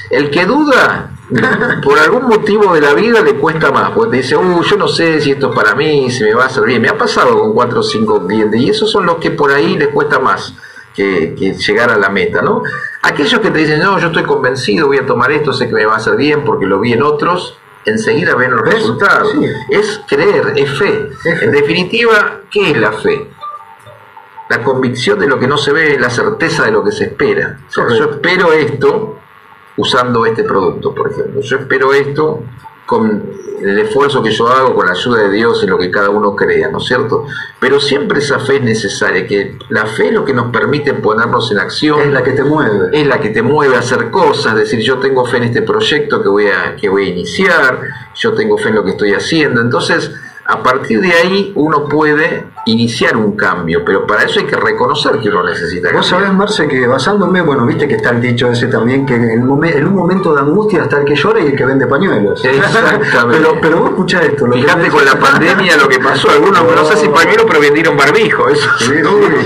El 0.09 0.29
que 0.29 0.45
duda, 0.45 1.11
por 1.83 1.97
algún 1.97 2.27
motivo 2.27 2.73
de 2.73 2.81
la 2.81 2.93
vida 2.93 3.21
le 3.21 3.35
cuesta 3.35 3.71
más. 3.71 3.91
Porque 3.91 4.11
te 4.11 4.17
dice, 4.17 4.35
uh, 4.35 4.61
yo 4.61 4.75
no 4.75 4.89
sé 4.89 5.21
si 5.21 5.31
esto 5.31 5.51
es 5.51 5.55
para 5.55 5.73
mí, 5.73 6.11
si 6.11 6.25
me 6.25 6.33
va 6.33 6.47
a 6.47 6.49
servir. 6.49 6.81
Me 6.81 6.89
ha 6.89 6.97
pasado 6.97 7.39
con 7.39 7.53
cuatro 7.53 7.79
o 7.79 7.83
cinco 7.83 8.27
clientes. 8.27 8.59
Y 8.59 8.69
esos 8.69 8.91
son 8.91 9.05
los 9.05 9.19
que 9.19 9.31
por 9.31 9.53
ahí 9.53 9.77
les 9.77 9.87
cuesta 9.87 10.19
más 10.19 10.53
que, 10.93 11.33
que 11.33 11.53
llegar 11.53 11.89
a 11.89 11.97
la 11.97 12.09
meta, 12.09 12.41
¿no? 12.41 12.61
Aquellos 13.03 13.39
que 13.39 13.51
te 13.51 13.59
dicen, 13.59 13.79
no, 13.79 13.99
yo 13.99 14.07
estoy 14.07 14.23
convencido, 14.23 14.87
voy 14.87 14.97
a 14.97 15.05
tomar 15.05 15.31
esto, 15.31 15.53
sé 15.53 15.69
que 15.69 15.75
me 15.75 15.85
va 15.85 15.93
a 15.93 15.97
hacer 15.97 16.17
bien 16.17 16.43
porque 16.43 16.65
lo 16.65 16.81
vi 16.81 16.91
en 16.91 17.03
otros, 17.03 17.57
enseguida 17.85 18.35
ven 18.35 18.51
los 18.51 18.63
¿Ves? 18.63 18.73
resultados. 18.73 19.31
Sí. 19.31 19.45
Es 19.69 20.01
creer, 20.09 20.51
es 20.57 20.77
fe. 20.77 21.09
Es 21.23 21.39
fe. 21.39 21.45
En 21.45 21.51
definitiva, 21.53 22.41
¿qué 22.51 22.71
es 22.71 22.77
la 22.77 22.91
fe? 22.91 23.38
La 24.49 24.63
convicción 24.63 25.19
de 25.19 25.27
lo 25.27 25.39
que 25.39 25.47
no 25.47 25.57
se 25.57 25.71
ve, 25.71 25.97
la 25.99 26.09
certeza 26.09 26.65
de 26.65 26.71
lo 26.71 26.83
que 26.83 26.91
se 26.91 27.05
espera. 27.05 27.59
O 27.67 27.71
sea, 27.71 27.87
yo 27.89 28.11
espero 28.11 28.51
esto 28.51 29.19
usando 29.77 30.25
este 30.25 30.43
producto, 30.43 30.93
por 30.93 31.11
ejemplo. 31.11 31.41
Yo 31.41 31.57
espero 31.57 31.93
esto 31.93 32.43
con 32.85 33.23
el 33.61 33.79
esfuerzo 33.79 34.23
que 34.23 34.31
yo 34.31 34.47
hago, 34.47 34.73
con 34.73 34.85
la 34.85 34.93
ayuda 34.93 35.23
de 35.23 35.31
Dios 35.31 35.61
en 35.63 35.69
lo 35.69 35.77
que 35.77 35.91
cada 35.91 36.09
uno 36.09 36.35
crea, 36.35 36.69
¿no 36.69 36.79
es 36.79 36.85
cierto? 36.85 37.25
Pero 37.59 37.79
siempre 37.79 38.19
esa 38.19 38.39
fe 38.39 38.57
es 38.57 38.63
necesaria, 38.63 39.27
que 39.27 39.57
la 39.69 39.85
fe 39.85 40.07
es 40.07 40.13
lo 40.13 40.25
que 40.25 40.33
nos 40.33 40.51
permite 40.51 40.93
ponernos 40.95 41.51
en 41.51 41.59
acción. 41.59 42.01
Es 42.01 42.11
la 42.11 42.23
que 42.23 42.31
te 42.31 42.43
mueve. 42.43 42.89
Es 42.91 43.05
la 43.05 43.19
que 43.19 43.29
te 43.29 43.41
mueve 43.41 43.75
a 43.75 43.79
hacer 43.79 44.09
cosas, 44.09 44.55
decir, 44.55 44.79
yo 44.79 44.97
tengo 44.97 45.25
fe 45.25 45.37
en 45.37 45.43
este 45.43 45.61
proyecto 45.61 46.21
que 46.21 46.29
voy 46.29 46.47
a, 46.47 46.75
que 46.75 46.89
voy 46.89 47.05
a 47.05 47.09
iniciar, 47.09 47.81
yo 48.15 48.33
tengo 48.33 48.57
fe 48.57 48.69
en 48.69 48.75
lo 48.75 48.83
que 48.83 48.91
estoy 48.91 49.13
haciendo. 49.13 49.61
Entonces, 49.61 50.11
a 50.51 50.63
partir 50.63 50.99
de 50.99 51.11
ahí 51.13 51.51
uno 51.55 51.85
puede 51.85 52.45
iniciar 52.65 53.15
un 53.15 53.35
cambio, 53.35 53.83
pero 53.85 54.05
para 54.05 54.23
eso 54.23 54.39
hay 54.39 54.45
que 54.45 54.55
reconocer 54.55 55.17
que 55.19 55.29
uno 55.29 55.43
necesita 55.43 55.91
Vos 55.93 56.05
sabés, 56.07 56.31
Marce, 56.33 56.67
que 56.67 56.85
basándome, 56.87 57.41
bueno, 57.41 57.65
viste 57.65 57.87
que 57.87 57.95
está 57.95 58.09
el 58.09 58.21
dicho 58.21 58.51
ese 58.51 58.67
también, 58.67 59.05
que 59.05 59.15
en, 59.15 59.43
momen- 59.47 59.75
en 59.75 59.87
un 59.87 59.95
momento 59.95 60.33
de 60.35 60.41
angustia 60.41 60.83
está 60.83 60.99
el 60.99 61.05
que 61.05 61.15
llora 61.15 61.39
y 61.39 61.47
el 61.47 61.55
que 61.55 61.65
vende 61.65 61.87
pañuelos. 61.87 62.43
Exactamente. 62.43 63.07
pero, 63.31 63.55
pero 63.61 63.77
vos 63.79 63.89
escuchá 63.91 64.21
esto. 64.23 64.45
lo 64.47 64.53
que 64.53 64.61
Fíjate 64.61 64.81
me 64.83 64.89
con 64.89 65.05
la 65.05 65.15
pandemia 65.19 65.77
lo 65.77 65.87
que 65.87 65.99
pasó, 65.99 66.29
algunos 66.29 66.63
no 66.75 66.85
sé 66.85 66.97
si 66.97 67.07
pañuelo, 67.09 67.45
pero 67.47 67.59
vendieron 67.59 67.95
barbijo, 67.97 68.49
eso 68.49 68.67
Sí, 68.79 68.85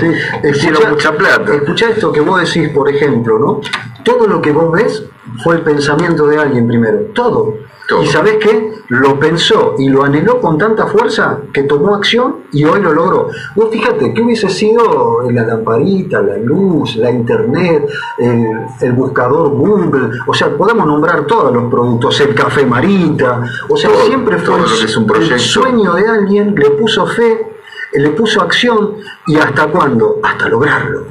sí. 0.00 0.06
Escuchá- 0.42 0.88
mucha 0.90 1.12
plata. 1.12 1.54
Escuchá 1.54 1.88
esto 1.90 2.12
que 2.12 2.20
vos 2.20 2.40
decís, 2.40 2.68
por 2.70 2.88
ejemplo, 2.88 3.38
¿no? 3.38 3.60
Todo 4.04 4.26
lo 4.26 4.40
que 4.40 4.52
vos 4.52 4.70
ves 4.72 5.04
fue 5.42 5.56
el 5.56 5.62
pensamiento 5.62 6.26
de 6.26 6.38
alguien 6.38 6.68
primero. 6.68 6.98
Todo. 7.14 7.54
Todo. 7.88 8.02
Y 8.02 8.06
sabés 8.06 8.36
qué? 8.40 8.72
Lo 8.88 9.18
pensó 9.20 9.74
y 9.78 9.90
lo 9.90 10.04
anheló 10.04 10.40
con 10.40 10.56
tanta 10.56 10.86
fuerza 10.86 11.40
que 11.52 11.64
tomó 11.64 11.94
acción 11.94 12.44
y 12.50 12.64
hoy 12.64 12.80
lo 12.80 12.94
logró. 12.94 13.28
Vos 13.54 13.68
fíjate, 13.70 14.14
¿qué 14.14 14.22
hubiese 14.22 14.48
sido 14.48 15.30
la 15.30 15.42
lamparita, 15.42 16.22
la 16.22 16.38
luz, 16.38 16.96
la 16.96 17.10
internet, 17.10 17.86
el, 18.18 18.46
el 18.80 18.92
buscador 18.92 19.50
Google? 19.50 20.18
O 20.26 20.32
sea, 20.32 20.56
podemos 20.56 20.86
nombrar 20.86 21.26
todos 21.26 21.52
los 21.52 21.70
productos, 21.70 22.18
el 22.22 22.34
café 22.34 22.64
Marita. 22.64 23.42
O 23.68 23.76
sea, 23.76 23.90
Todo, 23.90 24.06
siempre 24.06 24.38
fue 24.38 24.56
el, 24.58 24.64
es 24.64 24.96
un 24.96 25.14
el 25.14 25.38
sueño 25.38 25.92
de 25.92 26.08
alguien, 26.08 26.54
le 26.54 26.70
puso 26.70 27.06
fe, 27.06 27.54
le 27.92 28.10
puso 28.10 28.40
acción 28.40 28.94
y 29.26 29.36
hasta 29.36 29.66
cuándo? 29.66 30.20
Hasta 30.22 30.48
lograrlo. 30.48 31.08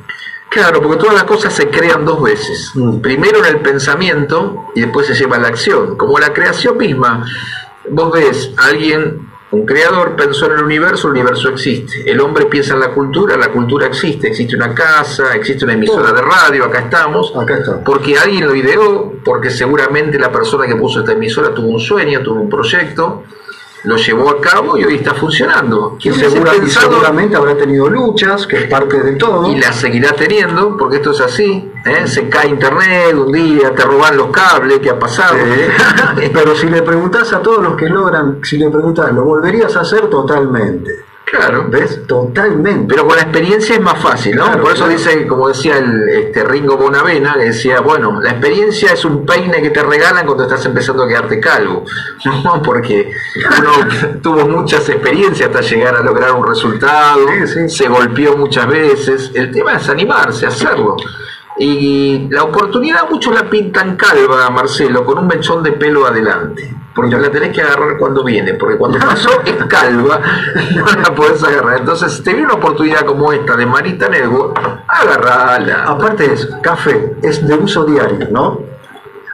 Claro, 0.53 0.83
porque 0.83 0.97
todas 0.97 1.15
las 1.15 1.23
cosas 1.23 1.51
se 1.51 1.67
crean 1.69 2.05
dos 2.05 2.21
veces. 2.21 2.71
Mm. 2.75 2.99
Primero 2.99 3.39
en 3.39 3.45
el 3.45 3.61
pensamiento 3.61 4.67
y 4.75 4.81
después 4.81 5.07
se 5.07 5.15
lleva 5.15 5.37
a 5.37 5.39
la 5.39 5.47
acción. 5.47 5.97
Como 5.97 6.19
la 6.19 6.31
creación 6.31 6.77
misma. 6.77 7.25
Vos 7.89 8.11
ves, 8.13 8.51
alguien, 8.57 9.31
un 9.49 9.65
creador 9.65 10.15
pensó 10.15 10.45
en 10.45 10.59
el 10.59 10.63
universo, 10.63 11.07
el 11.07 11.13
universo 11.13 11.49
existe. 11.49 12.09
El 12.09 12.21
hombre 12.21 12.45
piensa 12.45 12.75
en 12.75 12.81
la 12.81 12.89
cultura, 12.89 13.35
la 13.35 13.47
cultura 13.47 13.87
existe. 13.87 14.27
Existe 14.27 14.55
una 14.55 14.75
casa, 14.75 15.33
existe 15.33 15.65
una 15.65 15.73
emisora 15.73 16.13
de 16.13 16.21
radio, 16.21 16.65
acá 16.65 16.81
estamos. 16.81 17.35
Acá 17.35 17.57
está. 17.57 17.83
Porque 17.83 18.15
alguien 18.15 18.45
lo 18.45 18.53
ideó, 18.53 19.11
porque 19.25 19.49
seguramente 19.49 20.19
la 20.19 20.31
persona 20.31 20.67
que 20.67 20.75
puso 20.75 20.99
esta 20.99 21.13
emisora 21.13 21.51
tuvo 21.51 21.69
un 21.69 21.79
sueño, 21.79 22.21
tuvo 22.21 22.41
un 22.41 22.49
proyecto, 22.49 23.23
lo 23.83 23.97
llevó 23.97 24.29
a 24.29 24.39
cabo 24.41 24.77
y 24.77 24.85
hoy 24.85 24.95
está 24.95 25.13
funcionando. 25.13 25.95
Y, 25.97 26.01
¿Quién 26.03 26.15
hubiese 26.15 26.31
segura- 26.31 26.55
y 26.55 26.69
seguramente 26.69 27.35
habrá 27.35 27.55
tenido 27.57 27.89
luchas, 27.89 28.47
que 28.47 28.57
es 28.57 28.63
parte 28.69 29.01
de 29.01 29.13
todo. 29.13 29.51
y 29.51 29.59
la 29.59 29.73
seguirá 29.73 30.13
teniendo, 30.13 30.77
porque 30.77 30.97
esto 30.97 31.11
es 31.11 31.21
así. 31.21 31.71
¿eh? 31.85 32.07
Se 32.07 32.29
cae 32.29 32.49
internet 32.49 33.13
un 33.15 33.31
día, 33.31 33.73
te 33.75 33.83
roban 33.83 34.15
los 34.15 34.27
cables, 34.27 34.79
¿qué 34.79 34.89
ha 34.89 34.97
pasado? 34.99 35.35
Pero 36.33 36.55
si 36.55 36.67
le 36.69 36.81
preguntás 36.81 37.33
a 37.33 37.41
todos 37.41 37.61
los 37.61 37.75
que 37.75 37.87
logran, 37.89 38.39
si 38.43 38.57
le 38.57 38.69
preguntás, 38.69 39.11
¿lo 39.13 39.23
volverías 39.23 39.75
a 39.75 39.81
hacer 39.81 40.09
totalmente? 40.09 40.91
Claro. 41.37 41.65
¿Ves? 41.69 42.05
Totalmente. 42.07 42.85
Pero 42.87 43.07
con 43.07 43.15
la 43.15 43.23
experiencia 43.23 43.75
es 43.75 43.81
más 43.81 43.97
fácil, 44.01 44.35
¿no? 44.35 44.45
Claro, 44.45 44.61
Por 44.61 44.71
eso 44.73 44.85
claro. 44.85 44.97
dice, 44.97 45.27
como 45.27 45.47
decía 45.49 45.77
el 45.77 46.09
este, 46.09 46.43
Ringo 46.43 46.77
Bonavena, 46.77 47.33
que 47.33 47.45
decía, 47.45 47.81
bueno, 47.81 48.21
la 48.21 48.31
experiencia 48.31 48.93
es 48.93 49.03
un 49.05 49.25
peine 49.25 49.61
que 49.61 49.69
te 49.69 49.81
regalan 49.83 50.25
cuando 50.25 50.43
estás 50.43 50.65
empezando 50.65 51.03
a 51.03 51.07
quedarte 51.07 51.39
calvo, 51.39 51.85
¿no? 52.43 52.61
Porque 52.61 53.11
uno 53.59 54.19
tuvo 54.21 54.47
muchas 54.47 54.87
experiencias 54.89 55.49
hasta 55.49 55.61
llegar 55.61 55.95
a 55.95 56.01
lograr 56.01 56.31
un 56.33 56.45
resultado, 56.47 57.19
Sí, 57.45 57.47
sí. 57.47 57.69
se 57.69 57.87
golpeó 57.89 58.37
muchas 58.37 58.67
veces, 58.67 59.31
el 59.33 59.51
tema 59.51 59.73
es 59.75 59.89
animarse, 59.89 60.45
hacerlo. 60.47 60.95
Y 61.57 62.27
la 62.31 62.43
oportunidad 62.43 63.07
muchos 63.09 63.33
la 63.33 63.47
pintan 63.49 63.95
calva, 63.95 64.49
Marcelo, 64.49 65.05
con 65.05 65.19
un 65.19 65.27
mechón 65.27 65.61
de 65.61 65.71
pelo 65.73 66.05
adelante. 66.07 66.73
Porque 66.95 67.17
la 67.17 67.31
tenés 67.31 67.53
que 67.55 67.61
agarrar 67.61 67.97
cuando 67.97 68.23
viene, 68.23 68.53
porque 68.53 68.77
cuando 68.77 68.99
pasó 69.05 69.41
es 69.45 69.55
calva, 69.65 70.19
no 70.75 70.85
la 70.85 71.15
podés 71.15 71.43
agarrar. 71.43 71.79
Entonces, 71.79 72.13
si 72.13 72.23
te 72.23 72.31
viene 72.31 72.45
una 72.45 72.55
oportunidad 72.55 73.05
como 73.05 73.31
esta 73.31 73.55
de 73.55 73.65
Marita 73.65 74.09
Network, 74.09 74.59
agarrala. 74.87 75.83
Aparte 75.85 76.33
es, 76.33 76.47
café, 76.61 77.15
es 77.21 77.45
de 77.47 77.55
uso 77.55 77.85
diario, 77.85 78.27
¿no? 78.31 78.72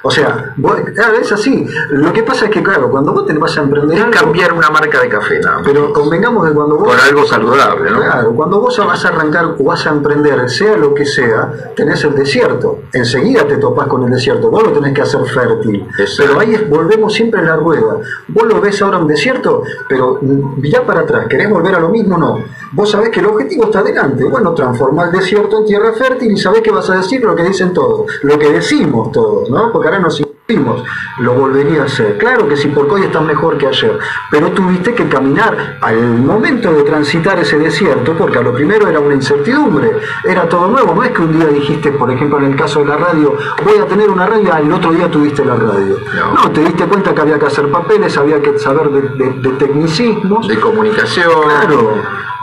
O 0.02 0.10
sea, 0.12 0.54
vos- 0.58 0.78
es 1.22 1.32
así. 1.32 1.68
Lo 1.90 2.14
que 2.14 2.24
pasa 2.24 2.46
es 2.46 2.52
que, 2.52 2.64
claro, 2.64 2.90
cuando 2.90 3.12
vos 3.14 3.26
te 3.26 3.34
vas 3.34 3.58
a 3.58 3.62
emprender 3.62 3.98
Es 3.98 4.04
algo, 4.06 4.14
cambiar 4.18 4.54
una 4.54 4.70
marca 4.70 5.02
de 5.02 5.10
café, 5.10 5.40
nada 5.40 5.58
más. 5.58 5.66
pero 5.66 5.92
convengamos 5.92 6.48
que 6.48 6.54
cuando 6.54 6.78
vos... 6.78 6.88
Por 6.88 7.00
algo 7.00 7.26
saludable, 7.26 7.92
¿no? 7.92 8.00
Claro, 8.00 8.32
cuando 8.34 8.60
vos 8.62 8.78
vas 8.86 9.04
a 9.06 9.08
arrancar 9.10 9.56
o 9.60 9.64
vas 9.64 9.86
a 9.86 9.90
emprender, 9.90 10.50
sea 10.50 10.78
lo 10.78 10.94
que 10.94 11.06
sea, 11.06 11.52
tenés 11.76 12.04
el 12.06 12.16
desierto. 12.16 12.80
Enseguida 12.94 13.46
te 13.46 13.58
topás 13.58 13.88
con 13.88 14.04
el 14.04 14.10
desierto. 14.12 14.50
Vos 14.50 14.64
lo 14.64 14.72
tenés 14.72 14.94
que 14.94 15.02
hacer 15.02 15.20
fértil. 15.26 15.86
Exacto. 15.98 16.24
Pero 16.28 16.40
ahí 16.40 16.54
es- 16.56 16.70
volvemos 16.70 17.14
siempre 17.14 17.42
a 17.42 17.44
la 17.44 17.56
rueda. 17.58 17.98
Vos 18.30 18.44
lo 18.48 18.62
ves 18.62 18.82
ahora 18.82 19.00
un 19.00 19.08
desierto, 19.08 19.64
pero 19.90 20.20
ya 20.64 20.86
para 20.86 21.02
atrás. 21.02 21.26
¿Querés 21.28 21.50
volver 21.50 21.76
a 21.76 21.80
lo 21.80 21.90
mismo? 21.90 22.18
No. 22.18 22.40
Vos 22.72 22.90
sabés 22.92 23.10
que 23.10 23.20
el 23.20 23.26
objetivo 23.26 23.66
está 23.66 23.80
adelante. 23.80 24.24
Bueno, 24.24 24.54
transformar 24.54 25.08
el 25.08 25.20
desierto 25.20 25.60
en 25.60 25.66
tierra 25.66 25.92
fértil 25.94 26.32
y 26.32 26.38
sabés 26.38 26.62
que 26.62 26.72
vas 26.72 26.90
a 26.90 26.96
decir 26.98 27.22
lo 27.24 27.36
que 27.36 27.44
dicen 27.44 27.74
todos. 27.74 28.06
Lo 28.24 28.38
que 28.40 28.50
decimos 28.52 29.12
todos, 29.12 29.50
¿no? 29.50 29.72
Porque 29.72 29.89
ahora 29.90 30.00
nos 30.00 30.20
insistimos. 30.20 30.84
Lo 31.20 31.34
volvería 31.34 31.84
a 31.84 31.86
hacer. 31.86 32.18
Claro 32.18 32.48
que 32.48 32.56
sí, 32.58 32.70
porque 32.74 32.94
hoy 32.94 33.02
estás 33.04 33.22
mejor 33.24 33.58
que 33.58 33.68
ayer. 33.68 34.00
Pero 34.32 34.48
tuviste 34.52 34.96
que 34.96 35.08
caminar 35.08 35.78
al 35.82 35.98
momento 36.20 36.72
de 36.74 36.84
transitar 36.84 37.38
ese 37.40 37.58
desierto, 37.60 38.14
porque 38.18 38.40
a 38.40 38.42
lo 38.42 38.54
primero 38.54 38.88
era 38.88 39.00
una 39.00 39.14
incertidumbre, 39.14 39.92
era 40.24 40.50
todo 40.50 40.68
nuevo. 40.70 40.96
No 40.96 41.04
es 41.04 41.12
que 41.12 41.22
un 41.22 41.38
día 41.38 41.48
dijiste, 41.48 41.92
por 41.92 42.10
ejemplo, 42.12 42.40
en 42.40 42.46
el 42.46 42.56
caso 42.56 42.80
de 42.80 42.86
la 42.86 42.98
radio, 42.98 43.36
voy 43.64 43.78
a 43.78 43.86
tener 43.86 44.10
una 44.10 44.26
radio, 44.26 44.54
al 44.54 44.72
otro 44.72 44.92
día 44.92 45.10
tuviste 45.12 45.46
la 45.46 45.56
radio. 45.56 45.98
No. 46.16 46.34
No, 46.34 46.52
te 46.52 46.62
diste 46.62 46.86
cuenta 46.86 47.14
que 47.14 47.22
había 47.22 47.38
que 47.38 47.46
hacer 47.46 47.70
papeles, 47.70 48.18
había 48.18 48.42
que 48.42 48.58
saber 48.58 48.90
de, 48.90 49.02
de- 49.02 49.34
de 49.42 49.50
tecnicismos. 49.58 50.48
De 50.48 50.60
comunicación. 50.60 51.30
Claro, 51.44 51.94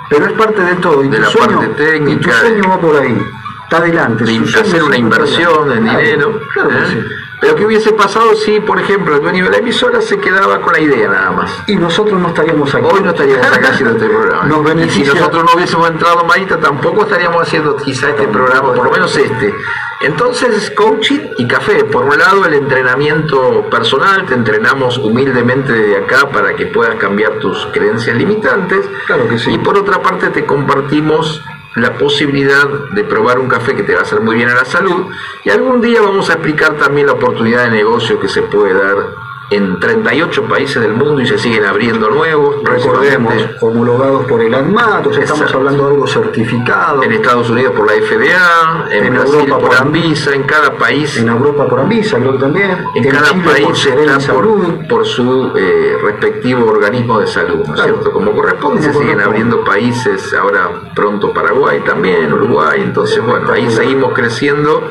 pero 0.09 0.27
es 0.27 0.33
parte 0.33 0.61
de 0.63 0.75
todo. 0.77 1.03
Y 1.03 1.09
De 1.09 1.17
tu 1.17 1.23
la 1.23 1.29
sueño, 1.29 1.59
parte 1.59 1.75
técnica, 1.75 2.13
y 2.13 2.17
tu 2.25 2.31
sueño 2.31 2.69
va 2.71 2.79
por 2.81 2.97
ahí. 2.97 3.19
Está 3.65 3.79
adelante. 3.79 4.25
de 4.25 4.61
hacer 4.61 4.83
una 4.85 4.97
inversión 4.97 5.73
en 5.73 5.85
dinero. 5.85 6.39
Claro 6.55 6.69
que 6.69 6.77
¿eh? 6.77 6.87
sí. 6.89 6.99
Pero 7.41 7.55
¿qué 7.55 7.67
hubiese 7.67 7.93
pasado 7.93 8.35
si, 8.35 8.61
por 8.61 8.81
ejemplo, 8.81 9.15
el 9.17 9.21
dueño 9.23 9.45
de 9.45 9.51
la 9.51 9.57
emisora 9.59 10.01
se 10.01 10.19
quedaba 10.19 10.61
con 10.61 10.73
la 10.73 10.81
idea 10.81 11.09
nada 11.09 11.31
más? 11.33 11.51
Y 11.67 11.77
nosotros 11.77 12.19
no 12.21 12.29
estaríamos 12.29 12.75
aquí. 12.75 12.87
Hoy 12.91 13.01
no 13.03 13.11
estaríamos 13.11 13.47
acá 13.47 13.69
haciendo 13.69 13.95
este 13.97 14.09
programa. 14.09 14.45
Nos 14.47 14.59
y 14.61 14.63
si 14.63 14.69
beneficia- 14.75 15.15
nosotros 15.15 15.45
no 15.45 15.51
hubiésemos 15.55 15.91
entrado, 15.91 16.25
Marita, 16.25 16.59
tampoco 16.59 17.03
estaríamos 17.03 17.43
haciendo 17.43 17.77
quizá 17.77 18.11
este 18.11 18.27
programa, 18.29 18.73
por 18.73 18.85
lo 18.87 18.91
menos 18.91 19.15
este. 19.17 19.55
Entonces, 20.01 20.71
coaching 20.73 21.21
y 21.39 21.47
café. 21.47 21.85
Por 21.85 22.05
un 22.05 22.19
lado, 22.19 22.45
el 22.45 22.55
entrenamiento 22.55 23.69
personal, 23.71 24.27
te 24.27 24.35
entrenamos 24.35 24.99
humildemente 24.99 25.73
desde 25.73 25.97
acá 26.05 26.29
para 26.31 26.55
que 26.55 26.67
puedas 26.67 26.97
cambiar 26.97 27.39
tus 27.39 27.67
creencias 27.73 28.17
limitantes. 28.17 28.87
Claro 29.07 29.29
que 29.29 29.39
sí. 29.39 29.53
Y 29.53 29.59
por 29.59 29.77
otra 29.79 30.03
parte, 30.03 30.29
te 30.29 30.45
compartimos 30.45 31.43
la 31.77 31.97
posibilidad 31.99 32.69
de 32.91 33.05
probar 33.05 33.39
un 33.39 33.49
café 33.49 33.75
que 33.75 33.83
te 33.83 33.95
va 33.95 34.01
a 34.01 34.03
hacer 34.03 34.21
muy 34.21 34.37
bien 34.37 34.49
a 34.49 34.55
la 34.55 34.65
salud. 34.65 35.07
Y 35.45 35.51
algún 35.51 35.81
día 35.81 36.01
vamos 36.01 36.29
a 36.31 36.35
explicar 36.35 36.77
también 36.77 37.07
la 37.07 37.13
oportunidad 37.13 37.65
de 37.65 37.71
negocio 37.71 38.19
que 38.19 38.29
se 38.29 38.43
puede 38.43 38.75
dar 38.75 39.26
en 39.51 39.79
38 39.79 40.43
países 40.49 40.83
del 40.83 40.95
mundo 40.95 41.21
y 41.21 41.27
se 41.27 41.39
siguen 41.39 41.65
abriendo 41.65 42.11
nuevos. 42.11 42.57
Recordemos, 42.65 43.33
homologados 43.61 44.27
por 44.27 44.43
el 44.43 44.55
ANMAT, 44.55 45.07
o 45.07 45.13
sea, 45.13 45.23
estamos 45.23 45.53
hablando 45.55 45.85
de 45.85 45.91
algo 45.95 46.07
certificado. 46.07 47.03
En 47.03 47.13
Estados 47.13 47.49
Unidos 47.51 47.73
por 47.77 47.87
la 47.87 47.93
FDA, 47.95 48.87
en, 48.91 49.05
En 49.05 49.15
Brasil 49.15 49.35
Europa 49.35 49.59
por 49.59 49.69
por 49.69 49.77
Anvisa, 49.77 50.35
en 50.35 50.43
cada 50.45 50.73
país, 50.73 51.17
En 51.17 51.29
Europa 51.29 51.69
por 51.69 51.81
Anvisa, 51.81 52.19
creo 52.19 52.33
que 52.33 52.39
también. 52.39 52.77
en 52.95 53.09
cada 53.09 53.29
Chile 53.31 53.43
país 53.45 53.67
por, 53.67 53.77
Salud. 54.21 54.75
por 54.89 55.07
su 55.07 55.53
eh, 55.57 55.97
respectivo 56.03 56.67
organismo 56.67 57.21
de 57.21 57.27
salud, 57.27 57.59
¿no 57.67 57.75
es 57.75 57.81
Claro. 57.81 57.95
cierto? 57.95 58.13
Como 58.13 58.33
corresponde, 58.33 58.83
se 58.83 58.93
siguen 58.93 59.21
abriendo 59.21 59.65
países, 59.65 60.35
ahora 60.35 60.71
pronto 60.95 61.33
Paraguay 61.33 61.81
también, 61.81 62.33
Uruguay, 62.33 62.81
entonces 62.83 63.25
bueno, 63.25 63.51
ahí 63.53 63.71
seguimos 63.71 64.13
creciendo. 64.13 64.91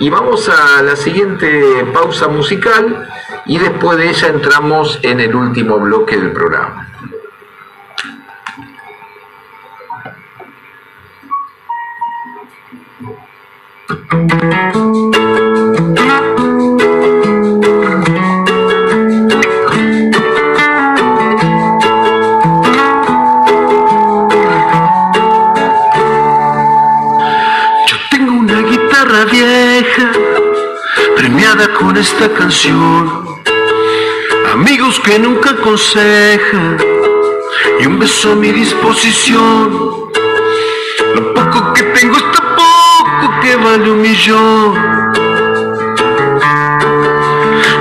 Y 0.00 0.08
vamos 0.08 0.48
a 0.48 0.82
la 0.82 0.96
siguiente 0.96 1.84
pausa 1.92 2.26
musical 2.26 3.06
y 3.44 3.58
después 3.58 3.98
de 3.98 4.08
ella 4.08 4.28
entramos 4.28 4.98
en 5.02 5.20
el 5.20 5.34
último 5.34 5.78
bloque 5.78 6.16
del 6.16 6.32
programa. 6.32 6.88
Esta 32.00 32.32
canción. 32.32 33.26
amigos 34.54 34.98
que 35.00 35.18
nunca 35.18 35.50
aconsejan 35.50 36.78
y 37.78 37.86
un 37.86 37.98
beso 37.98 38.32
a 38.32 38.36
mi 38.36 38.50
disposición. 38.52 40.08
Lo 41.14 41.34
poco 41.34 41.74
que 41.74 41.82
tengo 41.82 42.16
es 42.16 42.22
tan 42.32 42.56
poco 42.56 43.40
que 43.42 43.54
vale 43.56 43.90
un 43.90 44.00
millón. 44.00 44.74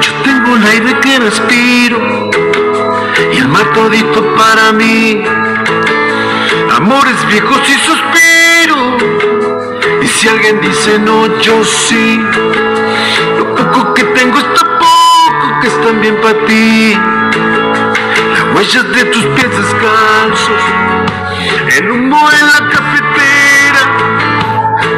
Yo 0.02 0.12
tengo 0.26 0.58
el 0.58 0.68
aire 0.68 1.00
que 1.00 1.20
respiro 1.20 2.30
y 3.32 3.38
el 3.38 3.48
mar 3.48 3.72
todito 3.74 4.22
para 4.36 4.74
mí. 4.74 5.24
Amores 6.76 7.16
viejos 7.30 7.62
y 7.70 7.78
suspiro. 7.88 8.98
Y 10.02 10.08
si 10.08 10.28
alguien 10.28 10.60
dice 10.60 11.00
no, 11.00 11.40
yo 11.40 11.64
sí. 11.64 12.20
Que 14.00 14.06
tengo 14.06 14.38
es 14.38 14.54
tan 14.54 14.80
poco 14.80 15.60
que 15.60 15.68
es 15.68 15.82
también 15.82 16.16
para 16.22 16.46
ti. 16.46 16.98
Las 18.32 18.56
huellas 18.56 18.90
de 18.94 19.04
tus 19.04 19.26
pies 19.26 19.50
descalzos. 19.50 20.64
El 21.76 21.92
humo 21.92 22.30
en 22.32 22.46
la 22.48 22.70
cafetera. 22.70 23.82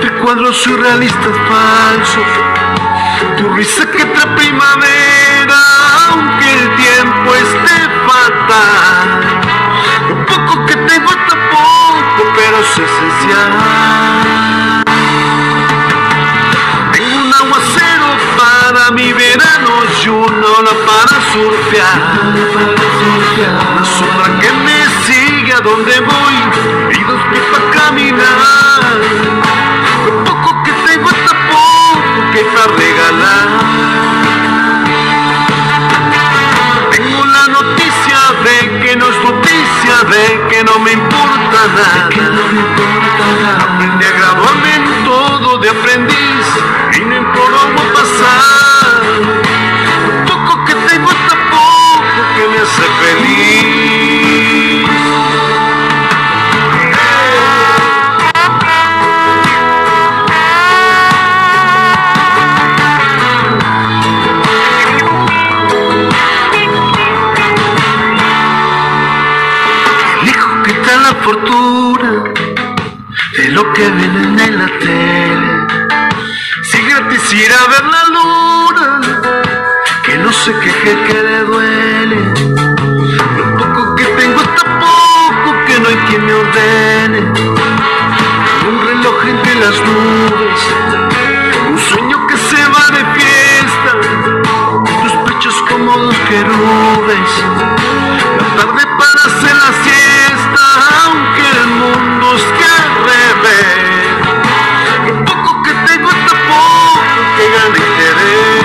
De 0.04 0.12
cuadros 0.22 0.56
surrealistas 0.56 1.36
falsos. 1.49 2.28
Tu 3.38 3.49
risa 3.56 3.89
que 3.89 4.06
trae 4.06 4.36
primavera. 4.36 5.60
Aunque 6.12 6.54
el 6.54 6.76
tiempo 6.76 7.34
esté 7.34 7.78
fatal. 8.06 9.10
Lo 10.10 10.26
poco 10.28 10.66
que 10.68 10.76
tengo 10.76 11.10
es 11.10 11.28
tan 11.28 11.39
poco, 11.49 12.32
pero 12.36 12.58
es 12.60 12.70
esencial. 12.70 13.81
Surfear. 21.72 22.01
Una 24.01 24.39
que 24.39 24.51
me 24.51 24.80
sigue 25.05 25.53
a 25.53 25.61
donde 25.61 25.99
voy 26.01 26.36
y 26.91 27.03
dos 27.03 27.22
pies 27.32 27.43
para 27.51 27.72
caminar. 27.72 28.99
Lo 30.05 30.24
poco 30.24 30.63
que 30.63 30.72
tengo 30.72 31.09
es 31.09 31.26
tan 31.26 31.38
poco 31.49 32.32
que 32.34 32.41
para 32.53 32.67
regalar. 32.76 33.47
Tengo 36.91 37.26
la 37.26 37.47
noticia 37.47 38.19
de 38.43 38.80
que 38.82 38.95
no 38.97 39.05
es 39.07 39.24
noticia, 39.24 39.95
de 40.09 40.47
que 40.49 40.63
no 40.63 40.80
me 40.80 40.91
importa 40.91 41.59
nada. 41.78 42.09
Aprendí 43.63 44.05
a 44.05 44.11
graduarme 44.11 44.76
en 44.76 45.03
todo 45.05 45.57
de 45.59 45.69
aprendiz 45.69 46.31
feliz. 53.02 53.51
La 97.12 97.18
tarde 98.55 98.84
para 98.97 99.22
hacer 99.26 99.53
la 99.53 99.72
siesta, 99.84 100.64
aunque 101.03 101.43
el 101.59 101.68
mundo 101.68 102.26
esté 102.38 102.66
al 102.80 102.89
revés. 103.12 103.82
Lo 105.07 105.14
poco 105.26 105.49
que 105.64 105.74
tengo 105.88 106.07
es 106.09 106.20
tan 106.26 106.39
poco 106.47 107.01
que 107.36 107.45
gana 107.51 107.78
interés. 107.89 108.64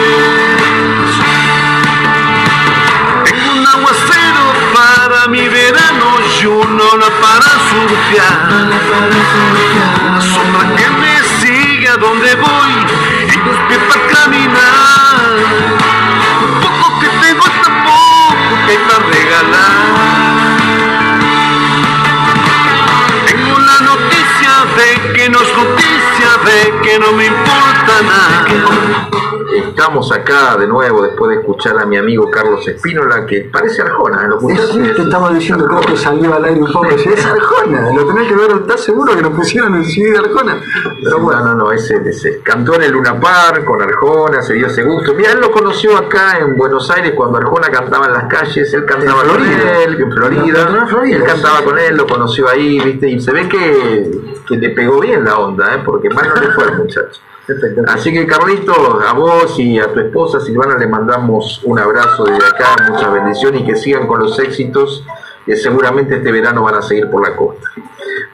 Tengo 3.25 3.49
un 3.53 3.67
aguacero 3.67 4.45
para 4.75 5.19
mi 5.27 5.45
verano 5.49 6.09
y 6.41 6.47
una 6.47 6.85
ola 6.85 7.11
para 7.21 7.51
surfear. 7.69 8.37
Una 10.09 10.21
sombra 10.21 10.63
que 10.77 10.89
me 11.01 11.15
sigue 11.41 11.89
a 11.89 11.97
donde 11.97 12.37
voy 12.37 12.66
que 26.87 26.99
no 27.01 27.13
me 27.15 27.27
importa 27.27 28.03
nada. 28.03 29.36
Estamos 29.55 30.11
acá 30.13 30.57
de 30.57 30.67
nuevo 30.67 31.03
después 31.03 31.31
de 31.31 31.41
escuchar 31.41 31.79
a 31.79 31.87
mi 31.87 31.97
amigo 31.97 32.29
Carlos 32.31 32.67
Espínola, 32.67 33.25
que 33.27 33.49
parece 33.53 33.83
Arjona, 33.83 34.23
¿eh? 34.25 34.29
¿lo 34.29 34.37
Es, 34.51 34.59
escuchaste? 34.61 34.95
te 34.95 35.03
estaba 35.03 35.33
diciendo, 35.33 35.67
creo 35.67 35.81
que 35.83 35.97
salió 35.97 36.35
al 36.35 36.45
aire 36.45 36.61
un 36.61 36.73
poco. 36.73 36.99
Si 36.99 37.09
es 37.09 37.25
Arjona, 37.25 37.93
lo 37.93 38.07
tenés 38.07 38.29
que 38.29 38.35
ver, 38.35 38.51
¿estás 38.53 38.81
seguro 38.83 39.15
que 39.15 39.23
nos 39.23 39.33
pusieron 39.35 39.75
el 39.77 39.85
CD 39.85 40.11
de 40.13 40.19
Arjona? 40.19 40.61
Pero 41.03 41.19
No, 41.19 41.25
bueno, 41.25 41.45
no, 41.45 41.55
no, 41.55 41.73
ese, 41.73 42.01
ese. 42.05 42.41
Cantó 42.43 42.75
en 42.75 42.83
el 42.83 42.93
Luna 42.93 43.21
Park 43.21 43.65
con 43.65 43.81
Arjona, 43.81 44.43
se 44.43 44.55
dio 44.55 44.67
ese 44.67 44.83
gusto. 44.83 45.15
Mira, 45.15 45.33
él 45.33 45.41
lo 45.41 45.51
conoció 45.53 45.97
acá 45.97 46.39
en 46.39 46.57
Buenos 46.57 46.91
Aires 46.91 47.13
cuando 47.17 47.39
Arjona 47.39 47.69
cantaba 47.69 48.07
en 48.07 48.13
las 48.15 48.25
calles, 48.25 48.73
él 48.75 48.85
cantaba 48.85 49.23
En 49.23 49.29
con 49.29 49.37
Florida. 49.39 49.83
él, 49.85 50.01
en 50.01 50.13
Florida. 50.13 51.17
Él 51.17 51.25
cantaba 51.25 51.59
sí. 51.59 51.65
con 51.65 51.79
él, 51.79 51.97
lo 51.97 52.07
conoció 52.07 52.49
ahí, 52.49 52.81
viste, 52.81 53.09
y 53.09 53.21
se 53.21 53.33
ve 53.33 53.49
que, 53.49 54.11
que 54.47 54.57
le 54.57 54.71
pegó 54.71 55.01
bien 55.01 55.25
la 55.25 55.39
onda, 55.39 55.75
¿eh? 55.77 55.83
porque 55.85 56.11
mal 56.11 56.29
no 56.35 56.41
le 56.41 56.49
fue 56.53 56.65
al 56.65 56.79
muchacho. 56.79 57.21
Así 57.89 58.13
que 58.13 58.27
Carlito, 58.27 59.01
a 59.01 59.13
vos 59.13 59.59
y 59.59 59.79
a 59.79 59.93
tu 59.93 60.01
esposa 60.01 60.41
Silvana 60.41 60.77
le 60.77 60.89
mandamos 60.89 61.61
un 61.65 61.79
abrazo 61.79 62.25
desde 62.25 62.45
acá, 62.45 62.77
muchas 62.91 63.13
bendiciones 63.13 63.61
y 63.61 63.65
que 63.65 63.77
sigan 63.77 64.07
con 64.09 64.21
los 64.21 64.39
éxitos 64.39 65.05
que 65.45 65.55
seguramente 65.55 66.17
este 66.17 66.33
verano 66.33 66.65
van 66.65 66.75
a 66.75 66.83
seguir 66.83 67.09
por 67.09 67.27
la 67.27 67.37
costa. 67.37 67.69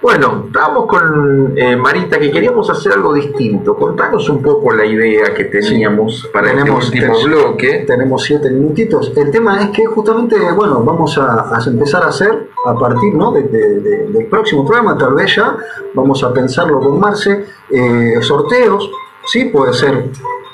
Bueno, 0.00 0.44
estábamos 0.46 0.86
con 0.86 1.52
eh, 1.56 1.76
Marita 1.76 2.18
que 2.18 2.30
queríamos 2.30 2.68
hacer 2.70 2.92
algo 2.92 3.12
distinto. 3.14 3.76
Contanos 3.76 4.28
un 4.28 4.42
poco 4.42 4.72
la 4.72 4.84
idea 4.84 5.32
que 5.34 5.44
teníamos 5.44 6.28
para 6.32 6.48
tenemos, 6.50 6.84
este 6.86 7.08
último 7.08 7.24
bloque. 7.24 7.84
tenemos 7.86 8.22
siete 8.22 8.50
minutitos. 8.50 9.12
El 9.16 9.30
tema 9.30 9.60
es 9.62 9.70
que 9.70 9.84
justamente, 9.86 10.36
bueno, 10.52 10.82
vamos 10.82 11.16
a, 11.18 11.56
a 11.56 11.60
empezar 11.66 12.02
a 12.02 12.08
hacer 12.08 12.48
a 12.66 12.74
partir 12.78 13.14
¿no? 13.14 13.30
de- 13.32 13.42
de- 13.44 13.80
de- 13.80 14.06
del 14.08 14.26
próximo 14.26 14.64
programa, 14.66 14.96
tal 14.98 15.14
vez 15.14 15.34
ya, 15.36 15.56
vamos 15.94 16.22
a 16.24 16.32
pensarlo 16.32 16.80
con 16.80 16.98
Marce, 16.98 17.44
eh, 17.70 18.14
sorteos, 18.20 18.90
¿sí? 19.24 19.46
Puede 19.46 19.72
ser 19.72 20.10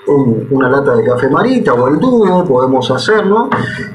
un- 0.09 0.47
una 0.51 0.69
lata 0.69 0.95
de 0.97 1.05
café 1.05 1.29
marita 1.29 1.75
o 1.75 1.89
el 1.89 1.99
dúo, 1.99 2.45
podemos 2.45 2.91
hacerlo, 2.91 3.49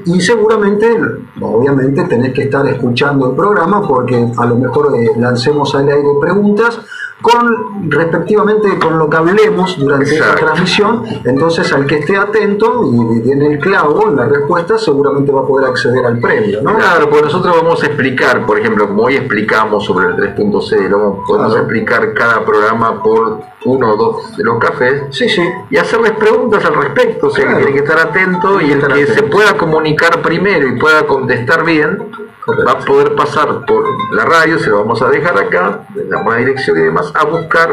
y 0.06 0.20
seguramente, 0.20 0.96
obviamente, 1.40 2.04
tenés 2.04 2.32
que 2.32 2.42
estar 2.44 2.66
escuchando 2.66 3.30
el 3.30 3.36
programa 3.36 3.86
porque 3.86 4.28
a 4.36 4.46
lo 4.46 4.56
mejor 4.56 4.94
eh, 4.96 5.10
lancemos 5.18 5.74
al 5.74 5.88
aire 5.88 6.08
preguntas 6.20 6.80
con 7.22 7.90
respectivamente 7.90 8.78
con 8.78 8.98
lo 8.98 9.08
que 9.08 9.16
hablemos 9.16 9.78
durante 9.78 10.14
esta 10.14 10.34
transmisión, 10.34 11.04
entonces 11.24 11.72
al 11.72 11.86
que 11.86 11.98
esté 12.00 12.16
atento 12.18 12.82
y 13.14 13.20
tiene 13.22 13.46
el 13.54 13.58
clavo 13.60 14.08
en 14.08 14.16
la 14.16 14.26
respuesta 14.26 14.76
seguramente 14.76 15.32
va 15.32 15.40
a 15.40 15.46
poder 15.46 15.68
acceder 15.70 16.04
al 16.04 16.18
premio, 16.18 16.60
¿no? 16.60 16.76
Claro, 16.76 17.08
pues 17.08 17.22
nosotros 17.22 17.54
vamos 17.62 17.82
a 17.82 17.86
explicar, 17.86 18.44
por 18.44 18.58
ejemplo, 18.58 18.88
como 18.88 19.04
hoy 19.04 19.16
explicamos 19.16 19.84
sobre 19.84 20.08
el 20.08 20.16
3.0, 20.16 20.98
vamos- 20.98 21.18
podemos 21.26 21.52
Claro. 21.52 21.62
explicar 21.62 22.12
cada 22.12 22.44
programa 22.44 23.02
por 23.02 23.38
uno 23.64 23.92
o 23.92 23.96
dos 23.96 24.36
de 24.36 24.44
los 24.44 24.58
cafés 24.58 25.04
Sí, 25.10 25.28
sí. 25.28 25.42
y 25.70 25.76
hacerles 25.76 26.12
preguntas 26.12 26.64
al 26.64 26.74
respecto, 26.74 27.28
o 27.28 27.30
sea 27.30 27.44
Claro. 27.44 27.58
que 27.58 27.64
tiene 27.64 27.80
que 27.80 27.84
estar 27.90 28.06
atento 28.08 28.60
y 28.60 28.72
el 28.72 28.86
que 28.86 29.06
se 29.06 29.22
pueda 29.24 29.56
comunicar 29.56 30.20
primero 30.22 30.68
y 30.68 30.78
pueda 30.78 31.06
contestar 31.06 31.64
bien 31.64 32.10
Correcto. 32.44 32.66
va 32.66 32.72
a 32.72 32.84
poder 32.84 33.14
pasar 33.14 33.64
por 33.66 33.84
la 34.14 34.24
radio, 34.26 34.58
se 34.58 34.68
lo 34.70 34.78
vamos 34.80 35.00
a 35.00 35.08
dejar 35.08 35.38
acá, 35.38 35.80
damos 36.10 36.32
la 36.32 36.38
dirección 36.40 36.76
y 36.78 36.82
demás, 36.82 37.10
a 37.14 37.24
buscar 37.24 37.70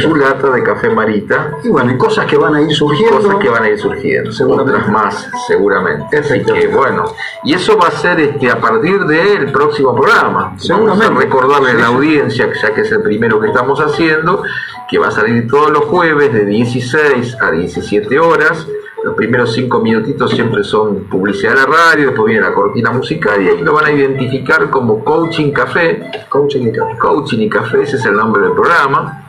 su 0.00 0.14
lata 0.14 0.50
de 0.50 0.62
café 0.62 0.88
marita, 0.90 1.52
Y 1.64 1.68
bueno, 1.68 1.90
y 1.92 1.98
cosas 1.98 2.26
que 2.26 2.36
van 2.36 2.54
a 2.54 2.60
ir 2.62 2.72
surgiendo. 2.72 3.16
cosas 3.16 3.36
que 3.36 3.48
van 3.48 3.64
a 3.64 3.68
ir 3.68 3.78
surgiendo, 3.78 4.30
Seguramente. 4.30 4.72
otras 4.78 4.88
más 4.92 5.30
seguramente. 5.48 6.18
Así 6.18 6.42
que 6.44 6.68
bueno, 6.68 7.04
y 7.44 7.54
eso 7.54 7.76
va 7.76 7.88
a 7.88 7.90
ser 7.90 8.20
este 8.20 8.50
a 8.50 8.60
partir 8.60 9.04
del 9.04 9.50
próximo 9.50 9.94
programa. 9.94 10.40
Vamos 10.44 10.62
a 10.62 10.64
Seguramente. 10.66 11.14
recordarle 11.24 11.70
a 11.72 11.74
la 11.74 11.86
audiencia, 11.88 12.48
ya 12.62 12.72
que 12.74 12.82
es 12.82 12.92
el 12.92 13.02
primero 13.02 13.40
que 13.40 13.48
estamos 13.48 13.80
haciendo, 13.80 14.42
que 14.88 14.98
va 14.98 15.08
a 15.08 15.10
salir 15.10 15.48
todos 15.48 15.70
los 15.70 15.84
jueves 15.86 16.32
de 16.32 16.44
16 16.46 17.36
a 17.40 17.50
17 17.50 18.18
horas 18.20 18.66
Los 19.04 19.16
primeros 19.16 19.52
cinco 19.52 19.80
minutitos 19.80 20.30
siempre 20.30 20.62
son 20.62 21.08
publicidad 21.10 21.54
de 21.54 21.56
la 21.56 21.66
radio, 21.66 22.06
después 22.10 22.26
viene 22.26 22.46
la 22.46 22.54
cortina 22.54 22.92
musical 22.92 23.42
y 23.42 23.48
ahí 23.48 23.60
lo 23.60 23.72
van 23.72 23.86
a 23.86 23.90
identificar 23.90 24.70
como 24.70 25.02
Coaching 25.02 25.50
Café. 25.50 26.08
Coaching 26.28 26.68
y 26.68 26.72
café. 26.72 26.96
Coaching 26.98 27.40
y 27.40 27.48
Café, 27.48 27.82
ese 27.82 27.96
es 27.96 28.06
el 28.06 28.14
nombre 28.14 28.42
del 28.42 28.52
programa. 28.52 29.21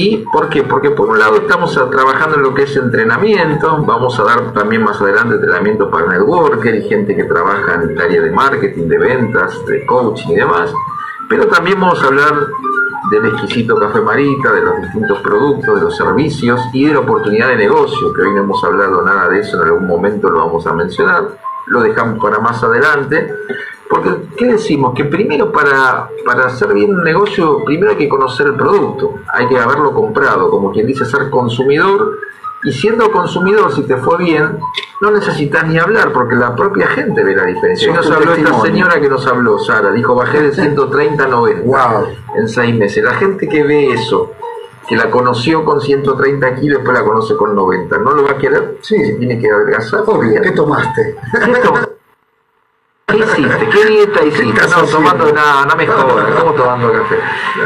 ¿Y 0.00 0.18
por 0.32 0.48
qué? 0.48 0.62
Porque 0.62 0.92
por 0.92 1.08
un 1.08 1.18
lado 1.18 1.38
estamos 1.38 1.74
trabajando 1.90 2.36
en 2.36 2.42
lo 2.42 2.54
que 2.54 2.62
es 2.62 2.76
entrenamiento, 2.76 3.82
vamos 3.84 4.16
a 4.20 4.22
dar 4.22 4.52
también 4.52 4.84
más 4.84 5.00
adelante 5.00 5.34
entrenamiento 5.34 5.90
para 5.90 6.06
networker 6.06 6.72
y 6.72 6.88
gente 6.88 7.16
que 7.16 7.24
trabaja 7.24 7.74
en 7.74 7.90
el 7.90 8.00
área 8.00 8.22
de 8.22 8.30
marketing, 8.30 8.86
de 8.86 8.96
ventas, 8.96 9.66
de 9.66 9.84
coaching 9.86 10.28
y 10.28 10.36
demás, 10.36 10.72
pero 11.28 11.48
también 11.48 11.80
vamos 11.80 12.00
a 12.00 12.06
hablar 12.06 12.46
del 13.10 13.26
exquisito 13.26 13.74
café 13.74 14.00
Marita, 14.00 14.52
de 14.52 14.62
los 14.62 14.82
distintos 14.82 15.18
productos, 15.18 15.74
de 15.74 15.80
los 15.80 15.96
servicios 15.96 16.60
y 16.72 16.84
de 16.84 16.94
la 16.94 17.00
oportunidad 17.00 17.48
de 17.48 17.56
negocio, 17.56 18.12
que 18.14 18.22
hoy 18.22 18.34
no 18.34 18.42
hemos 18.42 18.62
hablado 18.62 19.02
nada 19.02 19.28
de 19.30 19.40
eso, 19.40 19.60
en 19.60 19.66
algún 19.66 19.88
momento 19.88 20.30
lo 20.30 20.46
vamos 20.46 20.64
a 20.64 20.74
mencionar, 20.74 21.24
lo 21.70 21.80
dejamos 21.82 22.18
para 22.22 22.38
más 22.38 22.62
adelante, 22.62 23.32
porque, 23.88 24.10
¿qué 24.36 24.46
decimos? 24.46 24.92
Que 24.94 25.04
primero 25.04 25.50
para, 25.50 26.08
para 26.24 26.46
hacer 26.46 26.72
bien 26.74 26.94
un 26.94 27.02
negocio, 27.02 27.64
primero 27.64 27.92
hay 27.92 27.96
que 27.96 28.08
conocer 28.08 28.46
el 28.48 28.54
producto, 28.54 29.14
hay 29.32 29.48
que 29.48 29.58
haberlo 29.58 29.92
comprado, 29.92 30.50
como 30.50 30.70
quien 30.72 30.86
dice 30.86 31.04
ser 31.04 31.30
consumidor, 31.30 32.18
y 32.64 32.72
siendo 32.72 33.10
consumidor, 33.12 33.72
si 33.72 33.82
te 33.84 33.96
fue 33.96 34.18
bien, 34.18 34.58
no 35.00 35.10
necesitas 35.12 35.64
ni 35.68 35.78
hablar, 35.78 36.12
porque 36.12 36.34
la 36.34 36.54
propia 36.56 36.88
gente 36.88 37.22
ve 37.22 37.34
la 37.36 37.44
diferencia. 37.44 37.88
Hoy 37.88 37.96
nos 37.96 38.10
habló 38.10 38.34
esta 38.34 38.60
señora 38.60 39.00
que 39.00 39.08
nos 39.08 39.26
habló, 39.26 39.58
Sara, 39.60 39.92
dijo, 39.92 40.14
bajé 40.16 40.42
de 40.42 40.52
130 40.54 41.24
a 41.24 41.28
90 41.28 41.62
Wow. 41.64 42.06
en 42.36 42.48
seis 42.48 42.74
meses. 42.74 43.02
La 43.04 43.14
gente 43.14 43.48
que 43.48 43.62
ve 43.62 43.92
eso, 43.92 44.32
que 44.88 44.96
la 44.96 45.10
conoció 45.10 45.64
con 45.64 45.80
130 45.80 46.54
kilos, 46.56 46.78
después 46.78 46.98
la 46.98 47.04
conoce 47.04 47.36
con 47.36 47.54
90, 47.54 47.98
¿no 47.98 48.12
lo 48.12 48.24
va 48.24 48.30
a 48.32 48.38
querer? 48.38 48.78
Sí. 48.82 48.96
Si 49.04 49.14
tiene 49.18 49.38
que 49.38 49.50
adelgazar. 49.50 50.02
Obvio. 50.06 50.40
¿qué 50.40 50.50
tomaste? 50.52 51.16
¿Qué 51.44 51.52
to- 51.60 51.74
¿Qué 53.06 53.16
hiciste? 53.16 53.68
¿Qué 53.70 53.84
dieta 53.86 54.22
hiciste? 54.24 54.60
estás 54.60 54.82
No, 54.82 54.84
tomando 54.98 55.32
nada, 55.32 55.64
no 55.64 55.76
me 55.76 55.86
jodas, 55.86 56.26
¿cómo 56.38 56.52
tomando 56.56 56.92
café? 56.92 57.16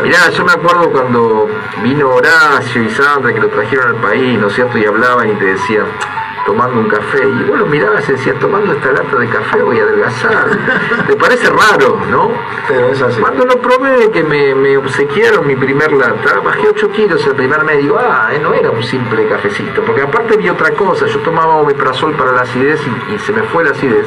Mirá, 0.02 0.30
yo 0.30 0.44
me 0.44 0.52
acuerdo 0.52 0.90
cuando 0.92 1.48
vino 1.82 2.10
Horacio 2.10 2.82
y 2.82 2.88
Sandra 2.90 3.32
que 3.34 3.40
lo 3.40 3.48
trajeron 3.48 3.88
al 3.96 4.00
país, 4.00 4.38
¿no 4.38 4.46
es 4.46 4.52
cierto? 4.54 4.78
Y 4.78 4.84
hablaban 4.84 5.30
y 5.30 5.34
te 5.34 5.44
decían, 5.46 5.86
tomando 6.46 6.80
un 6.80 6.88
café, 6.88 7.26
y 7.26 7.42
vos 7.44 7.58
lo 7.58 7.66
mirabas 7.66 8.08
y 8.08 8.12
decías, 8.12 8.38
tomando 8.38 8.72
esta 8.72 8.92
lata 8.92 9.16
de 9.16 9.28
café 9.28 9.62
voy 9.62 9.78
a 9.78 9.82
adelgazar. 9.82 10.58
¿Te 11.06 11.16
parece 11.16 11.48
raro, 11.50 12.00
no? 12.10 12.30
Pero 12.68 12.88
es 12.88 13.02
así. 13.02 13.20
Cuando 13.20 13.44
lo 13.44 13.60
probé, 13.60 14.10
que 14.10 14.22
me, 14.22 14.54
me 14.54 14.76
obsequiaron 14.76 15.46
mi 15.46 15.56
primer 15.56 15.92
lata, 15.92 16.40
bajé 16.44 16.68
8 16.68 16.90
kilos 16.90 17.26
el 17.26 17.34
primer 17.34 17.64
mes, 17.64 17.78
digo, 17.78 17.98
ah, 17.98 18.30
eh, 18.32 18.38
no 18.38 18.54
era 18.54 18.70
un 18.70 18.82
simple 18.82 19.26
cafecito, 19.28 19.82
porque 19.82 20.02
aparte 20.02 20.36
vi 20.36 20.48
otra 20.48 20.70
cosa, 20.72 21.06
yo 21.06 21.18
tomaba 21.20 21.56
omeprazol 21.56 22.14
para 22.14 22.32
la 22.32 22.42
acidez 22.42 22.80
y, 22.86 23.14
y 23.14 23.18
se 23.18 23.32
me 23.32 23.42
fue 23.44 23.64
la 23.64 23.70
acidez. 23.70 24.06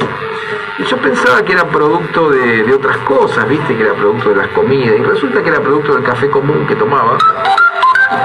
Y 0.78 0.84
yo 0.84 0.98
pensaba 0.98 1.42
que 1.44 1.54
era 1.54 1.66
producto 1.66 2.30
de, 2.30 2.64
de 2.64 2.74
otras 2.74 2.98
cosas, 2.98 3.48
viste, 3.48 3.76
que 3.76 3.84
era 3.84 3.94
producto 3.94 4.30
de 4.30 4.36
las 4.36 4.48
comidas, 4.50 5.00
y 5.00 5.04
resulta 5.04 5.42
que 5.42 5.50
era 5.50 5.62
producto 5.62 5.94
del 5.94 6.04
café 6.04 6.30
común 6.30 6.68
que 6.68 6.76
tomaba. 6.76 7.18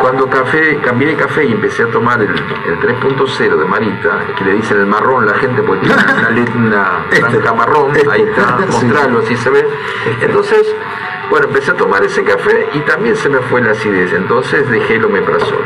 Cuando 0.01 0.29
café, 0.29 0.79
cambié 0.83 1.09
de 1.09 1.17
café 1.17 1.45
y 1.45 1.53
empecé 1.53 1.85
a 1.85 1.87
tomar 1.87 2.21
el, 2.21 2.29
el 2.31 2.81
3.0 2.81 3.57
de 3.57 3.65
Marita, 3.65 4.19
que 4.37 4.45
le 4.45 4.53
dicen 4.55 4.79
el 4.81 4.87
marrón 4.87 5.27
la 5.27 5.35
gente 5.35 5.63
porque 5.63 5.87
tiene 5.87 6.03
una, 6.03 6.31
let- 6.35 6.55
una 6.57 7.07
Este. 7.11 7.21
franja 7.25 7.55
marrón, 7.55 7.93
ahí 8.11 8.23
está, 8.23 8.59
mostrarlo, 8.71 9.21
así 9.21 9.37
se 9.37 9.51
ve. 9.51 9.67
Entonces, 10.21 10.67
bueno, 11.31 11.47
empecé 11.47 11.71
a 11.71 11.75
tomar 11.77 12.03
ese 12.05 12.25
café 12.25 12.69
y 12.75 12.81
también 12.81 13.17
se 13.17 13.29
me 13.29 13.39
fue 13.39 13.61
la 13.63 13.71
acidez, 13.73 14.13
entonces 14.13 14.69
dejé 14.71 14.97
el 14.97 15.05
omeprazol. 15.05 15.65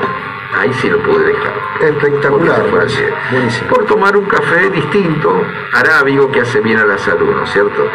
Ahí 0.56 0.72
sí 0.74 0.88
lo 0.88 0.98
pude 1.02 1.24
dejar. 1.24 1.52
Espectacular. 1.80 2.62
Buenísimo. 2.70 3.68
Por 3.68 3.84
tomar 3.86 4.16
un 4.16 4.24
café 4.26 4.70
distinto, 4.70 5.42
arábigo, 5.72 6.30
que 6.30 6.40
hace 6.40 6.60
bien 6.60 6.78
a 6.78 6.84
la 6.84 6.98
salud, 6.98 7.34
¿no 7.34 7.44
es 7.44 7.50
cierto? 7.50 7.88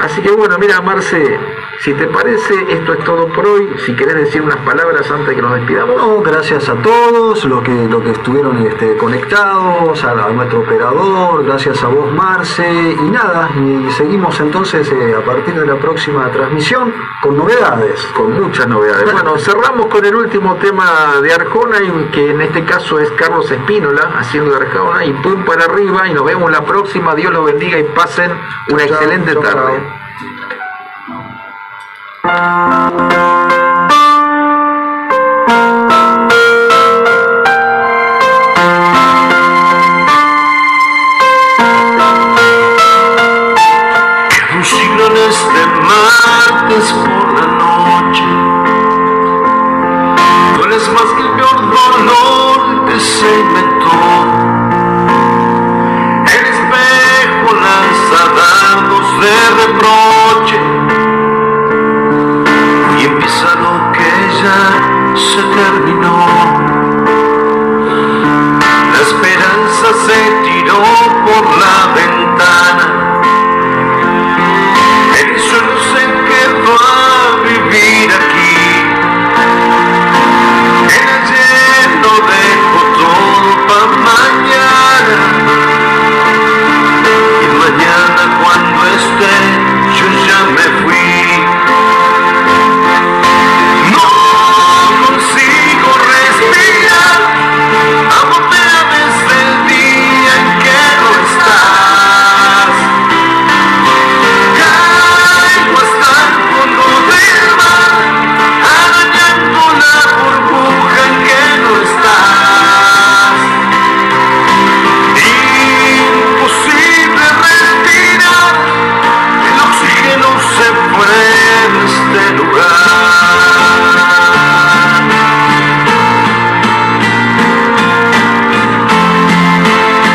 Así 0.00 0.20
que 0.20 0.30
bueno, 0.30 0.56
mira, 0.58 0.80
Marce, 0.80 1.38
si 1.80 1.92
te 1.94 2.06
parece, 2.06 2.54
esto 2.68 2.94
es 2.94 3.04
todo 3.04 3.28
por 3.28 3.46
hoy. 3.46 3.68
Si 3.84 3.94
querés 3.94 4.14
decir 4.16 4.42
unas 4.42 4.56
palabras 4.58 5.10
antes 5.10 5.28
de 5.28 5.36
que 5.36 5.42
nos 5.42 5.54
despidamos. 5.54 5.96
No, 5.96 6.22
gracias 6.22 6.68
a 6.68 6.74
todos 6.76 7.44
los 7.44 7.62
que, 7.62 7.86
los 7.88 8.02
que 8.02 8.10
estuvieron 8.10 8.66
este, 8.66 8.96
conectados, 8.96 10.02
a, 10.04 10.10
a 10.10 10.30
nuestro 10.30 10.60
operador, 10.60 11.44
gracias 11.44 11.82
a 11.82 11.88
vos 11.88 12.12
Marce, 12.12 12.96
y 12.98 13.10
nada, 13.10 13.50
y 13.56 13.90
seguimos 13.90 14.38
entonces 14.40 14.90
eh, 14.90 15.14
a 15.14 15.24
partir 15.24 15.54
de 15.54 15.66
la 15.66 15.76
próxima 15.76 16.30
transmisión 16.30 16.92
con 17.22 17.36
novedades. 17.36 18.06
con 18.14 18.32
muchas 18.40 18.66
novedades. 18.66 19.12
Bueno, 19.12 19.38
cerramos 19.38 19.86
con 19.86 20.04
el 20.04 20.14
último 20.14 20.56
tema 20.56 21.20
de 21.22 21.32
Arjona, 21.32 21.82
y 21.82 22.05
que 22.10 22.30
en 22.30 22.40
este 22.40 22.64
caso 22.64 22.98
es 22.98 23.10
Carlos 23.12 23.50
Espínola 23.50 24.12
haciendo 24.18 24.52
de 24.52 24.66
Arjona, 24.66 25.04
y 25.04 25.12
pum 25.14 25.44
para 25.44 25.64
arriba, 25.64 26.08
y 26.08 26.14
nos 26.14 26.24
vemos 26.24 26.50
la 26.50 26.64
próxima. 26.64 27.14
Dios 27.14 27.32
los 27.32 27.44
bendiga 27.44 27.78
y 27.78 27.84
pasen 27.84 28.32
una 28.70 28.84
excelente 28.84 29.34
tarde. 29.36 29.82
Lord, 51.76 52.88
is 52.90 53.04
saved 53.04 53.75